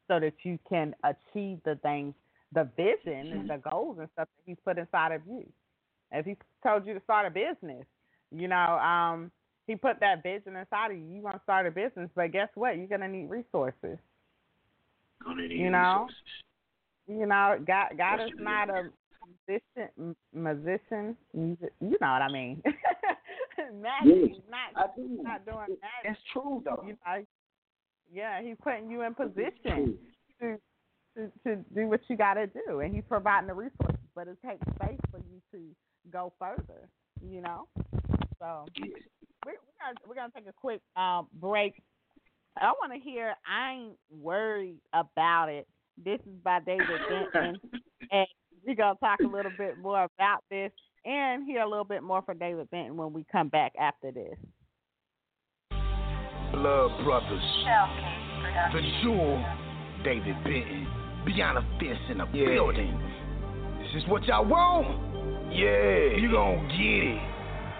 so 0.07 0.19
that 0.19 0.33
you 0.43 0.59
can 0.67 0.93
achieve 1.03 1.59
the 1.63 1.75
things, 1.81 2.13
the 2.53 2.69
vision 2.75 3.31
and 3.31 3.49
the 3.49 3.57
goals 3.69 3.97
and 3.99 4.09
stuff 4.13 4.27
that 4.35 4.43
he's 4.45 4.57
put 4.65 4.77
inside 4.77 5.11
of 5.11 5.21
you. 5.27 5.47
If 6.11 6.25
he 6.25 6.35
told 6.61 6.85
you 6.85 6.93
to 6.93 7.01
start 7.01 7.25
a 7.25 7.29
business, 7.31 7.85
you 8.31 8.47
know, 8.47 8.77
um, 8.79 9.31
he 9.65 9.75
put 9.75 9.99
that 10.01 10.21
vision 10.23 10.55
inside 10.55 10.91
of 10.91 10.97
you. 10.97 11.05
You 11.05 11.21
want 11.21 11.37
to 11.37 11.43
start 11.43 11.65
a 11.65 11.71
business, 11.71 12.09
but 12.15 12.31
guess 12.31 12.49
what? 12.55 12.77
You're 12.77 12.87
gonna 12.87 13.07
need 13.07 13.29
resources. 13.29 13.97
Gonna 15.23 15.47
need 15.47 15.57
you 15.57 15.69
know, 15.69 16.07
resources. 16.09 16.15
You 17.07 17.25
know, 17.25 17.57
God, 17.65 17.97
God 17.97 18.19
Yes, 18.19 18.29
is 18.29 18.39
not 18.39 18.69
a 18.69 18.89
musician, 19.47 20.15
musician. 20.33 21.17
You 21.33 21.57
know 22.01 22.11
what 22.11 22.21
I 22.21 22.31
mean? 22.31 22.61
magic. 23.81 24.05
Yes, 24.05 24.29
He's 24.29 24.43
not, 24.49 24.83
I 24.83 24.87
do. 24.95 25.19
not 25.21 25.45
doing 25.45 25.57
magic. 25.57 26.03
That's 26.03 26.19
true 26.31 26.61
though. 26.65 26.83
You 26.85 26.93
know, 27.05 27.23
yeah, 28.11 28.41
he's 28.41 28.57
putting 28.63 28.89
you 28.89 29.01
in 29.01 29.13
position 29.13 29.97
to 30.39 30.57
to 31.15 31.31
to 31.45 31.55
do 31.75 31.87
what 31.87 32.01
you 32.07 32.17
got 32.17 32.35
to 32.35 32.47
do, 32.47 32.79
and 32.79 32.93
he's 32.93 33.03
providing 33.07 33.47
the 33.47 33.53
resources. 33.53 33.97
But 34.15 34.27
it 34.27 34.37
takes 34.45 34.65
faith 34.79 34.99
for 35.11 35.17
you 35.17 35.41
to 35.51 35.59
go 36.11 36.33
further. 36.39 36.89
You 37.27 37.41
know, 37.41 37.67
so 38.39 38.65
we're 38.79 38.91
we're 39.45 39.53
gonna, 39.79 39.95
we're 40.07 40.15
gonna 40.15 40.31
take 40.35 40.47
a 40.47 40.53
quick 40.53 40.81
um, 40.95 41.27
break. 41.39 41.81
I 42.57 42.71
want 42.71 42.93
to 42.93 42.99
hear. 42.99 43.33
I 43.47 43.73
ain't 43.73 43.97
worried 44.11 44.77
about 44.93 45.49
it. 45.49 45.67
This 46.03 46.19
is 46.21 46.35
by 46.43 46.59
David 46.59 46.87
Benton, 47.09 47.59
and 48.11 48.27
we're 48.65 48.75
gonna 48.75 48.97
talk 48.99 49.19
a 49.21 49.27
little 49.27 49.51
bit 49.57 49.77
more 49.79 50.07
about 50.17 50.43
this 50.49 50.71
and 51.05 51.45
hear 51.45 51.61
a 51.61 51.69
little 51.69 51.85
bit 51.85 52.03
more 52.03 52.21
from 52.21 52.37
David 52.37 52.69
Benton 52.71 52.97
when 52.97 53.13
we 53.13 53.25
come 53.31 53.49
back 53.49 53.73
after 53.79 54.11
this. 54.11 54.37
Blood 56.51 57.03
Brothers. 57.03 57.65
The 58.73 58.81
Jewel. 59.01 59.43
David 60.03 60.35
Benton. 60.43 60.87
Beyond 61.25 61.57
a 61.57 61.61
fence 61.79 61.99
in 62.09 62.21
a 62.21 62.25
building. 62.25 62.99
This 63.79 64.03
is 64.03 64.09
what 64.09 64.23
y'all 64.25 64.45
want? 64.45 65.53
Yeah. 65.53 66.17
You 66.17 66.31
gon' 66.31 66.67
get 66.67 67.03
it. 67.09 67.21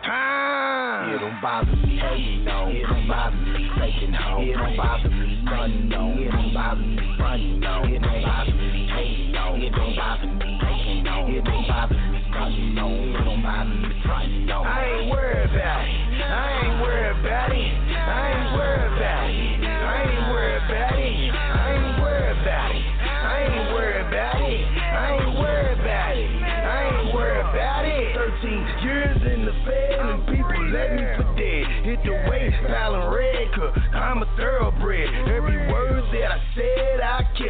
Huh? 0.03 1.15
It 1.15 1.19
don't 1.19 1.41
bother 1.41 1.75
me. 1.75 1.97
Hey, 1.97 2.43
no. 2.43 2.67
It 2.67 2.83
don't 2.83 3.07
bother 3.07 3.35
me. 3.35 3.69
Faking 3.79 4.13
home. 4.13 4.43
It 4.43 4.53
don't 4.53 4.75
bother 4.75 5.09
me. 5.09 5.43
Funny, 5.45 5.79
no. 5.83 6.15
It 6.17 6.31
don't 6.31 6.53
bother 6.53 6.81
me. 6.81 7.15
Funny, 7.17 7.57
no. 7.59 7.83
It 7.83 8.01
don't 8.01 8.21
bother 8.23 8.51
me. 8.51 8.87
Hey, 8.91 9.31
no. 9.31 9.55
It 9.55 9.71
don't 9.71 9.95
bother 9.95 10.27
me. 10.27 10.59
Faking 10.59 11.03
no. 11.03 11.27
It 11.29 11.43
don't 11.45 11.67
bother 11.67 11.95
me. 11.95 12.12
Funny, 12.33 12.73
no. 12.73 12.89
It 12.89 13.23
don't 13.25 13.43
bother 13.43 13.69
me. 13.69 13.93
Funny, 14.05 14.45
no. 14.45 14.63
I 14.63 14.85
ain't 14.85 15.11
worried 15.11 15.51
about 15.53 15.85
it. 15.85 15.93
I 16.17 16.65
ain't 16.65 16.81
worried 16.81 17.19
about 17.21 17.51
it. 17.53 17.73
I 17.93 18.33
ain't 18.33 18.57
worried 18.57 18.97
about 18.97 19.29
it. 19.29 19.61
I 19.63 20.01
ain't 20.01 20.33
worried 20.33 20.65
about 20.65 20.97
it. 20.97 21.29
I 21.29 21.77
ain't 21.77 22.01
worried 22.01 22.37
about 22.41 22.73
it. 22.73 22.81
I 23.05 23.37
ain't 23.45 23.69
worried 23.69 24.07
about 24.07 24.41
it. 24.41 24.65
I 24.81 25.13
ain't 25.13 25.37
worried 25.37 25.79
about 25.79 26.17
it. 26.17 26.29
I 26.43 26.89
ain't 26.89 27.13
worried 27.13 27.45
about 27.53 27.85
it. 27.85 28.15
13 28.17 28.81
years 28.81 29.17
in 29.29 29.45
the 29.45 29.53
bed 29.69 29.99
and 30.01 30.25
people 30.25 30.57
let 30.73 30.89
me 30.97 31.05
for 31.13 31.29
dead. 31.37 31.63
Hit 31.85 31.99
the 32.03 32.17
weight, 32.29 32.53
piling 32.65 33.13
red, 33.13 33.53
cause 33.53 33.77
I'm 33.93 34.23
a 34.23 34.27
thoroughbred. 34.37 34.82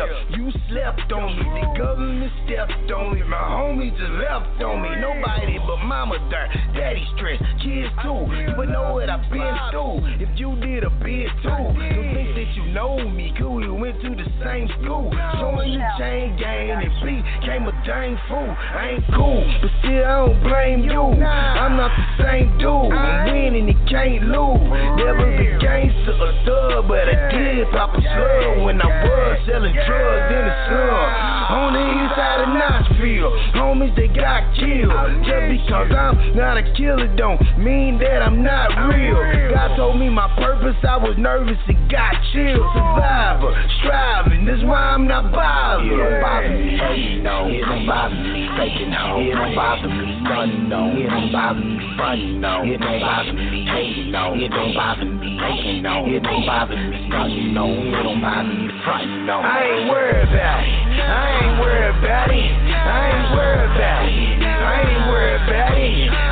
Kept. 0.04 0.38
You 0.38 0.52
slept 0.70 1.12
on 1.12 1.38
me, 1.38 1.46
the 1.62 1.80
government 1.80 2.32
stepped 2.46 2.92
on 2.92 3.16
me. 3.16 3.24
My 3.24 3.38
homies 3.38 3.96
just 3.96 4.12
left 4.20 4.62
on 4.64 4.82
me. 4.82 4.90
Nobody 5.00 5.60
but 5.60 5.78
mama 5.86 6.18
dirt, 6.30 6.50
daddy 6.76 7.06
stressed, 7.16 7.44
kids 7.64 7.88
too. 8.04 8.28
You 8.34 8.52
would 8.58 8.70
know 8.70 8.94
what 8.94 9.10
I've 9.10 9.24
been 9.32 9.56
through 9.72 10.04
if 10.20 10.30
you 10.36 10.56
did 10.60 10.84
a 10.84 10.90
bit 10.90 11.30
too. 11.42 11.48
Don't 11.48 11.78
think 11.78 12.36
that 12.36 12.50
you 12.56 12.66
know 12.74 12.98
me, 13.08 13.34
cool, 13.38 13.62
we 13.62 13.70
went 13.70 14.02
to 14.02 14.10
the 14.10 14.28
same 14.44 14.68
school. 14.82 15.14
Showing 15.40 15.72
you 15.72 15.82
chain 16.00 16.36
gang 16.36 16.84
and 16.84 16.94
B 17.06 17.22
came 17.46 17.64
a 17.68 17.74
dang 17.86 18.18
fool. 18.28 18.50
I 18.50 18.98
ain't 18.98 19.06
cool, 19.16 19.46
but 19.62 19.72
still 19.80 20.04
I 20.04 20.26
don't 20.26 20.44
blame 20.44 20.82
you. 20.84 21.02
I'm 21.24 21.78
not 21.78 21.92
the 21.96 22.24
same 22.24 22.58
dude. 22.58 22.92
I'm 22.92 23.32
winning, 23.32 23.70
it 23.70 23.80
can't 23.88 24.28
lose. 24.28 24.68
Never 25.00 25.30
been 25.38 25.60
gangster 25.62 26.18
or 26.18 26.34
thug, 26.44 26.88
but 26.90 27.08
I 27.08 27.32
did 27.32 27.70
pop 27.72 27.94
a 27.94 28.02
slug 28.02 28.66
when 28.66 28.82
I 28.82 28.90
was 28.90 29.40
selling 29.48 29.74
drugs 29.74 29.93
in 30.32 30.44
the 30.48 30.56
slum. 30.70 31.34
On 31.54 31.70
the 31.76 31.84
east 31.84 32.16
side 32.16 32.40
of 32.42 32.50
Knoxville, 32.56 33.32
homies 33.54 33.96
they 33.96 34.08
got 34.08 34.56
killed. 34.56 34.92
Just 35.28 35.46
because 35.52 35.92
I'm 35.92 36.36
not 36.36 36.58
a 36.58 36.64
killer 36.74 37.14
don't 37.16 37.42
mean 37.60 38.00
that 38.00 38.22
I'm 38.24 38.42
not 38.42 38.72
real. 38.90 39.20
God 39.54 39.76
told 39.76 40.00
me 40.00 40.10
my 40.10 40.34
purpose, 40.38 40.78
I 40.88 40.98
was 40.98 41.16
nervous 41.18 41.58
and 41.68 41.83
got 41.94 42.18
chilled. 42.34 42.66
Survivor, 42.74 43.54
striving, 43.78 44.46
that's 44.50 44.66
why 44.66 44.98
I'm 44.98 45.06
not 45.06 45.30
bothered. 45.32 45.86
It 45.86 45.94
don't 45.94 46.26
bother 46.26 46.50
me, 46.50 46.74
hey, 46.74 47.22
no. 47.22 47.46
It 47.46 47.62
don't 47.62 47.86
bother 47.86 48.18
me, 48.18 48.50
faking 48.58 48.92
hoe. 48.92 49.22
It 49.22 49.38
don't 49.38 49.54
bother 49.54 49.88
me, 49.94 50.10
funny, 50.26 50.58
no. 50.66 50.90
It 50.98 51.06
don't 51.06 51.32
bother 51.32 51.62
me, 51.62 51.78
funny, 51.94 52.34
no. 52.42 52.66
It 52.66 52.82
don't 52.82 53.00
bother 53.00 53.34
me, 53.34 53.66
hey, 53.70 54.10
no. 54.10 54.34
It 54.34 54.50
don't 54.50 54.74
bother 54.74 55.06
me, 55.06 55.38
faking 55.38 55.84
no. 55.86 56.10
It 56.10 56.24
don't 56.26 56.46
bother 56.50 56.76
me, 56.76 56.98
funny, 57.14 57.54
no. 57.54 57.66
It 57.70 58.02
don't 58.02 58.22
bother 58.22 58.50
me, 58.50 58.74
funny, 58.82 59.14
no. 59.30 59.38
I 59.38 59.62
ain't 59.62 59.86
worried 59.86 60.30
about 60.34 60.66
it. 60.66 60.98
I 60.98 61.30
ain't 61.46 61.62
worried 61.62 61.94
about 62.02 62.30
it. 62.34 62.50
I 62.74 63.02
ain't 63.14 63.30
worried 63.38 63.70
about 63.70 64.02
it. 64.10 64.42
I 64.42 64.82
ain't 64.82 65.06
worried 65.14 65.42
about 65.46 65.78
it. 65.78 66.23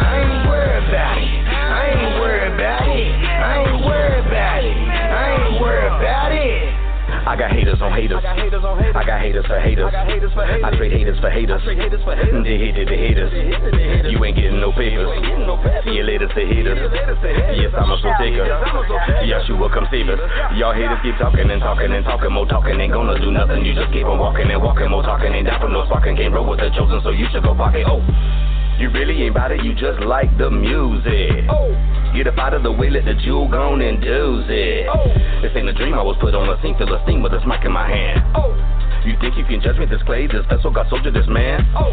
I 7.31 7.39
got 7.39 7.55
haters 7.55 7.79
on 7.79 7.95
haters. 7.95 8.19
I 8.19 8.27
got 8.27 8.35
haters 8.35 8.59
on 8.59 8.75
haters. 8.75 8.91
I 8.91 9.03
got 9.07 9.21
haters 9.23 9.45
for 9.47 9.55
haters. 9.55 9.87
I 9.87 10.03
haters 10.03 10.33
for 10.35 10.43
haters. 10.43 10.67
I 10.67 10.75
trade 10.75 10.91
haters 10.91 11.19
for 11.23 11.31
haters. 11.31 11.61
I 11.61 11.63
trade 11.63 11.79
haters. 11.79 12.03
They 12.43 12.57
hated 12.59 12.91
the 12.91 12.97
haters. 12.99 13.31
You 14.11 14.19
ain't 14.19 14.35
getting 14.35 14.59
no 14.59 14.75
papers. 14.75 15.07
See 15.87 15.95
you 15.95 16.03
later, 16.03 16.27
say 16.35 16.43
haters. 16.43 16.75
Yes, 17.55 17.71
I'm 17.71 17.87
a 17.87 17.95
soul 18.03 18.11
taker. 18.19 18.51
Yeshua, 19.23 19.71
come 19.71 19.87
save 19.87 20.11
us. 20.11 20.19
Y'all 20.59 20.75
haters 20.75 20.99
keep 21.07 21.15
talking 21.23 21.47
and 21.47 21.63
talking 21.63 21.95
and 21.95 22.03
talking. 22.03 22.35
More 22.35 22.51
talking 22.51 22.75
ain't 22.75 22.91
gonna 22.91 23.15
do 23.15 23.31
nothing. 23.31 23.63
You 23.63 23.79
just 23.79 23.95
keep 23.95 24.03
on 24.03 24.19
walking 24.19 24.51
and 24.51 24.59
walking. 24.59 24.91
More 24.91 24.99
talking 24.99 25.31
ain't 25.31 25.47
that 25.47 25.63
no 25.63 25.87
sparking. 25.87 26.19
Can't 26.19 26.35
roll 26.35 26.51
with 26.51 26.59
the 26.59 26.67
chosen, 26.75 26.99
so 26.99 27.15
you 27.15 27.31
should 27.31 27.47
go 27.47 27.55
pocket. 27.55 27.87
Oh. 27.87 28.03
You 28.79 28.89
really 28.89 29.23
ain't 29.23 29.35
about 29.35 29.51
it, 29.51 29.63
you 29.63 29.73
just 29.73 29.99
like 30.01 30.35
the 30.37 30.49
music. 30.49 31.47
Get 32.15 32.27
up 32.27 32.37
out 32.37 32.53
of 32.53 32.63
the 32.63 32.71
way, 32.71 32.89
let 32.89 33.05
the 33.05 33.13
jewel 33.23 33.47
go 33.47 33.75
and 33.75 34.01
do 34.01 34.43
it. 34.47 34.85
This 35.41 35.51
ain't 35.55 35.69
a 35.69 35.73
dream, 35.73 35.93
I 35.93 36.03
was 36.03 36.17
put 36.19 36.35
on 36.35 36.49
a 36.49 36.61
scene, 36.61 36.77
feel 36.77 36.93
a 36.93 37.01
steam 37.03 37.23
with 37.23 37.33
a 37.33 37.41
smack 37.43 37.65
in 37.65 37.71
my 37.71 37.87
hand. 37.87 38.21
You 39.05 39.17
think 39.17 39.33
you 39.35 39.45
can 39.45 39.61
judge 39.61 39.77
me, 39.77 39.85
this 39.89 40.01
clay, 40.05 40.27
this 40.27 40.45
vessel, 40.45 40.69
got 40.69 40.87
soldier, 40.89 41.09
this 41.09 41.25
man? 41.25 41.65
Oh. 41.73 41.89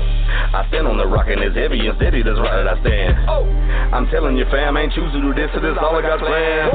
I 0.53 0.69
stand 0.69 0.87
on 0.87 0.99
the 0.99 1.07
rock 1.07 1.25
and 1.29 1.41
it's 1.41 1.57
heavy 1.57 1.81
and 1.89 1.97
steady, 1.97 2.23
that's 2.23 2.37
right 2.37 2.61
that 2.61 2.69
I 2.69 2.77
stand. 2.85 3.17
Oh. 3.25 3.49
I'm 3.97 4.05
telling 4.13 4.37
you, 4.37 4.45
fam, 4.53 4.77
I 4.77 4.85
ain't 4.85 4.93
choose 4.93 5.09
to 5.13 5.21
do 5.21 5.33
this, 5.33 5.49
so 5.55 5.61
this 5.61 5.73
all 5.81 5.97
I 5.97 6.03
got 6.03 6.21
planned. 6.21 6.69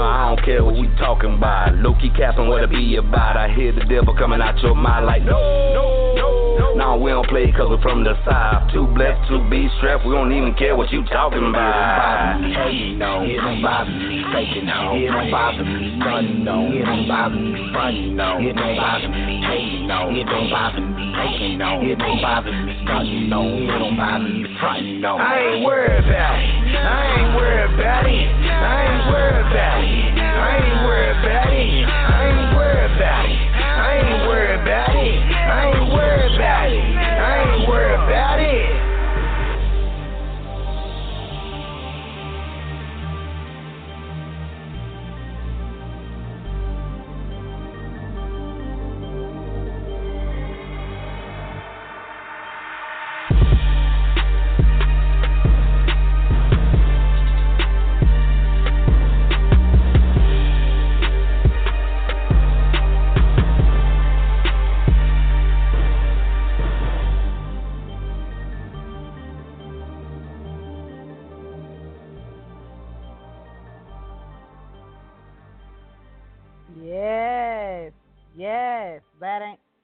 I 0.00 0.32
don't 0.32 0.40
care 0.44 0.64
what 0.64 0.76
you 0.76 0.88
talking 0.96 1.36
about. 1.36 1.76
Low 1.84 1.92
key 2.00 2.08
capping 2.16 2.48
what 2.48 2.64
it 2.64 2.70
be 2.70 2.96
about. 2.96 3.36
I 3.36 3.52
hear 3.52 3.72
the 3.72 3.84
devil 3.84 4.16
coming 4.16 4.40
out 4.40 4.56
your 4.64 4.74
mind 4.74 5.04
like, 5.04 5.28
no, 5.28 5.36
no, 5.76 5.84
no, 6.74 6.74
no. 6.74 6.96
Nah, 6.96 6.96
we 6.96 7.10
don't 7.10 7.28
play 7.28 7.52
cause 7.52 7.68
we're 7.68 7.82
from 7.82 8.04
the 8.04 8.14
south. 8.24 8.72
Too 8.72 8.86
blessed 8.94 9.28
to 9.30 9.42
be 9.50 9.68
strapped, 9.78 10.06
we 10.06 10.12
don't 10.12 10.32
even 10.32 10.54
care 10.54 10.76
what 10.76 10.90
you 10.90 11.04
talking 11.06 11.44
about. 11.48 12.40
Hey, 12.40 12.94
no, 12.94 13.22
it 13.22 13.36
don't 13.36 13.62
bother 13.62 13.90
me. 13.90 14.24
Faking 14.32 14.66
home, 14.66 15.02
it 15.02 15.10
don't 15.10 15.30
bother 15.30 15.64
me. 15.64 15.98
Funny, 16.00 16.34
no, 16.44 16.70
it 16.72 16.84
don't 16.84 17.08
bother 17.08 17.36
me. 17.36 17.70
Funny, 17.72 18.10
no, 18.10 18.38
it 18.38 18.54
don't 18.54 18.76
bother 18.76 19.08
me. 19.08 19.42
Hey, 19.46 19.86
no, 19.86 20.10
it 20.10 20.24
don't 20.24 20.50
bother 20.50 20.80
me. 20.80 21.12
Faking 21.14 21.58
no, 21.58 21.80
it 21.82 21.98
don't 21.98 22.22
bother 22.22 22.52
me. 22.52 22.72
It 22.72 22.84
don't 22.86 23.96
bother 23.96 24.28
me. 24.28 24.46
I 24.60 25.38
ain't 25.38 25.64
worried 25.64 26.04
about 26.04 26.38
it. 26.38 26.76
I 26.76 27.18
ain't 27.18 27.34
worried 27.36 27.74
about 27.74 28.06
it. 28.06 28.28
I 28.50 28.84
ain't 28.84 29.04
worried 29.10 29.46
about 29.46 29.80
it. 29.80 30.20
I 30.20 30.56
ain't 30.58 30.84
worried 30.86 31.18
about 31.18 31.52
it. 31.52 31.79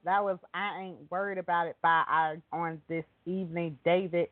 That 0.07 0.23
was 0.23 0.39
I 0.55 0.83
ain't 0.83 1.11
worried 1.11 1.37
about 1.37 1.67
it 1.67 1.77
by 1.83 2.05
our 2.09 2.39
on 2.53 2.81
this 2.89 3.05
evening, 3.27 3.77
David 3.85 4.29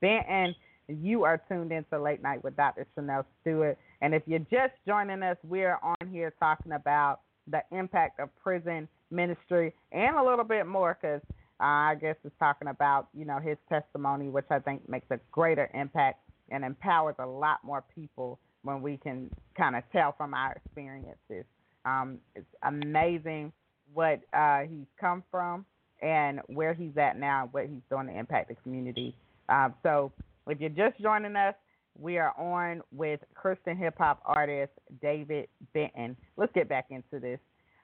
Benton. 0.00 0.54
You 0.86 1.24
are 1.24 1.42
tuned 1.48 1.72
into 1.72 1.98
Late 1.98 2.22
Night 2.22 2.44
with 2.44 2.56
Dr. 2.56 2.86
Chanel 2.94 3.24
Stewart. 3.40 3.78
And 4.02 4.14
if 4.14 4.22
you're 4.26 4.40
just 4.40 4.74
joining 4.86 5.22
us, 5.22 5.38
we're 5.42 5.78
on 5.82 6.08
here 6.10 6.34
talking 6.38 6.72
about 6.72 7.20
the 7.46 7.62
impact 7.72 8.20
of 8.20 8.28
prison 8.42 8.86
ministry 9.10 9.72
and 9.92 10.14
a 10.14 10.22
little 10.22 10.44
bit 10.44 10.66
more 10.66 10.98
because 11.00 11.22
uh, 11.58 11.64
I 11.64 11.94
guess 11.98 12.16
it's 12.22 12.34
talking 12.38 12.68
about, 12.68 13.08
you 13.16 13.24
know, 13.24 13.38
his 13.38 13.56
testimony, 13.70 14.28
which 14.28 14.44
I 14.50 14.58
think 14.58 14.86
makes 14.90 15.06
a 15.10 15.18
greater 15.32 15.70
impact 15.72 16.20
and 16.50 16.62
empowers 16.62 17.14
a 17.18 17.26
lot 17.26 17.64
more 17.64 17.82
people 17.94 18.38
when 18.62 18.82
we 18.82 18.98
can 18.98 19.30
kind 19.56 19.74
of 19.74 19.84
tell 19.90 20.14
from 20.18 20.34
our 20.34 20.52
experiences. 20.52 21.46
Um, 21.86 22.18
it's 22.34 22.44
amazing 22.62 23.52
what 23.94 24.20
uh, 24.32 24.60
he's 24.62 24.86
come 25.00 25.22
from 25.30 25.64
and 26.02 26.40
where 26.48 26.74
he's 26.74 26.96
at 26.96 27.18
now, 27.18 27.48
what 27.52 27.66
he's 27.66 27.80
doing 27.90 28.08
to 28.08 28.18
impact 28.18 28.48
the 28.48 28.54
community. 28.56 29.16
Um, 29.48 29.74
so 29.82 30.12
if 30.46 30.60
you're 30.60 30.68
just 30.70 31.00
joining 31.00 31.36
us, 31.36 31.54
we 31.98 32.18
are 32.18 32.32
on 32.38 32.82
with 32.92 33.20
Christian 33.34 33.76
hip 33.76 33.94
hop 33.96 34.20
artist 34.26 34.72
David 35.00 35.48
Benton. 35.72 36.16
Let's 36.36 36.52
get 36.52 36.68
back 36.68 36.86
into 36.90 37.20
this. 37.20 37.38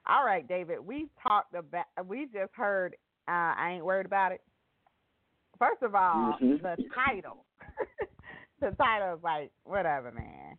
All 0.07 0.25
right, 0.25 0.47
David, 0.47 0.85
we 0.85 1.07
talked 1.25 1.53
about, 1.55 1.85
we 2.05 2.25
just 2.25 2.51
heard 2.53 2.95
uh, 3.27 3.53
I 3.57 3.73
Ain't 3.75 3.85
Worried 3.85 4.05
About 4.05 4.31
It. 4.33 4.41
First 5.57 5.81
of 5.83 5.95
all, 5.95 6.37
Mhm. 6.41 6.61
the 6.61 6.77
title. 6.93 7.45
the 8.59 8.71
title 8.71 9.15
is 9.15 9.23
like, 9.23 9.51
whatever, 9.63 10.11
man. 10.11 10.57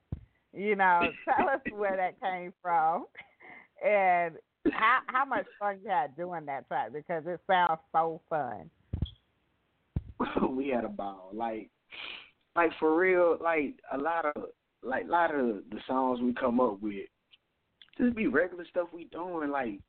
You 0.53 0.77
know, 0.77 1.13
tell 1.25 1.49
us 1.49 1.61
where 1.71 1.97
that 1.97 2.21
came 2.21 2.53
from 2.63 3.07
and 3.85 4.37
how 4.71 5.01
how 5.07 5.25
much 5.25 5.47
fun 5.59 5.79
you 5.83 5.91
had 5.91 6.17
doing 6.17 6.47
that 6.47 6.69
track 6.69 6.93
because 6.93 7.25
it 7.27 7.41
sounds 7.47 7.81
so 7.93 8.21
fun. 8.29 8.71
we 10.51 10.69
had 10.69 10.85
a 10.85 10.89
ball. 10.89 11.31
Like, 11.33 11.71
like 12.55 12.71
for 12.79 12.97
real. 12.97 13.39
Like 13.41 13.75
a 13.93 13.99
lot 13.99 14.25
of, 14.25 14.45
like 14.83 15.05
a 15.05 15.11
lot 15.11 15.35
of 15.35 15.63
the 15.71 15.81
songs 15.87 16.21
we 16.21 16.35
come 16.35 16.61
up 16.61 16.81
with, 16.81 17.07
just 17.99 18.17
be 18.17 18.27
regular 18.27 18.65
stuff 18.71 18.89
we 18.93 19.05
doing. 19.05 19.51
Like, 19.51 19.81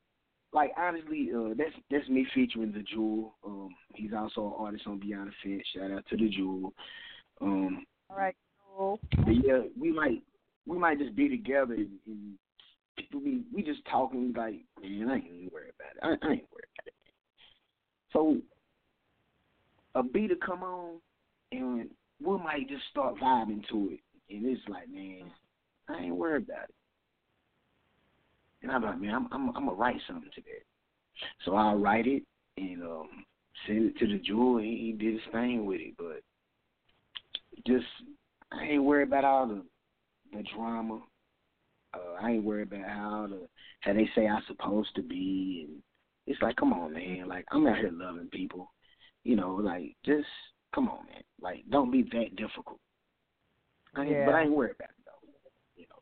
like 0.53 0.71
honestly, 0.77 1.29
uh, 1.35 1.49
that's 1.57 1.75
that's 1.89 2.09
me 2.09 2.25
featuring 2.33 2.71
the 2.71 2.83
Jewel. 2.83 3.35
Um, 3.45 3.69
he's 3.95 4.11
also 4.17 4.47
an 4.47 4.65
artist 4.65 4.87
on 4.87 4.99
Beyond 4.99 5.31
the 5.31 5.33
Fence. 5.43 5.67
Shout 5.75 5.91
out 5.91 6.05
to 6.09 6.17
the 6.17 6.29
Jewel. 6.29 6.73
Um, 7.41 7.85
All 8.09 8.17
right, 8.17 8.35
cool. 8.75 8.99
but 9.17 9.33
yeah, 9.43 9.61
we 9.79 9.91
might 9.91 10.23
we 10.65 10.77
might 10.77 10.99
just 10.99 11.15
be 11.15 11.27
together 11.27 11.73
and, 11.73 11.89
and 12.07 12.37
people 12.97 13.19
be 13.19 13.43
we 13.53 13.63
just 13.63 13.83
talking 13.89 14.33
like, 14.35 14.61
man, 14.81 15.09
I 15.09 15.15
ain't 15.15 15.25
even 15.25 15.49
worried 15.51 15.73
about 15.79 15.95
it. 15.95 16.19
I, 16.23 16.27
I 16.27 16.31
ain't 16.31 16.47
worried 16.51 16.71
about 16.77 16.87
it. 16.87 16.93
So 18.11 18.37
a 19.95 20.03
beat 20.03 20.29
will 20.29 20.37
come 20.45 20.63
on 20.63 20.99
and 21.51 21.89
we 22.23 22.37
might 22.37 22.69
just 22.69 22.83
start 22.89 23.15
vibing 23.17 23.67
to 23.69 23.91
it. 23.91 23.99
And 24.29 24.45
it's 24.45 24.61
like, 24.67 24.89
man, 24.89 25.31
I 25.89 26.03
ain't 26.03 26.15
worried 26.15 26.43
about 26.47 26.69
it. 26.69 26.75
And 28.61 28.71
I'm 28.71 28.83
like, 28.83 28.99
man, 28.99 29.13
I'm 29.13 29.27
I'm 29.31 29.49
I'm 29.49 29.65
gonna 29.65 29.73
write 29.73 29.99
something 30.07 30.31
to 30.33 30.41
that. 30.41 30.63
So 31.45 31.55
I'll 31.55 31.77
write 31.77 32.07
it 32.07 32.23
and 32.57 32.81
um 32.83 33.09
send 33.67 33.85
it 33.85 33.97
to 33.99 34.07
the 34.07 34.19
jewel 34.19 34.57
and 34.57 34.65
he 34.65 34.95
did 34.97 35.13
his 35.13 35.31
thing 35.31 35.65
with 35.65 35.81
it. 35.81 35.95
But 35.97 36.21
just 37.67 37.85
I 38.51 38.63
ain't 38.63 38.83
worried 38.83 39.09
about 39.09 39.25
all 39.25 39.47
the 39.47 39.63
the 40.31 40.43
drama. 40.55 41.01
Uh, 41.93 42.13
I 42.21 42.31
ain't 42.31 42.43
worried 42.43 42.71
about 42.71 42.87
how 42.89 43.27
the 43.29 43.47
how 43.81 43.93
they 43.93 44.09
say 44.15 44.27
I'm 44.27 44.41
supposed 44.47 44.95
to 44.95 45.01
be, 45.03 45.65
and 45.67 45.81
it's 46.25 46.41
like, 46.41 46.55
come 46.55 46.73
on, 46.73 46.93
man. 46.93 47.27
Like 47.27 47.45
I'm 47.51 47.67
out 47.67 47.77
here 47.77 47.91
loving 47.91 48.29
people, 48.31 48.71
you 49.23 49.35
know. 49.35 49.53
Like 49.55 49.95
just 50.05 50.27
come 50.73 50.89
on, 50.89 51.05
man. 51.05 51.23
Like 51.41 51.63
don't 51.69 51.91
be 51.91 52.03
that 52.03 52.35
difficult. 52.35 52.79
I 53.95 54.01
ain't, 54.01 54.11
Yeah. 54.11 54.25
But 54.25 54.35
I 54.35 54.41
ain't 54.43 54.51
worried 54.51 54.75
about 54.75 54.89
it 54.89 55.05
though, 55.05 55.29
you 55.75 55.85
know. 55.89 56.01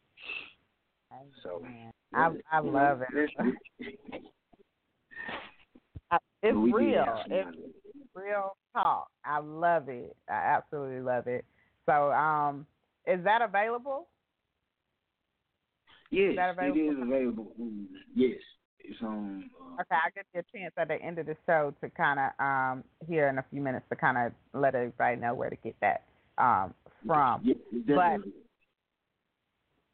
So 1.43 1.63
I 2.13 2.29
I 2.51 2.61
know, 2.61 2.69
love 2.71 3.01
it. 3.01 3.29
it's- 6.43 6.55
we 6.55 6.73
real. 6.73 7.23
It's 7.29 7.57
real 8.15 8.55
talk. 8.73 9.09
I 9.25 9.39
love 9.39 9.89
it. 9.89 10.15
I 10.29 10.33
absolutely 10.33 11.01
love 11.01 11.27
it. 11.27 11.45
So, 11.85 12.11
um, 12.11 12.65
is 13.07 13.23
that 13.23 13.41
available? 13.41 14.07
Yes, 16.12 16.34
that 16.36 16.55
it 16.64 16.78
is 16.78 16.97
available. 17.01 17.51
Yes, 18.14 18.38
it's 18.80 19.01
on. 19.01 19.49
Uh, 19.59 19.82
Okay, 19.82 19.95
I'll 19.95 20.12
get 20.14 20.26
you 20.34 20.41
a 20.41 20.57
chance 20.57 20.74
at 20.78 20.89
the 20.89 21.01
end 21.01 21.18
of 21.18 21.26
the 21.26 21.36
show 21.45 21.74
to 21.82 21.89
kind 21.91 22.20
of 22.20 22.45
um 22.45 22.84
here 23.07 23.30
in 23.30 23.38
a 23.38 23.45
few 23.49 23.62
minutes 23.62 23.86
to 23.89 23.95
kind 23.95 24.18
of 24.18 24.34
let 24.53 24.76
everybody 24.76 25.16
know 25.16 25.34
where 25.34 25.49
to 25.49 25.55
get 25.55 25.76
that 25.82 26.03
um 26.38 26.74
from. 27.07 27.41
it's 27.45 27.59
definitely- 27.88 28.34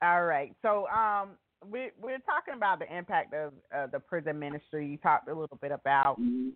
All 0.02 0.26
right. 0.26 0.54
So 0.62 0.88
um 0.88 1.38
we 1.66 1.92
we're 2.02 2.20
talking 2.20 2.54
about 2.56 2.80
the 2.80 2.96
impact 2.96 3.34
of 3.34 3.54
uh, 3.76 3.88
the 3.88 4.00
prison 4.00 4.40
ministry. 4.40 4.88
You 4.88 4.98
talked 4.98 5.28
a 5.30 5.34
little 5.34 5.58
bit 5.62 5.72
about 5.72 6.20
Mhm. 6.20 6.54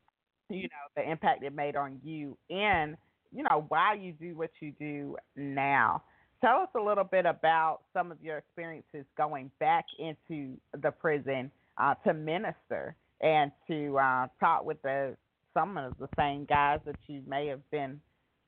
you 0.50 0.64
know 0.64 0.86
the 0.96 1.10
impact 1.10 1.44
it 1.44 1.54
made 1.54 1.76
on 1.76 2.00
you 2.04 2.38
and 2.50 2.98
you 3.32 3.44
know 3.44 3.66
why 3.70 3.94
you 3.94 4.14
do 4.14 4.36
what 4.36 4.50
you 4.60 4.72
do 4.72 5.16
now. 5.36 6.04
Tell 6.42 6.58
us 6.58 6.70
a 6.76 6.82
little 6.82 7.04
bit 7.04 7.26
about 7.26 7.82
some 7.94 8.12
of 8.12 8.18
your 8.22 8.40
experiences 8.40 9.06
going 9.16 9.52
back 9.60 9.86
into 10.00 10.58
the 10.82 10.92
prison 10.92 11.52
uh, 11.78 11.94
to 12.06 12.14
minister 12.14 12.96
and 13.22 13.52
to 13.68 13.98
uh, 14.00 14.28
talk 14.40 14.66
with 14.66 14.82
the 14.82 15.16
some 15.54 15.78
of 15.78 15.94
the 16.00 16.08
same 16.18 16.46
guys 16.46 16.80
that 16.86 16.96
you 17.08 17.22
may 17.28 17.48
have 17.48 17.62
been 17.72 18.00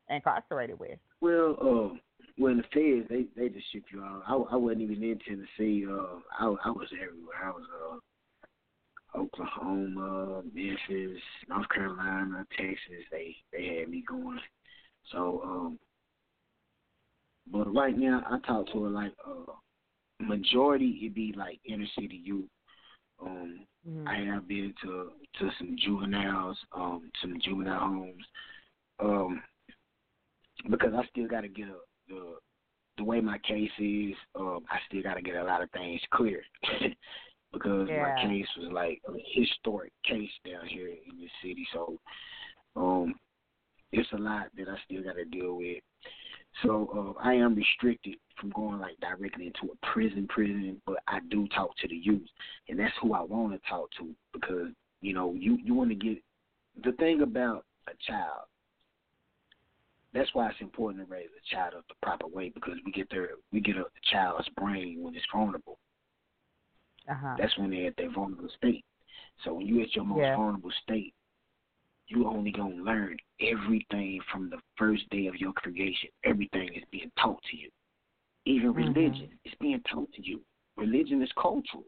incarcerated 0.09 0.79
with. 0.79 0.97
Well, 1.21 1.55
uh, 1.61 1.97
well, 2.37 2.55
the 2.55 2.63
feds, 2.73 3.07
they 3.09 3.25
they 3.39 3.49
just 3.49 3.71
ship 3.71 3.83
you 3.91 4.01
out. 4.03 4.23
I, 4.27 4.33
I 4.33 4.55
wasn't 4.55 4.81
even 4.81 5.03
in 5.03 5.19
Tennessee. 5.19 5.85
Uh, 5.87 6.19
I 6.39 6.45
I 6.65 6.71
was 6.71 6.87
everywhere. 6.93 7.43
I 7.43 7.51
was 7.51 7.63
uh, 7.83 9.19
Oklahoma, 9.19 10.41
Memphis, 10.53 11.21
North 11.47 11.69
Carolina, 11.69 12.45
Texas. 12.57 13.05
They 13.11 13.35
they 13.51 13.77
had 13.77 13.89
me 13.89 14.03
going. 14.07 14.39
So, 15.11 15.41
um, 15.43 15.79
but 17.51 17.73
right 17.73 17.97
now 17.97 18.23
I 18.29 18.39
talk 18.47 18.67
to 18.71 18.83
her 18.83 18.89
like 18.89 19.13
uh, 19.27 19.51
majority 20.19 20.99
it 21.03 21.13
be 21.15 21.33
like 21.37 21.59
inner 21.65 21.85
city 21.97 22.21
youth. 22.23 22.49
Um, 23.21 23.65
Mm-hmm. 23.87 24.07
I 24.07 24.17
have 24.33 24.47
been 24.47 24.73
to 24.83 25.11
to 25.39 25.49
some 25.57 25.75
juveniles, 25.77 26.57
um, 26.75 27.11
some 27.21 27.39
juvenile 27.43 27.79
homes, 27.79 28.25
um, 28.99 29.41
because 30.69 30.93
I 30.95 31.05
still 31.07 31.27
got 31.27 31.41
to 31.41 31.47
get 31.49 31.67
a, 31.69 31.77
the 32.07 32.35
the 32.97 33.03
way 33.03 33.21
my 33.21 33.37
case 33.39 33.71
is. 33.79 34.15
Um, 34.35 34.65
I 34.69 34.77
still 34.87 35.03
got 35.03 35.15
to 35.15 35.21
get 35.21 35.35
a 35.35 35.43
lot 35.43 35.61
of 35.63 35.71
things 35.71 36.01
clear 36.13 36.41
because 37.53 37.89
Yeah. 37.89 37.93
my 37.93 38.11
case 38.11 38.47
was 38.57 38.71
like 38.71 39.01
a 39.07 39.13
historic 39.33 39.91
case 40.05 40.31
down 40.45 40.65
here 40.67 40.89
in 40.89 41.17
the 41.17 41.27
city. 41.41 41.67
So 41.73 41.97
Um, 42.75 43.15
it's 43.91 44.11
a 44.13 44.17
lot 44.17 44.47
that 44.57 44.67
I 44.69 44.77
still 44.85 45.03
got 45.03 45.15
to 45.15 45.25
deal 45.25 45.55
with. 45.57 45.83
So 46.62 47.16
uh, 47.18 47.22
I 47.22 47.34
am 47.34 47.56
restricted 47.56 48.16
from 48.39 48.51
going 48.51 48.80
like 48.80 48.99
directly 48.99 49.47
into 49.47 49.74
a 49.74 49.86
prison, 49.91 50.28
prison, 50.28 50.82
but 50.86 50.97
I 51.08 51.20
do 51.30 51.47
talk 51.49 51.76
to 51.78 51.88
the 51.88 51.95
youth, 51.95 52.28
and 52.70 52.80
that's 52.80 52.93
who 53.01 53.14
I 53.14 53.22
want 53.22 53.54
to 53.54 53.70
talk 53.70 53.89
to 53.99 54.10
because 54.32 54.68
you 55.01 55.14
know 55.14 55.34
you 55.34 55.58
you 55.64 55.74
want 55.74 55.89
to 55.89 55.95
get 55.95 56.22
the 56.84 56.91
thing 56.93 57.22
about 57.22 57.66
a 57.88 57.91
child. 58.08 58.47
That's 60.14 60.30
why 60.34 60.49
it's 60.49 60.62
important 60.62 61.08
to 61.08 61.12
raise 61.12 61.30
a 61.30 61.56
child 61.56 61.74
up 61.76 61.86
the 61.88 61.95
proper 62.04 62.28
way 62.28 62.49
because 62.49 62.76
we 62.86 62.91
get 62.91 63.10
their 63.10 63.30
we 63.51 63.60
get 63.60 63.78
a 63.78 63.86
child's 64.12 64.47
brain 64.49 65.01
when 65.01 65.16
it's 65.16 65.26
vulnerable. 65.34 65.80
Uh-huh. 67.10 67.36
That's 67.38 67.58
when 67.58 67.72
they're 67.72 67.88
at 67.88 67.97
their 67.97 68.12
vulnerable 68.12 68.49
state. 68.58 68.86
So 69.43 69.56
when 69.56 69.68
you're 69.68 69.84
at 69.84 69.95
your 69.95 70.06
most 70.06 70.20
yeah. 70.20 70.36
vulnerable 70.36 70.72
state, 70.84 71.14
you 72.14 72.28
only 72.28 72.51
gonna 72.51 72.76
learn 72.76 73.18
everything 73.41 74.20
from 74.32 74.49
the 74.49 74.57
first 74.78 75.09
day 75.09 75.28
of 75.28 75.36
your 75.38 75.53
creation. 75.53 76.09
Everything 76.24 76.70
is 76.76 76.84
being 76.91 77.11
taught 77.20 77.41
to 77.49 77.57
you. 77.57 77.70
Even 78.45 78.74
Mm-hmm. 78.74 78.93
religion 78.93 79.30
is 79.45 79.53
being 79.59 79.82
taught 79.91 80.11
to 80.14 80.22
you. 80.24 80.39
Religion 80.78 81.22
is 81.22 81.30
cultural. 81.41 81.84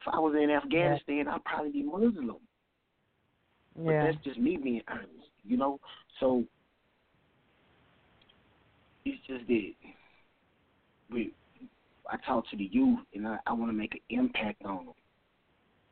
If 0.00 0.12
I 0.12 0.18
was 0.18 0.34
in 0.34 0.50
Afghanistan, 0.50 1.28
I'd 1.28 1.44
probably 1.44 1.70
be 1.72 1.82
Muslim. 1.82 2.36
But 3.84 3.92
Yeah. 3.92 4.02
that's 4.02 4.16
just 4.24 4.38
me 4.38 4.56
being 4.56 4.82
honest, 4.88 5.30
you 5.44 5.56
know. 5.56 5.78
So 6.20 6.44
it's 9.04 9.20
just 9.26 9.46
that 9.46 9.72
we, 11.10 11.32
I 12.10 12.16
talk 12.26 12.48
to 12.50 12.56
the 12.56 12.68
youth, 12.72 13.00
and 13.14 13.26
I, 13.26 13.38
I 13.46 13.52
want 13.52 13.70
to 13.70 13.76
make 13.76 13.94
an 13.94 14.00
impact 14.10 14.64
on 14.64 14.86
them, 14.86 14.94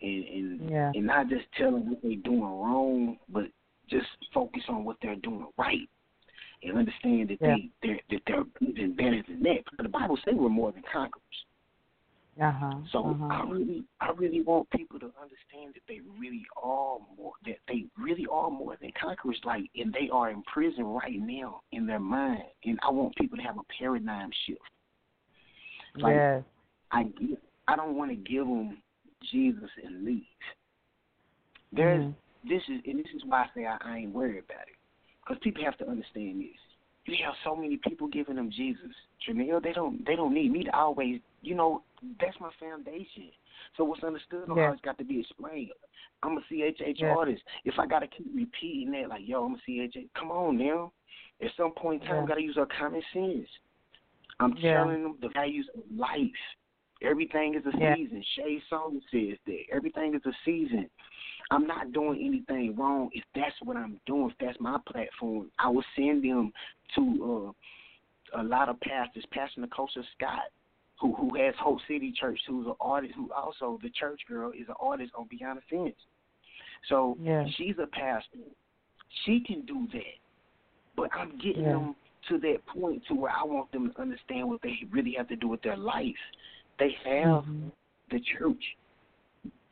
and 0.03 0.25
and 0.25 0.71
Yeah. 0.71 0.93
and 0.95 1.07
not 1.07 1.29
just 1.29 1.45
tell 1.57 1.73
them 1.73 1.91
what 1.91 2.03
they're 2.03 2.17
doing 2.17 2.41
wrong, 2.41 3.19
but 3.29 3.45
just 3.89 4.07
focus 4.33 4.63
on 4.69 4.85
what 4.85 4.97
they're 5.03 5.17
doing 5.17 5.47
right, 5.57 5.89
and 6.63 6.79
understand 6.79 7.29
that 7.29 7.39
Yeah. 7.41 7.57
they 7.57 7.71
they're, 7.83 8.01
that 8.11 8.23
they're 8.27 8.45
even 8.69 8.95
better 8.97 9.23
than 9.27 9.43
that. 9.43 9.65
Because 9.65 9.85
the 9.85 9.89
Bible 9.89 10.19
says 10.25 10.35
we're 10.37 10.49
more 10.49 10.73
than 10.73 10.83
conquerors. 10.93 11.25
Uh 12.41 12.53
huh. 12.53 12.75
So 12.93 13.11
uh-huh. 13.11 13.27
I 13.27 13.43
really, 13.51 13.85
I 14.01 14.13
really 14.17 14.41
want 14.41 14.71
people 14.71 14.99
to 15.01 15.13
understand 15.21 15.75
that 15.75 15.83
they 15.89 16.01
really 16.19 16.45
are 16.57 16.99
more, 17.19 17.33
that 17.45 17.59
they 17.69 17.85
really 17.99 18.27
are 18.31 18.49
more 18.49 18.79
than 18.81 18.93
conquerors. 18.99 19.39
Like, 19.45 19.65
and 19.77 19.93
they 19.93 20.09
are 20.11 20.31
in 20.31 20.43
prison 20.45 20.85
right 20.85 21.21
now 21.21 21.61
in 21.73 21.87
their 21.87 22.01
mind. 22.01 22.45
And 22.65 22.79
I 22.83 22.91
want 22.91 23.15
people 23.17 23.37
to 23.37 23.43
have 23.43 23.59
a 23.59 23.63
paradigm 23.79 24.31
shift. 24.47 24.61
Like, 25.97 26.15
yes. 26.15 26.43
I 26.93 27.11
I 27.69 27.77
don't 27.77 27.97
want 27.97 28.11
to 28.11 28.17
give 28.17 28.47
them 28.47 28.79
Jesus 29.31 29.71
and 29.85 30.05
leave. 30.05 30.25
There's 31.73 32.03
Mhm. 32.03 32.15
this 32.49 32.63
is, 32.69 32.81
and 32.87 32.99
this 32.99 33.13
is 33.15 33.25
why 33.27 33.43
I 33.43 33.51
say 33.55 33.67
I, 33.67 33.77
I 33.81 33.99
ain't 33.99 34.15
worried 34.15 34.43
about 34.45 34.67
it, 34.67 34.77
because 35.23 35.39
people 35.43 35.63
have 35.65 35.77
to 35.79 35.89
understand 35.89 36.41
this. 36.41 36.57
You 37.07 37.25
have 37.25 37.35
so 37.45 37.57
many 37.57 37.77
people 37.77 38.09
giving 38.09 38.37
them 38.37 38.51
Jesus, 38.51 38.95
Janelle. 39.27 39.63
They 39.63 39.73
don't, 39.73 40.05
they 40.07 40.17
don't 40.17 40.33
need 40.33 40.53
me 40.53 40.65
to 40.65 40.77
always, 40.77 41.21
you 41.43 41.55
know, 41.55 41.83
that's 42.21 42.39
my 42.41 42.51
foundation. 42.59 43.31
So 43.77 43.85
what's 43.85 44.05
understood 44.05 44.49
Yeah. 44.49 44.65
always 44.65 44.81
got 44.83 44.99
to 44.99 45.05
be 45.05 45.21
explained. 45.21 45.71
I'm 46.23 46.37
a 46.39 46.41
CHH 46.51 47.01
Yeah. 47.01 47.15
artist. 47.15 47.43
If 47.65 47.79
I 47.79 47.87
gotta 47.87 48.07
keep 48.07 48.31
repeating 48.35 48.93
that, 48.93 49.09
like, 49.09 49.23
yo, 49.25 49.45
I'm 49.45 49.55
a 49.55 49.59
CHH. 49.67 50.09
Come 50.15 50.31
on 50.31 50.59
now. 50.59 50.93
At 51.43 51.51
some 51.57 51.73
point 51.73 52.03
in 52.03 52.09
time, 52.09 52.17
Yeah. 52.17 52.23
we 52.23 52.29
gotta 52.29 52.43
use 52.43 52.59
our 52.59 52.67
common 52.67 53.03
sense. 53.13 53.49
I'm 54.39 54.55
Yeah. 54.57 54.75
telling 54.75 55.03
them 55.03 55.19
the 55.21 55.29
values 55.29 55.69
of 55.75 55.83
life. 55.95 56.31
Everything 57.03 57.55
is 57.55 57.65
a 57.67 57.77
Yeah. 57.79 57.95
season. 57.95 58.23
Shay 58.23 58.61
Song 58.69 59.01
says 59.11 59.39
that. 59.47 59.71
Everything 59.71 60.15
is 60.15 60.25
a 60.27 60.33
season. 60.45 60.91
I'm 61.51 61.67
not 61.67 61.93
doing 61.93 62.21
anything 62.25 62.77
wrong 62.77 63.11
if 63.13 63.25
that's 63.35 63.61
what 63.63 63.77
I'm 63.77 64.01
doing, 64.07 64.31
if 64.31 64.39
that's 64.39 64.61
my 64.61 64.79
platform. 64.87 65.51
I 65.59 65.69
will 65.69 65.85
send 65.97 66.23
them 66.23 66.53
to 66.95 67.55
uh, 68.35 68.41
a 68.41 68.43
lot 68.43 68.69
of 68.69 68.79
pastors, 68.81 69.25
Pastor 69.33 69.63
Nicosa 69.63 70.05
Scott, 70.17 70.51
who 71.01 71.15
who 71.15 71.35
has 71.37 71.55
Hope 71.57 71.81
City 71.89 72.13
Church, 72.13 72.41
who's 72.47 72.67
an 72.67 72.75
artist, 72.81 73.15
who 73.15 73.33
also 73.33 73.79
the 73.83 73.91
church 73.91 74.21
girl 74.29 74.51
is 74.51 74.69
an 74.69 74.75
artist 74.79 75.13
on 75.15 75.27
Beyond 75.29 75.59
the 75.59 75.63
Fence. 75.63 75.97
So 76.89 77.17
Yeah. 77.21 77.47
she's 77.57 77.79
a 77.79 77.87
pastor. 77.87 78.39
She 79.25 79.41
can 79.41 79.63
do 79.63 79.87
that. 79.89 80.19
But 80.95 81.11
I'm 81.15 81.37
getting 81.39 81.65
Yeah. 81.65 81.73
them 81.73 81.97
to 82.29 82.39
that 82.39 82.65
point 82.67 83.05
to 83.07 83.15
where 83.15 83.33
I 83.33 83.43
want 83.45 83.73
them 83.73 83.91
to 83.91 84.01
understand 84.01 84.49
what 84.49 84.61
they 84.61 84.85
really 84.91 85.13
have 85.13 85.29
to 85.29 85.37
do 85.37 85.49
with 85.49 85.63
their 85.63 85.77
life. 85.77 86.19
They 86.81 86.91
have 87.05 87.45
Mhm. 87.45 87.71
the 88.11 88.21
church. 88.21 88.77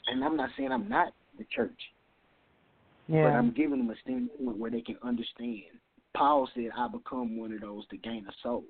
And 0.06 0.24
I'm 0.24 0.36
not 0.36 0.50
saying 0.56 0.70
I'm 0.70 0.88
not 0.88 1.12
the 1.36 1.44
church, 1.44 1.92
Yeah. 3.09 3.24
but 3.24 3.34
I'm 3.34 3.50
giving 3.50 3.78
them 3.78 3.90
a 3.90 3.96
standpoint 3.96 4.56
where 4.56 4.70
they 4.70 4.80
can 4.80 4.96
understand. 5.02 5.80
Paul 6.14 6.48
said, 6.54 6.70
I 6.76 6.88
become 6.88 7.36
one 7.36 7.52
of 7.52 7.61
those 7.61 7.86
to 7.88 7.96
gain 7.96 8.26
a 8.26 8.32
soul. 8.42 8.64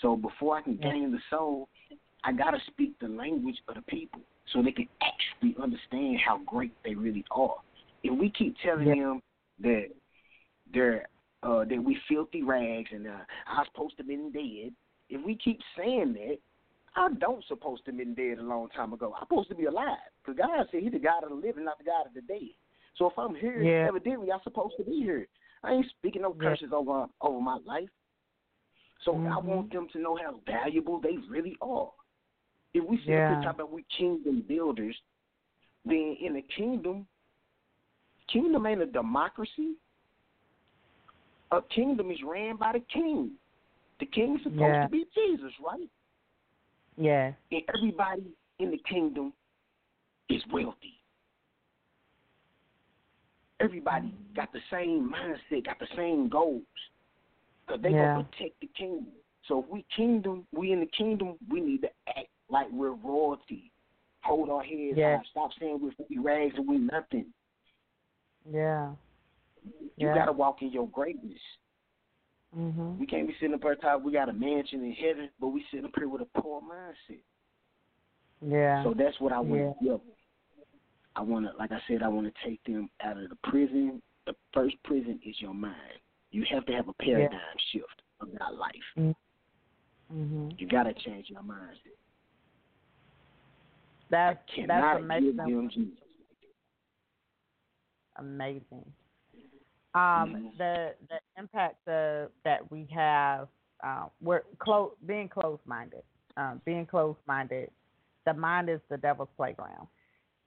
So 0.00 0.16
before 0.16 0.56
I 0.56 0.62
can 0.62 0.76
Yeah. 0.76 0.92
gain 0.92 1.12
the 1.12 1.20
soul, 1.30 1.68
I 2.24 2.32
got 2.32 2.50
to 2.50 2.60
speak 2.66 2.98
the 2.98 3.08
language 3.08 3.62
of 3.68 3.74
the 3.76 3.82
people 3.82 4.20
so 4.46 4.62
they 4.62 4.72
can 4.72 4.88
actually 5.00 5.56
understand 5.62 6.18
how 6.18 6.38
great 6.38 6.72
they 6.84 6.94
really 6.94 7.24
are. 7.30 7.56
If 8.02 8.16
we 8.18 8.30
keep 8.30 8.56
telling 8.58 8.88
Yeah. 8.88 8.94
them 8.94 9.22
that 9.60 9.90
they're 10.72 11.08
uh, 11.44 11.64
that 11.64 11.82
we 11.82 11.96
filthy 12.08 12.42
rags 12.42 12.90
and 12.92 13.06
uh, 13.06 13.24
I 13.46 13.58
was 13.58 13.68
supposed 13.72 13.96
to 13.98 14.04
be 14.04 14.16
dead, 14.16 14.74
if 15.08 15.24
we 15.24 15.36
keep 15.36 15.60
saying 15.76 16.14
that, 16.14 16.38
I 16.98 17.08
don't 17.20 17.44
supposed 17.46 17.84
to 17.84 17.92
have 17.92 17.98
been 17.98 18.14
dead 18.14 18.38
a 18.38 18.42
long 18.42 18.68
time 18.70 18.92
ago. 18.92 19.14
I'm 19.14 19.22
supposed 19.22 19.48
to 19.50 19.54
be 19.54 19.66
alive 19.66 19.98
because 20.20 20.36
God 20.36 20.66
said 20.70 20.82
He's 20.82 20.90
the 20.90 20.98
God 20.98 21.22
of 21.22 21.30
the 21.30 21.36
living, 21.36 21.64
not 21.64 21.78
the 21.78 21.84
God 21.84 22.06
of 22.06 22.14
the 22.14 22.22
dead. 22.22 22.50
So 22.96 23.06
if 23.06 23.12
I'm 23.16 23.36
here, 23.36 23.62
Yeah. 23.62 23.86
evidently 23.86 24.32
I'm 24.32 24.40
supposed 24.42 24.74
to 24.78 24.84
be 24.84 24.96
here. 24.96 25.28
I 25.62 25.74
ain't 25.74 25.86
speaking 25.90 26.22
no 26.22 26.34
Yeah. 26.40 26.50
curses 26.50 26.70
over 26.72 27.06
over 27.20 27.40
my 27.40 27.58
life. 27.64 27.88
So 29.04 29.12
I 29.30 29.38
Mhm. 29.38 29.44
want 29.44 29.72
them 29.72 29.88
to 29.92 29.98
know 29.98 30.16
how 30.16 30.40
valuable 30.44 31.00
they 31.00 31.18
really 31.28 31.56
are. 31.62 31.92
If 32.74 32.84
we 32.84 32.98
sit 32.98 33.06
Yeah. 33.06 33.28
here 33.28 33.36
talking 33.36 33.60
about 33.60 33.70
we 33.70 33.84
kingdom 33.96 34.40
builders, 34.42 35.00
then 35.84 36.16
in 36.20 36.36
a 36.36 36.42
kingdom, 36.42 37.06
kingdom 38.26 38.66
ain't 38.66 38.82
a 38.82 38.86
democracy. 38.86 39.76
A 41.52 41.62
kingdom 41.62 42.10
is 42.10 42.18
ran 42.24 42.56
by 42.56 42.72
the 42.72 42.80
king. 42.80 43.38
The 44.00 44.06
king 44.06 44.36
is 44.36 44.42
supposed 44.42 44.60
Yeah. 44.60 44.82
to 44.82 44.88
be 44.88 45.06
Jesus, 45.14 45.52
right? 45.64 45.88
Yeah. 46.98 47.32
And 47.52 47.62
everybody 47.74 48.24
in 48.58 48.70
the 48.70 48.78
kingdom 48.88 49.32
is 50.28 50.42
wealthy. 50.52 50.94
Everybody 53.60 54.14
got 54.36 54.52
the 54.52 54.60
same 54.70 55.10
mindset, 55.12 55.64
got 55.64 55.78
the 55.78 55.86
same 55.96 56.28
goals. 56.28 56.62
Because 57.66 57.82
they 57.82 57.90
Yeah. 57.90 58.14
going 58.14 58.24
to 58.24 58.30
protect 58.30 58.60
the 58.60 58.66
kingdom. 58.68 59.12
So 59.46 59.60
if 59.60 59.68
we 59.68 59.84
kingdom, 59.94 60.46
we 60.52 60.72
in 60.72 60.80
the 60.80 60.86
kingdom, 60.86 61.36
we 61.48 61.60
need 61.60 61.82
to 61.82 61.90
act 62.08 62.28
like 62.48 62.66
we're 62.70 62.92
royalty. 62.92 63.70
Hold 64.22 64.50
our 64.50 64.62
heads 64.62 64.98
Yeah. 64.98 65.18
high. 65.18 65.24
Stop 65.30 65.52
saying 65.58 65.80
we're 65.80 65.92
filthy 65.92 66.18
rags 66.18 66.54
and 66.56 66.66
we're 66.66 66.78
nothing. 66.78 67.32
Yeah. 68.50 68.94
You 69.96 70.06
Yeah. 70.08 70.14
got 70.14 70.26
to 70.26 70.32
walk 70.32 70.62
in 70.62 70.70
your 70.70 70.88
greatness. 70.88 71.40
Mhm. 72.56 72.98
We 72.98 73.06
can't 73.06 73.26
be 73.26 73.34
sitting 73.34 73.54
up 73.54 73.62
here 73.62 73.74
talking 73.76 74.04
we 74.04 74.12
got 74.12 74.28
a 74.28 74.32
mansion 74.32 74.84
in 74.84 74.92
heaven, 74.92 75.30
but 75.38 75.48
we 75.48 75.64
sitting 75.70 75.84
up 75.84 75.92
here 75.96 76.08
with 76.08 76.22
a 76.22 76.40
poor 76.40 76.60
mindset. 76.62 77.20
Yeah. 78.40 78.82
So 78.84 78.94
that's 78.94 79.18
what 79.20 79.32
I 79.32 79.40
want 79.40 79.60
Yeah. 79.60 79.72
to 79.72 79.98
do. 79.98 80.02
I 81.16 81.20
want 81.22 81.46
to, 81.46 81.56
like 81.58 81.72
I 81.72 81.80
said, 81.88 82.02
I 82.02 82.08
want 82.08 82.32
to 82.32 82.44
take 82.48 82.62
them 82.64 82.88
out 83.00 83.18
of 83.18 83.28
the 83.28 83.36
prison. 83.36 84.00
The 84.26 84.34
first 84.52 84.80
prison 84.84 85.20
is 85.24 85.40
your 85.40 85.54
mind. 85.54 86.00
You 86.30 86.44
have 86.44 86.64
to 86.66 86.72
have 86.72 86.88
a 86.88 86.92
paradigm 86.94 87.40
shift 87.72 88.02
about 88.20 88.56
life. 88.56 89.16
Mhm. 90.10 90.60
You 90.60 90.66
got 90.66 90.84
to 90.84 90.94
change 90.94 91.28
your 91.28 91.42
mindset. 91.42 91.96
That's 94.10 94.38
Cannot 94.46 94.80
that's 94.80 94.96
give 94.96 95.04
amazing. 95.04 95.36
them 95.36 95.68
Jesus. 95.68 96.04
Amazing. 98.16 98.94
Um, 99.94 100.34
Mhm. 100.34 100.58
the 100.58 100.94
the 101.08 101.20
impact 101.36 101.86
of, 101.88 102.30
that 102.44 102.70
we 102.70 102.84
have, 102.86 103.48
uh, 103.82 104.06
we're 104.20 104.42
close, 104.58 104.92
being 105.06 105.28
closed 105.28 105.64
minded. 105.66 106.02
Um, 106.36 106.60
being 106.64 106.86
closed 106.86 107.18
minded, 107.26 107.70
the 108.24 108.34
mind 108.34 108.68
is 108.68 108.80
the 108.88 108.96
devil's 108.98 109.30
playground. 109.36 109.88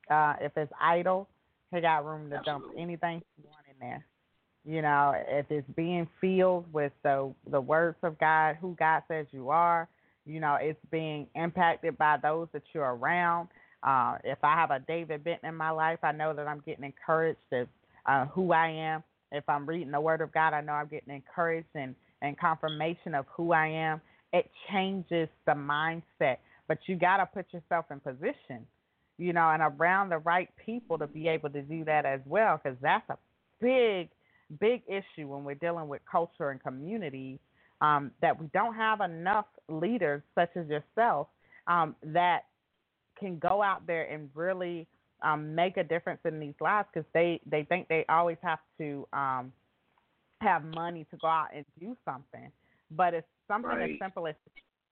Uh, 0.09 0.35
if 0.39 0.55
it's 0.57 0.71
idle, 0.79 1.27
he 1.71 1.81
got 1.81 2.05
room 2.05 2.29
to 2.29 2.41
dump 2.45 2.65
anything 2.77 3.21
you 3.37 3.43
want 3.49 3.65
in 3.67 3.77
there. 3.79 4.05
You 4.63 4.81
know, 4.81 5.13
if 5.27 5.49
it's 5.49 5.67
being 5.75 6.07
filled 6.19 6.71
with 6.71 6.93
the 7.03 7.33
the 7.47 7.59
words 7.59 7.97
of 8.03 8.17
God, 8.19 8.57
who 8.61 8.75
God 8.75 9.03
says 9.07 9.25
you 9.31 9.49
are, 9.49 9.89
you 10.25 10.39
know, 10.39 10.55
it's 10.61 10.79
being 10.91 11.27
impacted 11.35 11.97
by 11.97 12.17
those 12.17 12.47
that 12.53 12.63
you're 12.73 12.95
around. 12.95 13.49
Uh, 13.83 14.17
if 14.23 14.37
I 14.43 14.53
have 14.53 14.69
a 14.69 14.79
David 14.79 15.23
Benton 15.23 15.49
in 15.49 15.55
my 15.55 15.71
life, 15.71 15.99
I 16.03 16.11
know 16.11 16.33
that 16.33 16.47
I'm 16.47 16.59
getting 16.59 16.83
encouraged 16.85 17.39
of 17.51 17.67
uh, 18.05 18.25
who 18.27 18.51
I 18.51 18.67
am. 18.67 19.03
If 19.31 19.47
I'm 19.47 19.65
reading 19.65 19.91
the 19.91 20.01
Word 20.01 20.21
of 20.21 20.31
God, 20.31 20.53
I 20.53 20.61
know 20.61 20.73
I'm 20.73 20.87
getting 20.87 21.13
encouraged 21.13 21.69
and, 21.75 21.95
and 22.21 22.37
confirmation 22.37 23.15
of 23.15 23.25
who 23.35 23.51
I 23.53 23.67
am. 23.67 24.01
It 24.33 24.49
changes 24.71 25.29
the 25.45 25.53
mindset, 25.53 26.37
but 26.67 26.77
you 26.85 26.95
got 26.95 27.17
to 27.17 27.25
put 27.25 27.45
yourself 27.51 27.85
in 27.91 27.99
position, 27.99 28.65
you 29.17 29.33
know, 29.33 29.49
and 29.49 29.61
around 29.61 30.09
the 30.09 30.19
right 30.19 30.49
people 30.63 30.97
to 30.97 31.07
be 31.07 31.27
able 31.27 31.49
to 31.49 31.61
do 31.61 31.83
that 31.85 32.05
as 32.05 32.21
well, 32.25 32.59
because 32.61 32.77
that's 32.81 33.09
a 33.09 33.17
big 33.59 34.09
big 34.59 34.81
issue 34.87 35.27
when 35.27 35.43
we're 35.43 35.55
dealing 35.55 35.87
with 35.87 36.01
culture 36.09 36.49
and 36.49 36.61
community 36.61 37.39
um, 37.79 38.11
that 38.21 38.39
we 38.39 38.47
don't 38.53 38.75
have 38.75 39.01
enough 39.01 39.45
leaders 39.69 40.21
such 40.35 40.49
as 40.55 40.67
yourself 40.67 41.27
um, 41.67 41.95
that 42.03 42.45
can 43.17 43.37
go 43.39 43.61
out 43.61 43.85
there 43.87 44.03
and 44.11 44.29
really 44.33 44.87
um, 45.21 45.55
make 45.55 45.77
a 45.77 45.83
difference 45.83 46.21
in 46.25 46.39
these 46.39 46.53
lives 46.59 46.87
because 46.93 47.07
they, 47.13 47.39
they 47.45 47.63
think 47.63 47.87
they 47.87 48.05
always 48.09 48.37
have 48.41 48.59
to 48.79 49.07
um, 49.13 49.51
have 50.41 50.63
money 50.63 51.05
to 51.11 51.17
go 51.17 51.27
out 51.27 51.47
and 51.55 51.65
do 51.79 51.95
something. 52.05 52.51
But 52.91 53.13
it's 53.13 53.27
something 53.47 53.69
right. 53.69 53.91
as 53.91 53.97
simple 54.01 54.27
as 54.27 54.35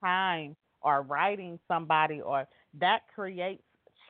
time 0.04 0.56
or 0.82 1.02
writing 1.02 1.60
somebody 1.68 2.22
or 2.22 2.48
that 2.80 3.02
creates 3.14 3.64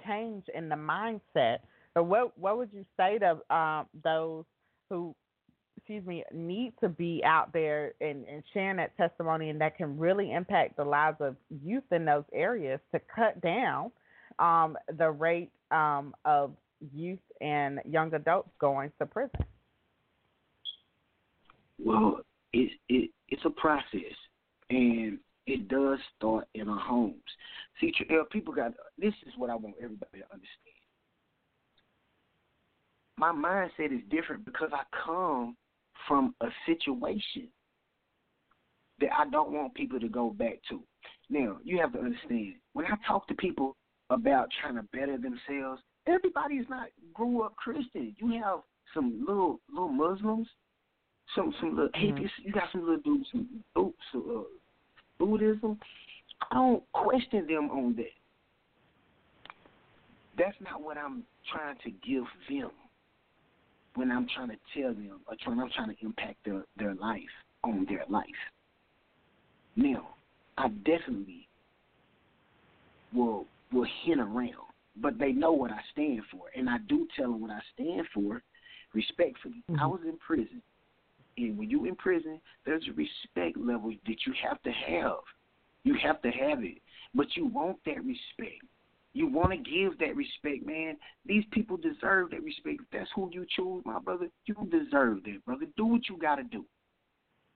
change 0.06 0.44
in 0.54 0.70
the 0.70 0.76
mindset. 0.76 1.60
So 1.96 2.04
what 2.04 2.38
what 2.38 2.58
would 2.58 2.70
you 2.72 2.86
say 2.98 3.18
to 3.20 3.56
um, 3.56 3.88
those 4.04 4.46
who 4.90 5.16
excuse 5.90 6.06
me, 6.06 6.24
need 6.32 6.74
to 6.82 6.88
be 6.88 7.22
out 7.26 7.52
there 7.52 7.94
and, 8.00 8.24
and 8.28 8.44
sharing 8.54 8.78
that 8.78 8.96
testimony 8.96 9.50
and 9.50 9.60
that 9.60 9.76
can 9.76 9.98
really 9.98 10.32
impact 10.32 10.78
the 10.78 10.84
lives 10.84 11.18
of 11.20 11.36
youth 11.64 11.84
in 11.92 12.06
those 12.06 12.26
areas 12.32 12.80
to 12.94 13.02
cut 13.16 13.42
down 13.42 13.90
um, 14.38 14.78
the 15.00 15.10
rate 15.10 15.50
um, 15.72 16.14
of 16.26 16.52
youth 16.94 17.20
and 17.42 17.80
young 17.86 18.14
adults 18.14 18.50
going 18.60 18.92
to 19.00 19.06
prison? 19.06 19.46
Well, 21.84 22.22
it's 22.54 22.74
it, 22.90 23.12
it's 23.30 23.46
a 23.46 23.50
process, 23.50 24.16
and 24.70 25.20
it 25.48 25.68
does 25.68 26.00
start 26.18 26.48
in 26.54 26.68
our 26.68 26.80
homes. 26.80 27.16
See, 27.80 27.94
people 28.32 28.54
got 28.54 28.74
this 28.98 29.14
is 29.26 29.34
what 29.38 29.50
I 29.50 29.56
want 29.56 29.76
everybody 29.82 30.20
to 30.20 30.26
understand. 30.32 30.48
My 33.18 33.32
mindset 33.32 33.94
is 33.94 34.02
different 34.10 34.46
because 34.46 34.70
I 34.74 34.84
come 35.06 35.56
from 36.08 36.34
a 36.42 36.48
situation 36.66 37.50
that 39.00 39.10
I 39.18 39.30
don't 39.30 39.52
want 39.52 39.74
people 39.76 40.00
to 40.00 40.08
go 40.08 40.30
back 40.30 40.60
to. 40.70 40.82
Now, 41.30 41.58
you 41.64 41.80
have 41.80 41.94
to 41.94 42.00
understand, 42.00 42.56
when 42.74 42.86
I 42.86 42.96
talk 43.08 43.28
to 43.28 43.34
people 43.36 43.76
about 44.10 44.50
trying 44.62 44.76
to 44.76 44.84
better 44.84 45.18
themselves, 45.18 45.82
everybody's 46.08 46.66
not 46.70 46.88
grew 47.14 47.44
up 47.44 47.56
Christian. 47.56 48.16
You 48.18 48.42
have 48.44 48.60
some 48.94 49.24
little 49.28 49.60
little 49.72 49.90
Muslims, 49.90 50.48
some 51.36 51.54
some 51.60 51.76
little 51.76 51.90
mm-hmm. 51.90 52.18
atheists. 52.18 52.38
You 52.44 52.52
got 52.52 52.72
some 52.72 52.82
little 52.82 53.02
dudes, 53.02 53.28
some 53.32 53.48
oops, 53.78 53.98
uh, 54.16 54.42
Buddhism. 55.18 55.80
I 56.52 56.56
don't 56.56 56.84
question 56.94 57.46
them 57.48 57.70
on 57.70 57.96
that. 57.98 58.06
That's 60.38 60.56
not 60.62 60.82
what 60.82 60.98
I'm 60.98 61.24
trying 61.52 61.76
to 61.84 61.92
give 61.92 62.24
them 62.50 62.72
when 63.96 64.10
I'm 64.12 64.28
trying 64.34 64.50
to 64.50 64.56
tell 64.74 64.94
them 64.94 65.20
or 65.28 65.36
when 65.46 65.60
I'm 65.60 65.70
trying 65.76 65.94
to 65.94 66.06
impact 66.06 66.38
their, 66.46 66.64
their 66.78 66.96
life 66.96 67.22
on 67.64 67.86
their 67.90 68.06
life. 68.08 68.26
Now, 69.76 70.16
I 70.58 70.70
definitely 70.70 71.48
will 73.14 73.46
will 73.72 73.88
hint 74.04 74.20
around, 74.20 74.54
but 74.96 75.18
they 75.18 75.32
know 75.32 75.52
what 75.52 75.72
I 75.72 75.80
stand 75.92 76.22
for, 76.32 76.46
and 76.56 76.70
I 76.70 76.78
do 76.88 77.08
tell 77.16 77.32
them 77.32 77.42
what 77.42 77.52
I 77.52 77.60
stand 77.74 78.06
for 78.14 78.42
respectfully. 78.94 79.64
Mm-hmm. 79.70 79.82
I 79.82 79.86
was 79.88 80.02
in 80.06 80.18
prison, 80.18 80.62
and 81.38 81.58
when 81.58 81.70
you 81.70 81.86
in 81.86 81.96
prison, 81.96 82.40
there's 82.66 82.88
a 82.90 82.94
respect 82.94 83.58
level 83.58 83.92
that 83.92 84.18
you 84.26 84.34
have 84.48 84.62
to 84.64 84.72
have. 84.72 85.20
You 85.84 85.96
have 86.04 86.22
to 86.24 86.30
have 86.30 86.64
it, 86.64 86.80
but 87.16 87.28
you 87.36 87.48
want 87.48 87.78
that 87.86 88.04
respect. 88.04 88.64
You 89.14 89.28
want 89.28 89.52
to 89.52 89.58
give 89.58 89.98
that 90.00 90.16
respect, 90.16 90.66
man. 90.66 90.98
These 91.26 91.44
people 91.52 91.78
deserve 91.78 92.30
that 92.32 92.44
respect. 92.44 92.82
If 92.82 92.88
that's 92.92 93.10
who 93.16 93.30
you 93.34 93.46
choose, 93.56 93.84
my 93.86 94.00
brother, 94.00 94.28
you 94.46 94.56
deserve 94.70 95.24
that, 95.24 95.44
brother. 95.46 95.66
Do 95.78 95.86
what 95.86 96.02
you 96.10 96.18
got 96.18 96.36
to 96.36 96.44
do. 96.44 96.66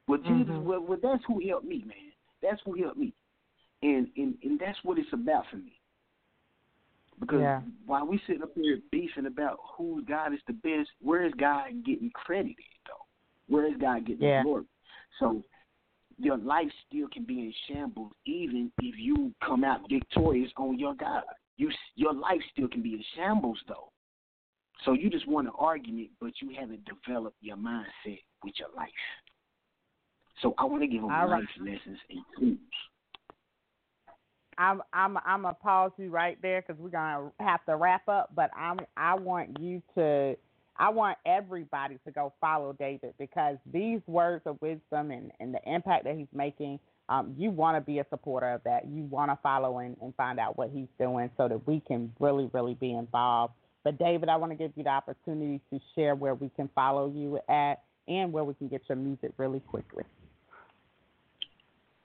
Well, 0.07 0.19
Jesus, 0.19 0.47
mm-hmm. 0.49 0.65
well, 0.65 0.81
well, 0.81 0.99
that's 1.01 1.23
who 1.27 1.47
helped 1.47 1.65
me, 1.65 1.83
man. 1.85 2.11
That's 2.41 2.61
who 2.65 2.81
helped 2.81 2.97
me, 2.97 3.13
and 3.81 4.07
and 4.17 4.35
and 4.43 4.59
that's 4.59 4.77
what 4.83 4.97
it's 4.97 5.13
about 5.13 5.45
for 5.49 5.57
me. 5.57 5.79
Because 7.19 7.41
yeah. 7.41 7.61
while 7.85 8.05
we 8.05 8.19
sitting 8.27 8.43
up 8.43 8.51
here 8.55 8.79
beefing 8.91 9.25
about 9.25 9.59
whose 9.77 10.03
God 10.05 10.33
is 10.33 10.39
the 10.47 10.53
best, 10.53 10.89
where 11.01 11.25
is 11.25 11.33
God 11.37 11.67
getting 11.85 12.11
credited 12.13 12.55
though? 12.87 13.05
Where 13.47 13.67
is 13.67 13.79
God 13.79 14.05
getting 14.05 14.23
yeah. 14.23 14.39
the 14.39 14.43
glory? 14.43 14.63
So 15.19 15.43
your 16.17 16.37
life 16.37 16.67
still 16.87 17.07
can 17.11 17.23
be 17.23 17.39
in 17.39 17.53
shambles 17.67 18.11
even 18.25 18.71
if 18.81 18.95
you 18.97 19.33
come 19.45 19.63
out 19.63 19.81
victorious 19.89 20.51
on 20.57 20.77
your 20.77 20.95
God 20.95 21.23
you 21.57 21.71
your 21.95 22.13
life 22.13 22.39
still 22.51 22.67
can 22.67 22.81
be 22.81 22.93
in 22.93 23.03
shambles 23.15 23.59
though. 23.67 23.91
So 24.85 24.93
you 24.93 25.09
just 25.09 25.27
want 25.27 25.47
an 25.47 25.53
argument, 25.57 26.09
but 26.19 26.31
you 26.41 26.51
haven't 26.59 26.81
developed 26.85 27.37
your 27.41 27.57
mindset 27.57 28.21
with 28.43 28.53
your 28.57 28.69
life. 28.75 28.89
So 30.41 30.53
I 30.57 30.65
want 30.65 30.81
to 30.81 30.87
give 30.87 31.01
them 31.01 31.11
All 31.11 31.29
life 31.29 31.43
right. 31.59 31.73
lessons 31.73 31.99
and 32.09 32.19
tools. 32.37 32.57
I'm 34.57 34.81
I'm 34.93 35.17
I'm 35.25 35.43
gonna 35.43 35.53
pause 35.53 35.91
you 35.97 36.09
right 36.09 36.37
there 36.41 36.61
because 36.61 36.81
we're 36.81 36.89
gonna 36.89 37.31
have 37.39 37.65
to 37.65 37.75
wrap 37.75 38.07
up. 38.07 38.31
But 38.35 38.51
I'm 38.57 38.79
I 38.97 39.15
want 39.15 39.59
you 39.59 39.81
to 39.95 40.35
I 40.77 40.89
want 40.89 41.17
everybody 41.25 41.99
to 42.05 42.11
go 42.11 42.33
follow 42.41 42.73
David 42.73 43.13
because 43.19 43.57
these 43.71 44.01
words 44.07 44.43
of 44.45 44.59
wisdom 44.61 45.11
and, 45.11 45.31
and 45.39 45.53
the 45.53 45.59
impact 45.65 46.05
that 46.05 46.15
he's 46.17 46.27
making 46.33 46.79
um, 47.09 47.35
you 47.37 47.49
want 47.49 47.77
to 47.77 47.81
be 47.81 47.99
a 47.99 48.05
supporter 48.09 48.53
of 48.53 48.63
that. 48.63 48.87
You 48.87 49.03
want 49.03 49.29
to 49.31 49.37
follow 49.43 49.79
and, 49.79 49.97
and 50.01 50.15
find 50.15 50.39
out 50.39 50.57
what 50.57 50.69
he's 50.73 50.87
doing 50.99 51.29
so 51.37 51.47
that 51.47 51.67
we 51.67 51.81
can 51.81 52.11
really, 52.19 52.49
really 52.53 52.75
be 52.75 52.93
involved. 52.93 53.53
But 53.83 53.99
David, 53.99 54.29
I 54.29 54.37
want 54.37 54.51
to 54.51 54.55
give 54.55 54.71
you 54.75 54.83
the 54.83 54.89
opportunity 54.89 55.59
to 55.71 55.79
share 55.95 56.15
where 56.15 56.33
we 56.33 56.49
can 56.55 56.69
follow 56.73 57.11
you 57.13 57.39
at 57.49 57.83
and 58.07 58.31
where 58.31 58.43
we 58.43 58.53
can 58.53 58.69
get 58.69 58.81
your 58.87 58.95
music 58.95 59.31
really 59.37 59.59
quickly. 59.59 60.05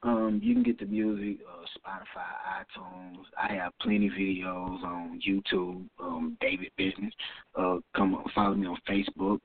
Um, 0.03 0.41
you 0.43 0.55
can 0.55 0.63
get 0.63 0.79
the 0.79 0.87
music 0.87 1.45
uh, 1.51 1.65
Spotify, 1.77 2.63
iTunes. 2.63 3.25
I 3.37 3.55
have 3.55 3.73
plenty 3.81 4.09
videos 4.11 4.83
on 4.85 5.21
YouTube. 5.27 5.89
Um, 6.01 6.37
David 6.41 6.71
Business. 6.77 7.13
Uh, 7.57 7.79
come 7.97 8.23
follow 8.35 8.55
me 8.55 8.67
on 8.67 8.79
Facebook 8.89 9.41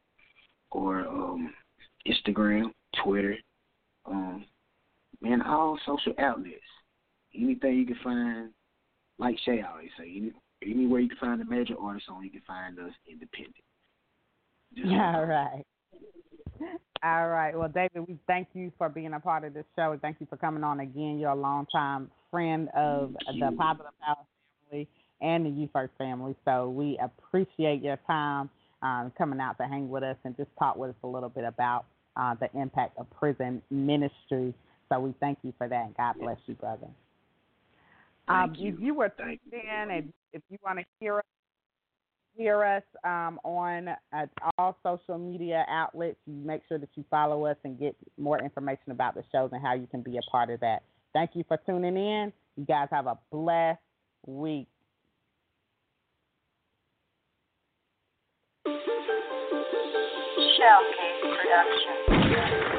or 0.70 1.08
um, 1.08 1.54
Instagram, 2.08 2.72
Twitter. 3.04 3.36
Um, 4.06 4.46
man, 5.22 5.42
all 5.42 5.80
social 5.86 6.14
outlets. 6.20 6.58
Anything 7.36 7.78
you 7.78 7.86
can 7.88 7.98
find, 8.04 8.50
like 9.18 9.38
Shay 9.44 9.64
always 9.68 9.90
say, 9.98 10.04
any, 10.04 10.32
anywhere 10.64 11.00
you 11.00 11.10
can 11.10 11.18
find 11.18 11.42
a 11.42 11.46
major 11.46 11.76
artist 11.82 12.06
on, 12.10 12.24
you 12.24 12.30
can 12.30 12.42
find 12.46 12.78
us 12.78 12.94
independent. 13.10 13.56
Just 14.76 14.88
all 14.92 15.26
right. 15.26 15.64
All 17.04 17.28
right. 17.28 17.58
Well, 17.58 17.68
David, 17.68 18.08
we 18.08 18.18
thank 18.28 18.48
you 18.54 18.72
for 18.78 18.88
being 18.88 19.14
a 19.14 19.20
part 19.20 19.44
of 19.44 19.54
this 19.54 19.66
show. 19.76 19.98
Thank 20.02 20.18
you 20.20 20.28
for 20.30 20.38
coming 20.38 20.64
on 20.64 20.80
again. 20.80 21.20
You're 21.20 21.32
a 21.32 21.36
longtime 21.36 22.10
friend 22.32 22.70
of 22.76 23.14
the 23.28 23.54
Positive 23.58 23.92
Power 24.02 24.16
family 24.70 24.88
and 25.22 25.46
the 25.46 25.50
You 25.50 25.70
First 25.74 25.94
family. 25.98 26.36
So 26.46 26.70
we 26.70 26.98
appreciate 27.02 27.82
your 27.82 28.00
time 28.08 28.50
um, 28.82 29.12
coming 29.18 29.42
out 29.42 29.58
to 29.58 29.68
hang 29.68 29.90
with 29.90 30.04
us 30.04 30.18
and 30.24 30.36
just 30.38 30.50
talk 30.58 30.78
with 30.78 30.92
us 30.92 30.96
a 31.04 31.08
little 31.08 31.30
bit 31.30 31.44
about 31.44 31.86
uh, 32.16 32.36
the 32.36 32.50
impact 32.58 32.98
of 32.98 33.10
prison 33.10 33.62
ministry 33.70 34.54
so 34.94 35.00
we 35.00 35.14
thank 35.20 35.40
you 35.44 35.54
for 35.58 35.68
that. 35.68 35.98
God 35.98 36.16
bless 36.20 36.38
you, 36.46 36.56
brother. 36.56 36.88
Um, 38.28 38.54
you. 38.58 38.74
If 38.74 38.80
you 38.80 38.94
were 38.94 39.10
tuned 39.10 39.40
in 39.52 39.92
and 39.92 40.14
if 40.32 40.42
you 40.50 40.58
want 40.64 40.80
to 40.80 40.86
hear 41.00 41.18
us, 41.18 41.24
hear 42.36 42.64
us 42.64 42.84
um, 43.04 43.40
on 43.44 43.90
uh, 43.90 44.26
all 44.58 44.78
social 44.84 45.18
media 45.18 45.66
outlets, 45.70 46.18
you 46.26 46.34
make 46.34 46.62
sure 46.68 46.78
that 46.78 46.90
you 46.96 47.04
follow 47.10 47.46
us 47.46 47.58
and 47.64 47.80
get 47.80 47.96
more 48.18 48.40
information 48.40 48.92
about 48.92 49.16
the 49.16 49.24
shows 49.32 49.50
and 49.54 49.62
how 49.62 49.74
you 49.74 49.88
can 49.88 50.02
be 50.02 50.18
a 50.18 50.22
part 50.32 50.50
of 50.50 50.60
that. 50.62 50.84
Thank 51.14 51.32
you 51.34 51.44
for 51.48 51.58
tuning 51.66 51.96
in. 51.96 52.34
You 52.56 52.66
guys 52.66 52.88
have 52.92 53.08
a 53.08 53.18
blessed 53.32 53.80
week. 54.26 54.68
Shellcase 60.64 61.22
Production. 61.22 62.73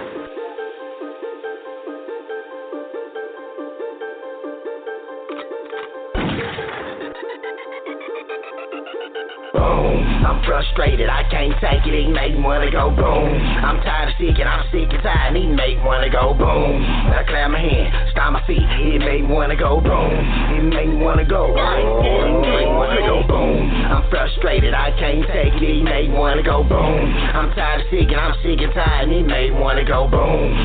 I'm 10.24 10.40
frustrated, 10.44 11.08
I 11.08 11.28
can't 11.28 11.52
take 11.60 11.84
it, 11.84 11.92
he 11.92 12.08
make 12.08 12.32
wanna 12.40 12.70
go 12.70 12.88
boom. 12.88 13.28
I'm 13.60 13.76
tired 13.84 14.08
of 14.08 14.16
seeking, 14.16 14.48
I'm 14.48 14.64
sick 14.72 14.88
and 14.88 15.02
tired, 15.04 15.36
he 15.36 15.44
make 15.46 15.76
wanna 15.84 16.08
go 16.08 16.32
boom. 16.32 16.80
I 17.12 17.24
clap 17.28 17.50
my 17.50 17.60
hands, 17.60 18.10
stomp 18.12 18.32
my 18.32 18.42
feet, 18.46 18.64
he 18.80 18.96
make 18.96 19.28
wanna 19.28 19.54
go 19.54 19.84
boom. 19.84 20.16
He 20.48 20.64
make 20.64 20.96
wanna 20.96 21.28
go, 21.28 21.52
boom. 21.52 22.40
make 22.40 23.04
go 23.04 23.20
boom. 23.28 23.68
I'm 23.92 24.08
frustrated, 24.08 24.72
I 24.72 24.96
can't 24.96 25.28
take 25.28 25.60
it, 25.60 25.60
he 25.60 25.82
make 25.82 26.08
wanna 26.08 26.42
go 26.42 26.64
boom. 26.64 27.04
I'm 27.36 27.52
tired 27.52 27.82
of 27.82 27.86
seeking, 27.92 28.16
I'm 28.16 28.32
sick 28.40 28.64
and 28.64 28.72
tired, 28.72 29.12
he 29.12 29.20
make 29.20 29.52
wanna 29.52 29.84
go 29.84 30.08
boom. 30.08 30.56